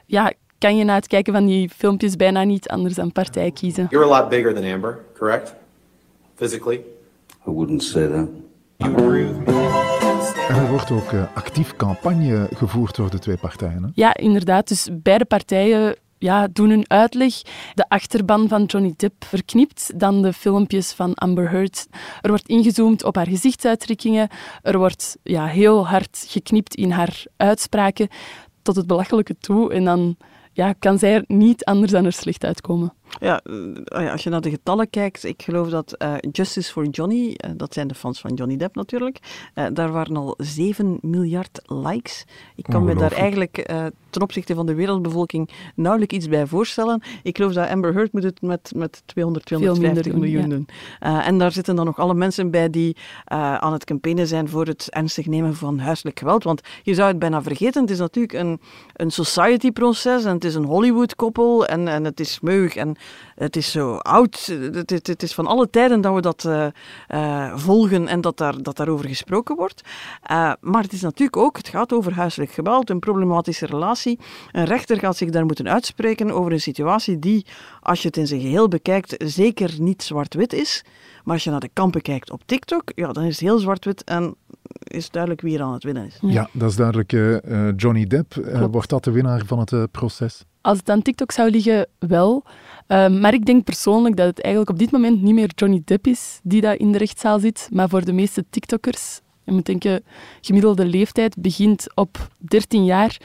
ja, 0.07 0.33
kan 0.59 0.77
je 0.77 0.85
na 0.85 0.94
het 0.94 1.07
kijken 1.07 1.33
van 1.33 1.46
die 1.46 1.68
filmpjes 1.68 2.16
bijna 2.16 2.42
niet 2.42 2.68
anders 2.68 2.94
dan 2.94 3.12
partij 3.12 3.51
kiezen. 3.51 3.87
You're 3.90 4.07
a 4.07 4.20
lot 4.20 4.29
bigger 4.29 4.55
than 4.55 4.72
Amber, 4.72 4.98
correct? 5.18 5.55
Physically? 6.35 6.81
I 7.46 7.51
wouldn't 7.51 7.83
say 7.83 8.07
that. 8.07 8.29
You 8.77 8.94
agree 8.94 9.25
with 9.25 9.46
me? 9.46 10.01
Er 10.49 10.68
wordt 10.71 10.90
ook 10.90 11.12
uh, 11.12 11.25
actief 11.35 11.77
campagne 11.77 12.49
gevoerd 12.55 12.97
door 12.97 13.11
de 13.11 13.18
twee 13.18 13.37
partijen. 13.37 13.83
Hè? 13.83 13.88
Ja, 13.95 14.16
inderdaad. 14.16 14.68
Dus 14.68 14.88
beide 14.92 15.25
partijen 15.25 15.97
ja, 16.23 16.49
doen 16.53 16.71
hun 16.71 16.85
uitleg. 16.87 17.35
De 17.75 17.88
achterban 17.88 18.49
van 18.49 18.64
Johnny 18.64 18.95
Depp 18.97 19.25
verknipt, 19.25 20.01
dan 20.01 20.23
de 20.23 20.33
filmpjes 20.33 20.92
van 20.92 21.14
Amber 21.14 21.51
Heard. 21.51 21.87
Er 22.21 22.29
wordt 22.29 22.49
ingezoomd 22.49 23.05
op 23.05 23.16
haar 23.16 23.27
gezichtsuitdrukkingen. 23.27 24.29
Er 24.62 24.79
wordt 24.79 25.16
ja, 25.23 25.47
heel 25.47 25.87
hard 25.87 26.25
geknipt 26.29 26.75
in 26.75 26.90
haar 26.90 27.25
uitspraken, 27.37 28.09
tot 28.62 28.77
het 28.77 28.87
belachelijke 28.87 29.37
toe. 29.38 29.73
En 29.73 29.85
dan 29.85 30.16
ja, 30.53 30.73
kan 30.73 30.99
zij 30.99 31.14
er 31.14 31.25
niet 31.27 31.64
anders 31.64 31.92
dan 31.92 32.05
er 32.05 32.12
slecht 32.12 32.45
uitkomen. 32.45 32.92
Ja, 33.20 33.40
als 33.85 34.22
je 34.22 34.31
naar 34.31 34.40
de 34.40 34.51
getallen 34.51 34.90
kijkt, 34.90 35.25
ik 35.25 35.42
geloof 35.42 35.68
dat 35.68 35.94
uh, 35.98 36.14
Justice 36.33 36.72
for 36.72 36.87
Johnny, 36.87 37.27
uh, 37.27 37.51
dat 37.57 37.75
zijn 37.75 37.88
de 37.88 37.94
fans 37.94 38.20
van 38.20 38.35
Johnny 38.35 38.57
Depp 38.57 38.75
natuurlijk, 38.75 39.18
uh, 39.55 39.66
daar 39.72 39.92
waren 39.92 40.16
al 40.16 40.35
7 40.38 40.98
miljard 41.01 41.62
likes. 41.66 42.25
Ik 42.57 42.64
kan 42.64 42.85
me 42.85 42.94
daar 42.94 43.12
eigenlijk 43.12 43.70
ten 44.11 44.22
opzichte 44.22 44.55
van 44.55 44.66
de 44.66 44.75
wereldbevolking 44.75 45.51
nauwelijks 45.75 46.14
iets 46.14 46.29
bij 46.29 46.46
voorstellen. 46.46 47.03
Ik 47.22 47.37
geloof 47.37 47.53
dat 47.53 47.68
Amber 47.68 47.94
Heard 47.94 48.12
moet 48.12 48.22
het 48.22 48.42
met, 48.42 48.72
met 48.77 49.03
200, 49.07 49.46
250 49.46 50.12
miljoen 50.12 50.48
doen. 50.48 50.66
Ja. 51.01 51.25
en 51.25 51.38
daar 51.38 51.53
zitten 51.53 51.77
dan 51.77 51.85
nog 51.85 51.98
alle 51.98 52.14
mensen 52.14 52.51
bij 52.51 52.70
die 52.70 52.96
aan 53.25 53.72
het 53.72 53.85
campaignen 53.85 54.27
zijn 54.27 54.48
voor 54.48 54.66
het 54.66 54.87
ernstig 54.90 55.27
nemen 55.27 55.55
van 55.55 55.79
huiselijk 55.79 56.18
geweld. 56.18 56.44
Want 56.44 56.61
je 56.83 56.94
zou 56.94 57.09
het 57.09 57.18
bijna 57.18 57.42
vergeten, 57.42 57.83
het 57.83 57.90
is 57.90 57.98
natuurlijk 57.98 58.33
een, 58.33 58.61
een 58.92 59.11
society-proces 59.11 60.25
en 60.25 60.35
het 60.35 60.44
is 60.44 60.55
een 60.55 60.64
Hollywood-koppel 60.64 61.66
en, 61.66 61.88
en 61.88 62.05
het 62.05 62.20
is 62.20 62.40
meug 62.40 62.77
en 62.77 62.96
het 63.34 63.56
is 63.56 63.70
zo 63.70 63.96
oud. 63.96 64.46
Het, 64.46 64.90
het, 64.90 65.06
het, 65.06 65.22
is 65.22 65.34
van 65.34 65.46
alle 65.46 65.70
tijden 65.70 66.00
dat 66.00 66.14
we 66.14 66.20
dat 66.20 66.44
uh, 66.46 66.66
uh, 67.08 67.56
volgen 67.56 68.08
en 68.08 68.20
dat, 68.20 68.36
daar, 68.36 68.62
dat 68.62 68.76
daarover 68.76 69.08
gesproken 69.08 69.56
wordt. 69.56 69.82
Uh, 70.30 70.52
maar 70.60 70.82
het 70.82 70.92
is 70.92 71.00
natuurlijk 71.00 71.36
ook, 71.36 71.56
het 71.56 71.68
gaat 71.68 71.92
over 71.92 72.14
huiselijk 72.14 72.52
geweld, 72.52 72.90
een 72.90 72.98
problematische 72.98 73.66
relatie. 73.66 74.18
Een 74.52 74.64
rechter 74.64 74.98
gaat 74.98 75.16
zich 75.16 75.30
daar 75.30 75.46
moeten 75.46 75.68
uitspreken 75.68 76.30
over 76.30 76.52
een 76.52 76.60
situatie 76.60 77.18
die, 77.18 77.46
als 77.80 78.02
je 78.02 78.08
het 78.08 78.16
in 78.16 78.26
zijn 78.26 78.40
geheel 78.40 78.68
bekijkt, 78.68 79.14
zeker 79.18 79.74
niet 79.78 80.02
zwart-wit 80.02 80.52
is. 80.52 80.84
Maar 81.24 81.34
als 81.34 81.44
je 81.44 81.50
naar 81.50 81.60
de 81.60 81.70
kampen 81.72 82.02
kijkt 82.02 82.30
op 82.30 82.42
TikTok, 82.46 82.82
ja, 82.94 83.12
dan 83.12 83.24
is 83.24 83.30
het 83.30 83.40
heel 83.40 83.58
zwart-wit 83.58 84.04
en 84.04 84.34
is 84.82 85.10
duidelijk 85.10 85.42
wie 85.42 85.58
er 85.58 85.64
aan 85.64 85.72
het 85.72 85.84
winnen 85.84 86.06
is. 86.06 86.18
Ja, 86.20 86.48
dat 86.52 86.70
is 86.70 86.76
duidelijk. 86.76 87.12
Uh, 87.12 87.72
Johnny 87.76 88.06
Depp, 88.06 88.34
uh, 88.34 88.64
wordt 88.70 88.88
dat 88.88 89.04
de 89.04 89.10
winnaar 89.10 89.42
van 89.46 89.58
het 89.58 89.72
uh, 89.72 89.82
proces? 89.90 90.44
Als 90.62 90.79
het 90.79 90.90
aan 90.90 91.03
TikTok 91.03 91.33
zou 91.33 91.51
liggen, 91.51 91.87
wel. 91.98 92.44
maar 92.88 93.35
ik 93.35 93.46
denk 93.46 93.64
persoonlijk 93.64 94.16
dat 94.16 94.27
het 94.27 94.40
eigenlijk 94.40 94.72
op 94.75 94.79
dit 94.79 94.90
moment 94.90 95.22
niet 95.22 95.35
meer 95.35 95.51
Johnny 95.55 95.83
Depp 95.85 96.07
is 96.07 96.40
die 96.42 96.61
daar 96.61 96.79
in 96.79 96.92
de 96.92 96.98
rechtszaal 96.98 97.38
zit, 97.38 97.68
maar 97.72 97.88
voor 97.88 98.05
de 98.05 98.12
meeste 98.12 98.44
TikTokkers, 98.51 99.20
je 99.44 99.53
moet 99.53 99.66
denken, 99.66 100.05
gemiddelde 100.40 100.85
leeftijd 100.85 101.37
begint 101.38 101.87
op 101.94 102.29
13 102.38 102.85
jaar, 102.85 103.16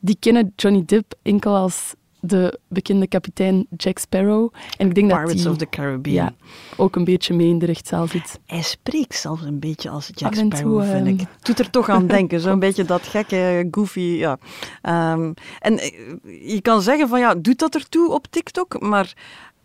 die 0.00 0.16
kennen 0.20 0.52
Johnny 0.56 0.82
Depp 0.86 1.14
enkel 1.22 1.56
als 1.56 1.94
de 2.20 2.58
bekende 2.68 3.06
kapitein 3.06 3.66
Jack 3.76 3.98
Sparrow. 3.98 4.52
En 4.76 4.86
ik 4.86 4.94
denk 4.94 5.08
Pirates 5.08 5.32
dat 5.32 5.42
die, 5.42 5.50
of 5.50 5.56
the 5.56 5.68
Caribbean. 5.68 6.14
Ja, 6.14 6.34
ook 6.76 6.96
een 6.96 7.04
beetje 7.04 7.34
mee 7.34 7.48
in 7.48 7.58
de 7.58 7.66
rechtszaal 7.66 8.06
zit. 8.06 8.40
Hij 8.46 8.62
spreekt 8.62 9.14
zelfs 9.14 9.42
een 9.42 9.58
beetje 9.58 9.90
als 9.90 10.10
Jack 10.14 10.34
Sparrow, 10.34 10.90
vind 10.90 11.06
ik. 11.06 11.20
Het 11.20 11.28
doet 11.42 11.58
er 11.58 11.70
toch 11.70 11.88
aan 11.88 12.06
denken, 12.16 12.40
zo'n 12.40 12.58
beetje 12.58 12.84
dat 12.84 13.02
gekke, 13.02 13.68
goofy, 13.70 14.00
ja. 14.00 14.38
Um, 15.12 15.34
en 15.58 15.74
je 16.42 16.58
kan 16.62 16.82
zeggen 16.82 17.08
van, 17.08 17.20
ja, 17.20 17.34
doet 17.34 17.58
dat 17.58 17.74
ertoe 17.74 18.12
op 18.12 18.26
TikTok? 18.30 18.80
Maar 18.80 19.14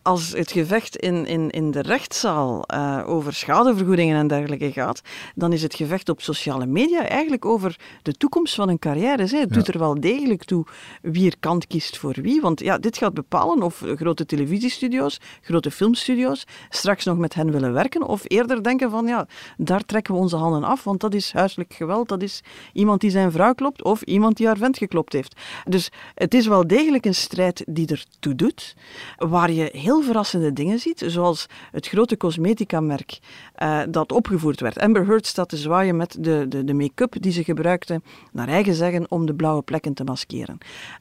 als 0.05 0.31
het 0.31 0.51
gevecht 0.51 0.95
in, 0.95 1.25
in, 1.25 1.49
in 1.49 1.71
de 1.71 1.81
rechtszaal 1.81 2.63
uh, 2.73 3.03
over 3.05 3.33
schadevergoedingen 3.33 4.17
en 4.17 4.27
dergelijke 4.27 4.71
gaat, 4.71 5.01
dan 5.35 5.53
is 5.53 5.61
het 5.61 5.75
gevecht 5.75 6.09
op 6.09 6.21
sociale 6.21 6.65
media 6.65 7.07
eigenlijk 7.07 7.45
over 7.45 7.79
de 8.01 8.13
toekomst 8.13 8.55
van 8.55 8.69
een 8.69 8.79
carrière. 8.79 9.21
Het 9.21 9.31
ja. 9.31 9.45
doet 9.45 9.67
er 9.67 9.79
wel 9.79 9.99
degelijk 9.99 10.43
toe 10.43 10.65
wie 11.01 11.29
er 11.29 11.37
kant 11.39 11.67
kiest 11.67 11.97
voor 11.97 12.15
wie. 12.21 12.41
Want 12.41 12.59
ja, 12.59 12.77
dit 12.77 12.97
gaat 12.97 13.13
bepalen 13.13 13.61
of 13.61 13.83
grote 13.95 14.25
televisiestudio's, 14.25 15.19
grote 15.41 15.71
filmstudio's 15.71 16.43
straks 16.69 17.05
nog 17.05 17.17
met 17.17 17.33
hen 17.33 17.51
willen 17.51 17.73
werken 17.73 18.03
of 18.03 18.21
eerder 18.23 18.63
denken 18.63 18.89
van 18.89 19.07
ja, 19.07 19.27
daar 19.57 19.85
trekken 19.85 20.13
we 20.13 20.19
onze 20.19 20.35
handen 20.35 20.63
af, 20.63 20.83
want 20.83 20.99
dat 20.99 21.13
is 21.13 21.33
huiselijk 21.33 21.73
geweld, 21.73 22.09
dat 22.09 22.21
is 22.21 22.41
iemand 22.73 23.01
die 23.01 23.09
zijn 23.09 23.31
vrouw 23.31 23.53
klopt 23.53 23.83
of 23.83 24.01
iemand 24.01 24.37
die 24.37 24.47
haar 24.47 24.57
vent 24.57 24.77
geklopt 24.77 25.13
heeft. 25.13 25.39
Dus 25.63 25.89
het 26.15 26.33
is 26.33 26.47
wel 26.47 26.67
degelijk 26.67 27.05
een 27.05 27.15
strijd 27.15 27.63
die 27.67 27.87
ertoe 27.87 28.35
doet, 28.35 28.75
waar 29.17 29.51
je 29.51 29.69
heel 29.73 29.93
verrassende 30.03 30.53
dingen 30.53 30.79
ziet, 30.79 31.03
zoals 31.05 31.45
het 31.71 31.87
grote 31.87 32.17
cosmetica-merk 32.17 33.19
uh, 33.57 33.81
dat 33.89 34.11
opgevoerd 34.11 34.59
werd. 34.59 34.79
Amber 34.79 35.05
Heard 35.05 35.25
staat 35.25 35.49
te 35.49 35.57
zwaaien 35.57 35.95
met 35.95 36.17
de, 36.19 36.45
de, 36.49 36.63
de 36.63 36.73
make-up 36.73 37.15
die 37.19 37.31
ze 37.31 37.43
gebruikte, 37.43 38.01
naar 38.31 38.47
eigen 38.47 38.73
zeggen, 38.73 39.11
om 39.11 39.25
de 39.25 39.35
blauwe 39.35 39.61
plekken 39.61 39.93
te 39.93 40.03
maskeren. 40.03 40.57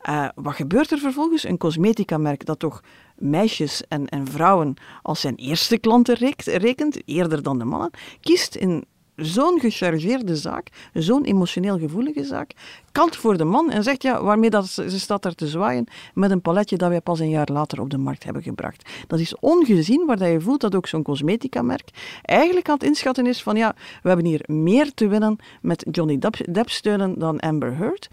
Uh, 0.08 0.28
wat 0.34 0.54
gebeurt 0.54 0.90
er 0.90 0.98
vervolgens? 0.98 1.44
Een 1.44 1.58
cosmetica-merk 1.58 2.46
dat 2.46 2.58
toch 2.58 2.82
meisjes 3.14 3.82
en, 3.88 4.08
en 4.08 4.26
vrouwen 4.26 4.74
als 5.02 5.20
zijn 5.20 5.34
eerste 5.34 5.78
klanten 5.78 6.16
rekent, 6.44 7.02
eerder 7.04 7.42
dan 7.42 7.58
de 7.58 7.64
mannen, 7.64 7.90
kiest 8.20 8.54
in 8.54 8.84
zo'n 9.16 9.60
gechargeerde 9.60 10.36
zaak, 10.36 10.68
zo'n 10.92 11.24
emotioneel 11.24 11.78
gevoelige 11.78 12.24
zaak, 12.24 12.52
kant 12.92 13.16
voor 13.16 13.36
de 13.36 13.44
man 13.44 13.70
en 13.70 13.82
zegt 13.82 14.02
ja, 14.02 14.22
waarmee 14.22 14.50
dat, 14.50 14.66
ze 14.66 15.00
staat 15.00 15.22
daar 15.22 15.34
te 15.34 15.46
zwaaien 15.46 15.86
met 16.14 16.30
een 16.30 16.40
paletje 16.40 16.76
dat 16.76 16.88
wij 16.88 17.00
pas 17.00 17.20
een 17.20 17.28
jaar 17.28 17.48
later 17.52 17.80
op 17.80 17.90
de 17.90 17.98
markt 17.98 18.24
hebben 18.24 18.42
gebracht. 18.42 18.88
Dat 19.06 19.18
is 19.18 19.36
ongezien, 19.38 20.06
waar 20.06 20.28
je 20.28 20.40
voelt 20.40 20.60
dat 20.60 20.74
ook 20.74 20.86
zo'n 20.86 21.02
cosmetica-merk 21.02 21.88
eigenlijk 22.22 22.68
aan 22.68 22.74
het 22.74 22.84
inschatten 22.84 23.26
is 23.26 23.42
van 23.42 23.56
ja, 23.56 23.74
we 24.02 24.08
hebben 24.08 24.26
hier 24.26 24.42
meer 24.46 24.94
te 24.94 25.08
winnen 25.08 25.36
met 25.62 25.86
Johnny 25.90 26.18
Depp 26.50 26.70
steunen 26.70 27.18
dan 27.18 27.40
Amber 27.40 27.76
Heard 27.76 28.08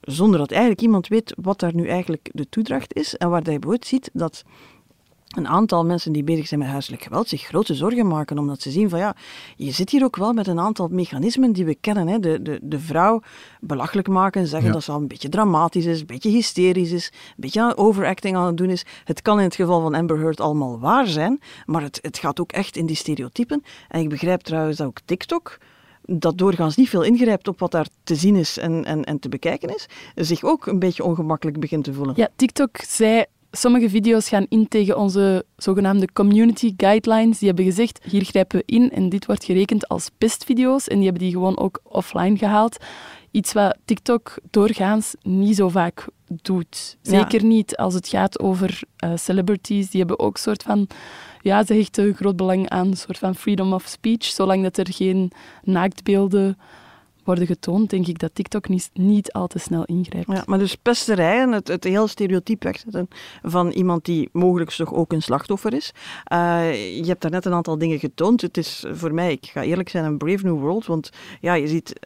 zonder 0.00 0.38
dat 0.38 0.50
eigenlijk 0.50 0.80
iemand 0.80 1.08
weet 1.08 1.34
wat 1.36 1.60
daar 1.60 1.74
nu 1.74 1.88
eigenlijk 1.88 2.30
de 2.32 2.48
toedracht 2.48 2.94
is 2.94 3.16
en 3.16 3.30
waar 3.30 3.38
je 3.38 3.44
bijvoorbeeld 3.44 3.86
ziet 3.86 4.10
dat 4.12 4.44
een 5.36 5.48
aantal 5.48 5.84
mensen 5.84 6.12
die 6.12 6.24
bezig 6.24 6.46
zijn 6.46 6.60
met 6.60 6.68
huiselijk 6.68 7.02
geweld 7.02 7.28
zich 7.28 7.42
grote 7.42 7.74
zorgen 7.74 8.06
maken, 8.06 8.38
omdat 8.38 8.62
ze 8.62 8.70
zien 8.70 8.88
van 8.88 8.98
ja, 8.98 9.16
je 9.56 9.70
zit 9.70 9.90
hier 9.90 10.04
ook 10.04 10.16
wel 10.16 10.32
met 10.32 10.46
een 10.46 10.60
aantal 10.60 10.88
mechanismen 10.88 11.52
die 11.52 11.64
we 11.64 11.74
kennen. 11.74 12.08
Hè. 12.08 12.18
De, 12.18 12.42
de, 12.42 12.58
de 12.62 12.80
vrouw 12.80 13.20
belachelijk 13.60 14.08
maken, 14.08 14.46
zeggen 14.46 14.72
dat 14.72 14.82
ze 14.82 14.92
al 14.92 15.00
een 15.00 15.08
beetje 15.08 15.28
dramatisch 15.28 15.84
is, 15.84 16.00
een 16.00 16.06
beetje 16.06 16.30
hysterisch 16.30 16.90
is, 16.90 17.12
een 17.12 17.34
beetje 17.36 17.76
overacting 17.76 18.36
aan 18.36 18.46
het 18.46 18.56
doen 18.56 18.70
is. 18.70 18.84
Het 19.04 19.22
kan 19.22 19.38
in 19.38 19.44
het 19.44 19.54
geval 19.54 19.80
van 19.80 19.94
Amber 19.94 20.18
Heard 20.18 20.40
allemaal 20.40 20.78
waar 20.78 21.06
zijn, 21.06 21.40
maar 21.66 21.82
het, 21.82 21.98
het 22.02 22.18
gaat 22.18 22.40
ook 22.40 22.52
echt 22.52 22.76
in 22.76 22.86
die 22.86 22.96
stereotypen. 22.96 23.62
En 23.88 24.00
ik 24.00 24.08
begrijp 24.08 24.40
trouwens 24.40 24.76
dat 24.76 24.86
ook 24.86 25.00
TikTok 25.04 25.58
dat 26.08 26.38
doorgaans 26.38 26.76
niet 26.76 26.88
veel 26.88 27.02
ingrijpt 27.02 27.48
op 27.48 27.58
wat 27.58 27.70
daar 27.70 27.86
te 28.04 28.14
zien 28.14 28.36
is 28.36 28.58
en, 28.58 28.84
en, 28.84 29.04
en 29.04 29.18
te 29.18 29.28
bekijken 29.28 29.74
is, 29.74 29.86
zich 30.14 30.44
ook 30.44 30.66
een 30.66 30.78
beetje 30.78 31.04
ongemakkelijk 31.04 31.60
begint 31.60 31.84
te 31.84 31.92
voelen. 31.92 32.14
Ja, 32.16 32.28
TikTok 32.36 32.76
zei 32.76 33.24
sommige 33.50 33.90
video's 33.90 34.28
gaan 34.28 34.46
in 34.48 34.68
tegen 34.68 34.98
onze 34.98 35.44
zogenaamde 35.56 36.12
community 36.12 36.74
guidelines. 36.76 37.38
Die 37.38 37.48
hebben 37.48 37.64
gezegd, 37.64 38.04
hier 38.04 38.24
grijpen 38.24 38.58
we 38.58 38.62
in 38.66 38.90
en 38.90 39.08
dit 39.08 39.26
wordt 39.26 39.44
gerekend 39.44 39.88
als 39.88 40.10
pestvideo's. 40.18 40.88
En 40.88 40.96
die 40.96 41.04
hebben 41.04 41.22
die 41.22 41.32
gewoon 41.32 41.58
ook 41.58 41.80
offline 41.82 42.36
gehaald. 42.38 42.76
Iets 43.30 43.52
wat 43.52 43.76
TikTok 43.84 44.38
doorgaans 44.50 45.14
niet 45.22 45.56
zo 45.56 45.68
vaak 45.68 46.06
doet. 46.42 46.96
Zeker 47.02 47.44
niet 47.44 47.76
als 47.76 47.94
het 47.94 48.08
gaat 48.08 48.40
over 48.40 48.80
uh, 49.04 49.10
celebrities. 49.14 49.90
Die 49.90 50.00
hebben 50.00 50.18
ook 50.18 50.34
een 50.34 50.42
soort 50.42 50.62
van... 50.62 50.86
Ja, 51.40 51.64
ze 51.64 51.74
hechten 51.74 52.14
groot 52.14 52.36
belang 52.36 52.68
aan 52.68 52.86
een 52.86 52.96
soort 52.96 53.18
van 53.18 53.34
freedom 53.34 53.72
of 53.72 53.86
speech. 53.86 54.24
Zolang 54.24 54.62
dat 54.62 54.76
er 54.76 54.92
geen 54.92 55.32
naaktbeelden 55.62 56.58
worden 57.26 57.46
getoond, 57.46 57.90
denk 57.90 58.06
ik 58.06 58.18
dat 58.18 58.30
TikTok 58.34 58.68
niet, 58.68 58.90
niet 58.92 59.32
al 59.32 59.46
te 59.46 59.58
snel 59.58 59.84
ingrijpt. 59.84 60.32
Ja, 60.32 60.42
maar 60.46 60.58
dus 60.58 60.74
pesterijen, 60.74 61.52
het, 61.52 61.68
het 61.68 61.84
heel 61.84 62.06
stereotype 62.06 62.66
wegzetten 62.66 63.08
van 63.42 63.70
iemand 63.70 64.04
die 64.04 64.28
mogelijk 64.32 64.70
toch 64.70 64.94
ook 64.94 65.12
een 65.12 65.22
slachtoffer 65.22 65.74
is. 65.74 65.92
Uh, 66.32 66.96
je 66.96 67.04
hebt 67.06 67.22
daar 67.22 67.30
net 67.30 67.44
een 67.44 67.52
aantal 67.52 67.78
dingen 67.78 67.98
getoond. 67.98 68.40
Het 68.40 68.56
is 68.56 68.84
voor 68.90 69.14
mij, 69.14 69.32
ik 69.32 69.46
ga 69.46 69.62
eerlijk 69.62 69.88
zijn, 69.88 70.04
een 70.04 70.18
brave 70.18 70.44
new 70.44 70.58
world, 70.58 70.86
want 70.86 71.10
ja, 71.40 71.54
je 71.54 71.68
ziet 71.68 72.00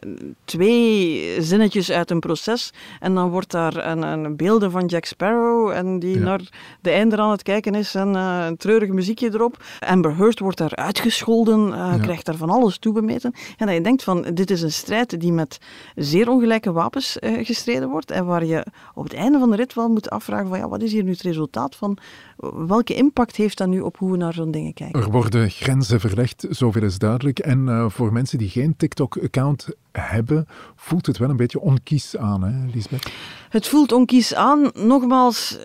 twee 0.45 1.35
zinnetjes 1.41 1.91
uit 1.91 2.11
een 2.11 2.19
proces 2.19 2.73
en 2.99 3.15
dan 3.15 3.29
wordt 3.29 3.51
daar 3.51 3.87
een, 3.87 4.01
een 4.01 4.35
beelden 4.35 4.71
van 4.71 4.85
Jack 4.85 5.05
Sparrow 5.05 5.69
en 5.69 5.99
die 5.99 6.17
naar 6.17 6.49
de 6.81 6.89
einde 6.89 7.17
aan 7.17 7.31
het 7.31 7.43
kijken 7.43 7.75
is 7.75 7.95
en 7.95 8.13
uh, 8.13 8.45
een 8.47 8.57
treurig 8.57 8.89
muziekje 8.89 9.29
erop. 9.33 9.63
Amber 9.79 10.17
Heard 10.17 10.39
wordt 10.39 10.57
daar 10.57 10.75
uitgescholden, 10.75 11.67
uh, 11.67 12.01
krijgt 12.01 12.25
daar 12.25 12.35
van 12.35 12.49
alles 12.49 12.77
toebemeten. 12.77 13.33
En 13.57 13.65
dat 13.65 13.75
je 13.75 13.81
denkt 13.81 14.03
van, 14.03 14.21
dit 14.33 14.51
is 14.51 14.61
een 14.61 14.71
strijd 14.71 15.10
die 15.19 15.31
met 15.31 15.57
zeer 15.95 16.29
ongelijke 16.29 16.71
wapens 16.71 17.17
uh, 17.19 17.45
gestreden 17.45 17.89
wordt 17.89 18.11
en 18.11 18.25
waar 18.25 18.45
je 18.45 18.65
op 18.93 19.03
het 19.03 19.13
einde 19.13 19.39
van 19.39 19.49
de 19.49 19.55
rit 19.55 19.73
wel 19.73 19.89
moet 19.89 20.09
afvragen 20.09 20.47
van 20.47 20.57
ja, 20.57 20.69
wat 20.69 20.81
is 20.81 20.91
hier 20.91 21.03
nu 21.03 21.11
het 21.11 21.21
resultaat 21.21 21.75
van? 21.75 21.97
Welke 22.67 22.93
impact 22.93 23.35
heeft 23.35 23.57
dat 23.57 23.67
nu 23.67 23.79
op 23.79 23.97
hoe 23.97 24.11
we 24.11 24.17
naar 24.17 24.33
zo'n 24.33 24.51
dingen 24.51 24.73
kijken? 24.73 25.01
Er 25.01 25.11
worden 25.11 25.49
grenzen 25.49 25.99
verlegd, 25.99 26.45
zoveel 26.49 26.83
is 26.83 26.97
duidelijk. 26.97 27.39
En 27.39 27.67
uh, 27.67 27.89
voor 27.89 28.13
mensen 28.13 28.37
die 28.37 28.49
geen 28.49 28.75
TikTok-account 28.77 29.67
hebben, 29.91 30.47
voelt 30.75 31.05
het 31.05 31.17
wel 31.17 31.29
een 31.29 31.37
beetje 31.37 31.59
onkies 31.59 32.17
aan, 32.17 32.43
hè, 32.43 32.65
Lisbeth? 32.73 33.11
Het 33.49 33.67
voelt 33.67 33.91
onkies 33.91 34.35
aan. 34.35 34.71
Nogmaals, 34.73 35.57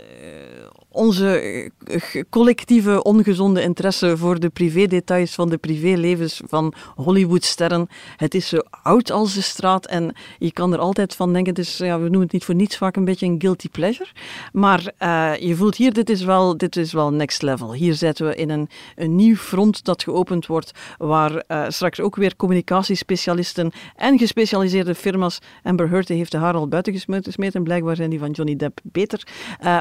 onze 0.96 1.40
eh, 1.84 2.22
collectieve 2.30 3.02
ongezonde 3.02 3.62
interesse 3.62 4.16
voor 4.16 4.40
de 4.40 4.48
privédetails 4.48 5.34
van 5.34 5.48
de 5.48 5.56
privélevens 5.56 6.40
van 6.46 6.72
Hollywoodsterren. 6.94 7.88
Het 8.16 8.34
is 8.34 8.48
zo 8.48 8.58
oud 8.82 9.10
als 9.10 9.34
de 9.34 9.40
straat 9.40 9.86
en 9.86 10.16
je 10.38 10.52
kan 10.52 10.72
er 10.72 10.78
altijd 10.78 11.14
van 11.14 11.32
denken, 11.32 11.54
dus, 11.54 11.76
ja, 11.76 11.96
we 11.96 12.02
noemen 12.02 12.20
het 12.20 12.32
niet 12.32 12.44
voor 12.44 12.54
niets 12.54 12.76
vaak 12.76 12.96
een 12.96 13.04
beetje 13.04 13.26
een 13.26 13.40
guilty 13.40 13.68
pleasure. 13.68 14.10
Maar 14.52 14.92
uh, 14.98 15.34
je 15.36 15.56
voelt 15.56 15.76
hier, 15.76 15.92
dit 15.92 16.10
is, 16.10 16.22
wel, 16.22 16.56
dit 16.56 16.76
is 16.76 16.92
wel 16.92 17.12
next 17.12 17.42
level. 17.42 17.72
Hier 17.72 17.94
zitten 17.94 18.26
we 18.26 18.34
in 18.34 18.50
een, 18.50 18.68
een 18.96 19.14
nieuw 19.14 19.36
front 19.36 19.84
dat 19.84 20.02
geopend 20.02 20.46
wordt, 20.46 20.70
waar 20.98 21.44
uh, 21.48 21.64
straks 21.68 22.00
ook 22.00 22.16
weer 22.16 22.36
communicatiespecialisten 22.36 23.72
en 23.96 24.18
gespecialiseerde 24.18 24.94
firma's, 24.94 25.38
Amber 25.62 25.88
Heard 25.88 26.08
heeft 26.08 26.32
de 26.32 26.38
haar 26.38 26.54
al 26.54 26.68
buiten 26.68 26.92
gesmeten, 26.92 27.62
blijkbaar 27.62 27.96
zijn 27.96 28.10
die 28.10 28.18
van 28.18 28.30
Johnny 28.30 28.56
Depp 28.56 28.80
beter. 28.82 29.26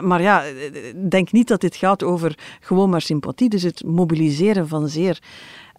maar 0.01 0.21
ja, 0.21 0.43
denk 1.11 1.31
niet 1.31 1.47
dat 1.47 1.61
dit 1.61 1.75
gaat 1.75 2.03
over 2.03 2.37
gewoon 2.59 2.89
maar 2.89 3.01
sympathie. 3.01 3.49
Dus 3.49 3.63
het 3.63 3.83
mobiliseren 3.83 4.67
van 4.67 4.87
zeer 4.87 5.19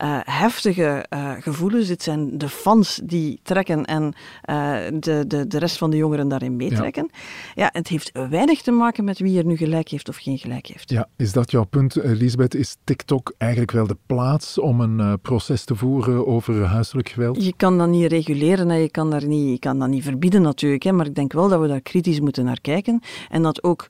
uh, 0.02 0.18
heftige 0.22 1.06
uh, 1.14 1.32
gevoelens. 1.40 1.88
Het 1.88 2.02
zijn 2.02 2.38
de 2.38 2.48
fans 2.48 3.00
die 3.04 3.40
trekken 3.42 3.84
en 3.84 4.02
uh, 4.50 4.76
de, 5.00 5.24
de, 5.26 5.46
de 5.46 5.58
rest 5.58 5.78
van 5.78 5.90
de 5.90 5.96
jongeren 5.96 6.28
daarin 6.28 6.56
meetrekken. 6.56 7.10
Ja. 7.12 7.62
ja. 7.62 7.68
het 7.72 7.88
heeft 7.88 8.10
weinig 8.30 8.62
te 8.62 8.70
maken 8.70 9.04
met 9.04 9.18
wie 9.18 9.38
er 9.38 9.44
nu 9.44 9.56
gelijk 9.56 9.88
heeft 9.88 10.08
of 10.08 10.16
geen 10.16 10.38
gelijk 10.38 10.66
heeft. 10.66 10.90
Ja, 10.90 11.08
is 11.16 11.32
dat 11.32 11.50
jouw 11.50 11.64
punt, 11.64 11.94
Lisbeth? 12.02 12.54
Is 12.54 12.76
TikTok 12.84 13.34
eigenlijk 13.38 13.70
wel 13.72 13.86
de 13.86 13.96
plaats 14.06 14.58
om 14.58 14.80
een 14.80 15.20
proces 15.20 15.64
te 15.64 15.74
voeren 15.74 16.26
over 16.26 16.64
huiselijk 16.64 17.08
geweld? 17.08 17.44
Je 17.44 17.54
kan 17.56 17.78
dat 17.78 17.88
niet 17.88 18.10
reguleren 18.10 18.70
en 18.70 18.80
je 18.80 18.90
kan, 18.90 19.10
daar 19.10 19.26
niet, 19.26 19.48
je 19.48 19.58
kan 19.58 19.78
dat 19.78 19.88
niet 19.88 20.02
verbieden 20.02 20.42
natuurlijk. 20.42 20.82
Hè, 20.82 20.92
maar 20.92 21.06
ik 21.06 21.14
denk 21.14 21.32
wel 21.32 21.48
dat 21.48 21.60
we 21.60 21.66
daar 21.66 21.80
kritisch 21.80 22.20
moeten 22.20 22.44
naar 22.44 22.60
kijken. 22.60 23.02
En 23.30 23.42
dat 23.42 23.62
ook 23.62 23.86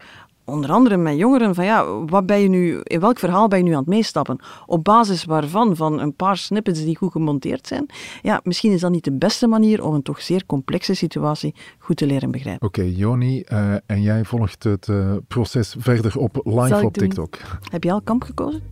onder 0.47 0.71
andere 0.71 0.97
met 0.97 1.17
jongeren, 1.17 1.55
van 1.55 1.65
ja, 1.65 2.05
wat 2.05 2.27
ben 2.27 2.41
je 2.41 2.49
nu, 2.49 2.81
in 2.83 3.01
welk 3.01 3.19
verhaal 3.19 3.49
ben 3.49 3.59
je 3.59 3.65
nu 3.65 3.73
aan 3.73 3.79
het 3.79 3.87
meestappen? 3.87 4.39
Op 4.67 4.85
basis 4.85 5.25
waarvan, 5.25 5.77
van 5.77 6.01
een 6.01 6.15
paar 6.15 6.37
snippets 6.37 6.85
die 6.85 6.97
goed 6.97 7.13
gemonteerd 7.13 7.67
zijn. 7.67 7.87
Ja, 8.23 8.41
misschien 8.45 8.73
is 8.73 8.81
dat 8.81 8.91
niet 8.91 9.05
de 9.05 9.13
beste 9.13 9.47
manier 9.47 9.85
om 9.85 9.95
een 9.95 10.03
toch 10.03 10.23
zeer 10.23 10.47
complexe 10.47 10.95
situatie 10.95 11.55
goed 11.79 11.97
te 11.97 12.07
leren 12.07 12.31
begrijpen. 12.31 12.67
Oké, 12.67 12.81
okay, 12.81 12.93
Joni, 12.93 13.45
uh, 13.53 13.75
en 13.87 14.03
jij 14.03 14.25
volgt 14.25 14.63
het 14.63 14.89
uh, 14.89 15.13
proces 15.29 15.75
verder 15.79 16.19
op 16.19 16.41
live 16.45 16.85
op 16.85 16.93
TikTok. 16.93 17.37
Heb 17.73 17.85
jij 17.85 17.93
al 17.93 18.01
kamp 18.01 18.23
gekozen? 18.23 18.63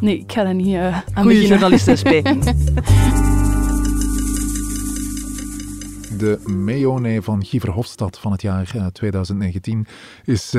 Nee, 0.00 0.18
ik 0.18 0.32
ga 0.32 0.42
daar 0.42 0.54
niet 0.54 0.74
uh, 0.74 1.00
aan 1.14 1.22
Goeie 1.22 1.46
journalisten 1.46 1.98
SP. 2.02 2.10
De 6.18 6.40
Meone 6.46 7.22
van 7.22 7.44
Guy 7.44 7.60
Verhofstadt 7.60 8.18
van 8.18 8.32
het 8.32 8.42
jaar 8.42 8.92
2019 8.92 9.86
is 10.24 10.54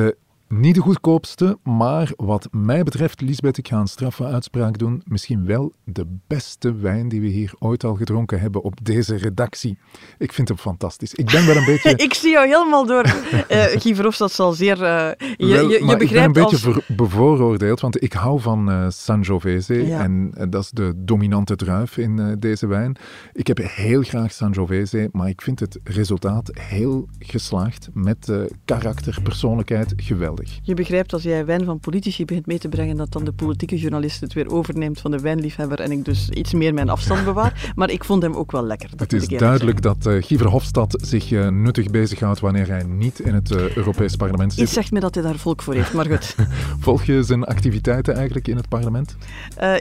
niet 0.48 0.76
de 0.76 0.82
goedkoopste, 0.82 1.58
maar 1.64 2.12
wat 2.16 2.48
mij 2.52 2.84
betreft, 2.84 3.22
Lisbeth, 3.22 3.58
ik 3.58 3.68
ga 3.68 3.80
een 3.80 3.88
straffe 3.88 4.26
uitspraak 4.26 4.78
doen. 4.78 5.02
Misschien 5.06 5.46
wel 5.46 5.74
de 5.84 6.06
beste 6.28 6.76
wijn 6.76 7.10
die 7.10 7.22
we 7.22 7.28
hier 7.28 7.54
ooit 7.60 7.84
al 7.84 7.96
gedronken 7.96 8.40
hebben 8.40 8.64
op 8.64 8.86
deze 8.86 9.16
redactie. 9.16 9.78
Ik 10.18 10.34
vind 10.34 10.48
hem 10.48 10.58
fantastisch. 10.58 11.14
Ik 11.14 11.26
ben 11.26 11.46
wel 11.46 11.56
een 11.56 11.66
beetje... 11.66 11.96
ik 12.08 12.14
zie 12.14 12.32
jou 12.32 12.48
helemaal 12.48 12.86
door. 12.86 13.06
uh, 13.06 13.64
Guy 13.82 13.96
Verhofstadt 13.96 14.34
zal 14.34 14.54
zeer... 14.54 14.82
Uh, 14.82 15.10
je, 15.38 15.48
wel, 15.48 15.70
je, 15.70 15.86
je 15.86 15.98
begrijpt 15.98 16.02
ik 16.02 16.10
ben 16.10 16.24
een 16.24 16.32
beetje 16.32 16.72
als... 16.72 16.88
bevooroordeeld, 16.88 17.80
want 17.80 18.04
ik 18.04 18.14
hou 18.14 18.42
van 18.42 18.70
uh, 18.70 18.86
Sangiovese. 18.90 19.86
Ja. 19.86 20.00
En 20.00 20.32
dat 20.50 20.64
is 20.64 20.70
de 20.70 20.94
dominante 20.96 21.56
druif 21.56 21.98
in 21.98 22.36
deze 22.40 22.68
wijn. 22.68 22.96
Ik 23.34 23.48
heb 23.48 23.58
heel 23.58 24.02
graag 24.02 24.32
Sangiovese, 24.32 25.10
maar 25.12 25.28
ik 25.28 25.42
vind 25.42 25.60
het 25.60 25.80
resultaat 25.84 26.50
heel 26.54 27.08
geslaagd 27.20 27.90
met 27.94 28.32
karakter, 28.66 29.20
persoonlijkheid, 29.24 29.94
geweldig. 29.96 30.43
Je 30.64 30.74
begrijpt 30.74 31.14
als 31.14 31.24
jij 31.24 31.46
wijn 31.46 31.66
van 31.66 31.80
politici 31.80 32.26
begint 32.26 32.46
mee 32.46 32.60
te 32.60 32.70
brengen, 32.70 32.98
dat 32.98 33.12
dan 33.12 33.24
de 33.24 33.32
politieke 33.32 33.78
journalist 33.78 34.22
het 34.22 34.34
weer 34.34 34.52
overneemt 34.52 35.00
van 35.00 35.12
de 35.12 35.20
wijnliefhebber 35.20 35.80
en 35.80 35.92
ik 35.92 36.06
dus 36.06 36.30
iets 36.30 36.54
meer 36.54 36.74
mijn 36.74 36.90
afstand 36.90 37.26
bewaar. 37.32 37.72
Maar 37.76 37.90
ik 37.90 38.04
vond 38.04 38.22
hem 38.22 38.34
ook 38.34 38.52
wel 38.52 38.66
lekker. 38.66 38.90
Het 38.96 39.14
is 39.14 39.28
duidelijk 39.28 39.82
dat 39.82 40.06
uh, 40.06 40.24
Guy 40.24 40.38
Verhofstadt 40.38 41.08
zich 41.08 41.32
uh, 41.32 41.48
nuttig 41.48 41.90
bezighoudt 41.90 42.40
wanneer 42.40 42.68
hij 42.68 42.84
niet 42.84 43.20
in 43.20 43.34
het 43.34 43.52
uh, 43.52 43.76
Europees 43.76 44.16
parlement 44.16 44.54
zit. 44.54 44.64
Iets 44.64 44.74
zegt 44.74 44.92
me 44.92 45.00
dat 45.00 45.16
hij 45.16 45.24
daar 45.24 45.38
volk 45.38 45.62
voor 45.62 45.74
heeft, 45.74 45.94
maar 45.94 46.06
goed. 46.06 46.36
Volg 46.80 47.04
je 47.04 47.24
zijn 47.24 47.44
activiteiten 47.44 48.16
eigenlijk 48.16 48.48
in 48.48 48.56
het 48.56 48.70
parlement? 48.70 49.16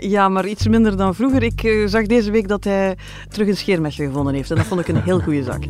ja, 0.01 0.29
maar 0.29 0.47
iets 0.47 0.69
minder 0.69 0.97
dan 0.97 1.15
vroeger. 1.15 1.43
Ik 1.43 1.85
zag 1.87 2.07
deze 2.07 2.31
week 2.31 2.49
dat 2.49 2.65
hij 2.65 2.97
terug 3.29 3.49
een 3.49 3.57
scheermesje 3.57 4.05
gevonden 4.05 4.35
heeft 4.35 4.51
en 4.51 4.57
dat 4.57 4.67
vond 4.67 4.81
ik 4.81 4.89
een 4.89 5.03
heel 5.03 5.21
goede 5.21 5.43
zaak. 5.43 5.67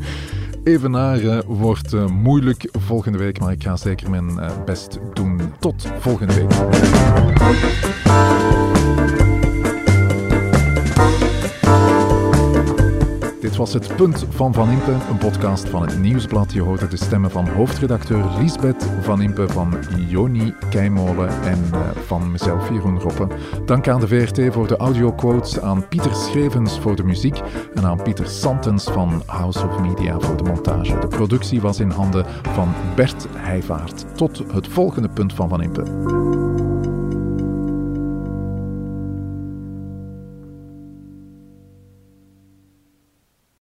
Evenaren 0.65 1.45
wordt 1.47 1.93
uh, 1.93 2.07
moeilijk 2.07 2.69
volgende 2.73 3.19
week, 3.19 3.39
maar 3.39 3.53
ik 3.53 3.63
ga 3.63 3.77
zeker 3.77 4.11
mijn 4.11 4.31
uh, 4.31 4.51
best 4.65 4.99
doen. 5.13 5.41
Tot 5.59 5.89
volgende 5.99 6.35
week. 6.35 6.51
Dit 13.43 13.57
was 13.57 13.73
het 13.73 13.97
Punt 13.97 14.27
van 14.31 14.55
Van 14.55 14.71
Impe, 14.71 14.91
een 14.91 15.19
podcast 15.19 15.69
van 15.69 15.83
het 15.83 15.99
Nieuwsblad. 15.99 16.53
Je 16.53 16.61
hoorde 16.61 16.89
de 16.89 16.97
stemmen 16.97 17.31
van 17.31 17.49
hoofdredacteur 17.49 18.25
Lisbeth 18.39 18.87
Van 19.01 19.23
Impe, 19.23 19.49
van 19.49 19.75
Joni 20.09 20.55
Keimolen 20.71 21.43
en 21.43 21.59
uh, 21.75 21.81
van 22.07 22.31
mezelf, 22.31 22.69
Jeroen 22.69 22.99
Roppe. 22.99 23.27
Dank 23.65 23.89
aan 23.89 24.01
de 24.01 24.09
VRT 24.09 24.53
voor 24.55 24.67
de 24.67 24.77
audioquotes, 24.77 25.61
aan 25.61 25.89
Pieter 25.89 26.15
Schrevens 26.15 26.79
voor 26.79 26.97
de 26.97 27.05
muziek 27.05 27.41
en 27.75 27.85
aan 27.85 28.03
Pieter 28.03 28.27
Santens 28.27 28.85
van 28.85 29.23
House 29.27 29.67
of 29.67 29.79
Media 29.81 30.21
voor 30.21 30.37
de 30.37 30.45
montage. 30.45 30.99
De 30.99 31.09
productie 31.09 31.61
was 31.61 31.81
in 31.81 31.91
handen 31.91 32.27
van 32.43 32.75
Bert 32.97 33.27
Heijvaart. 33.37 34.17
Tot 34.17 34.43
het 34.53 34.69
volgende 34.69 35.09
Punt 35.09 35.35
van 35.35 35.49
Van 35.49 35.63
Impe. 35.63 36.52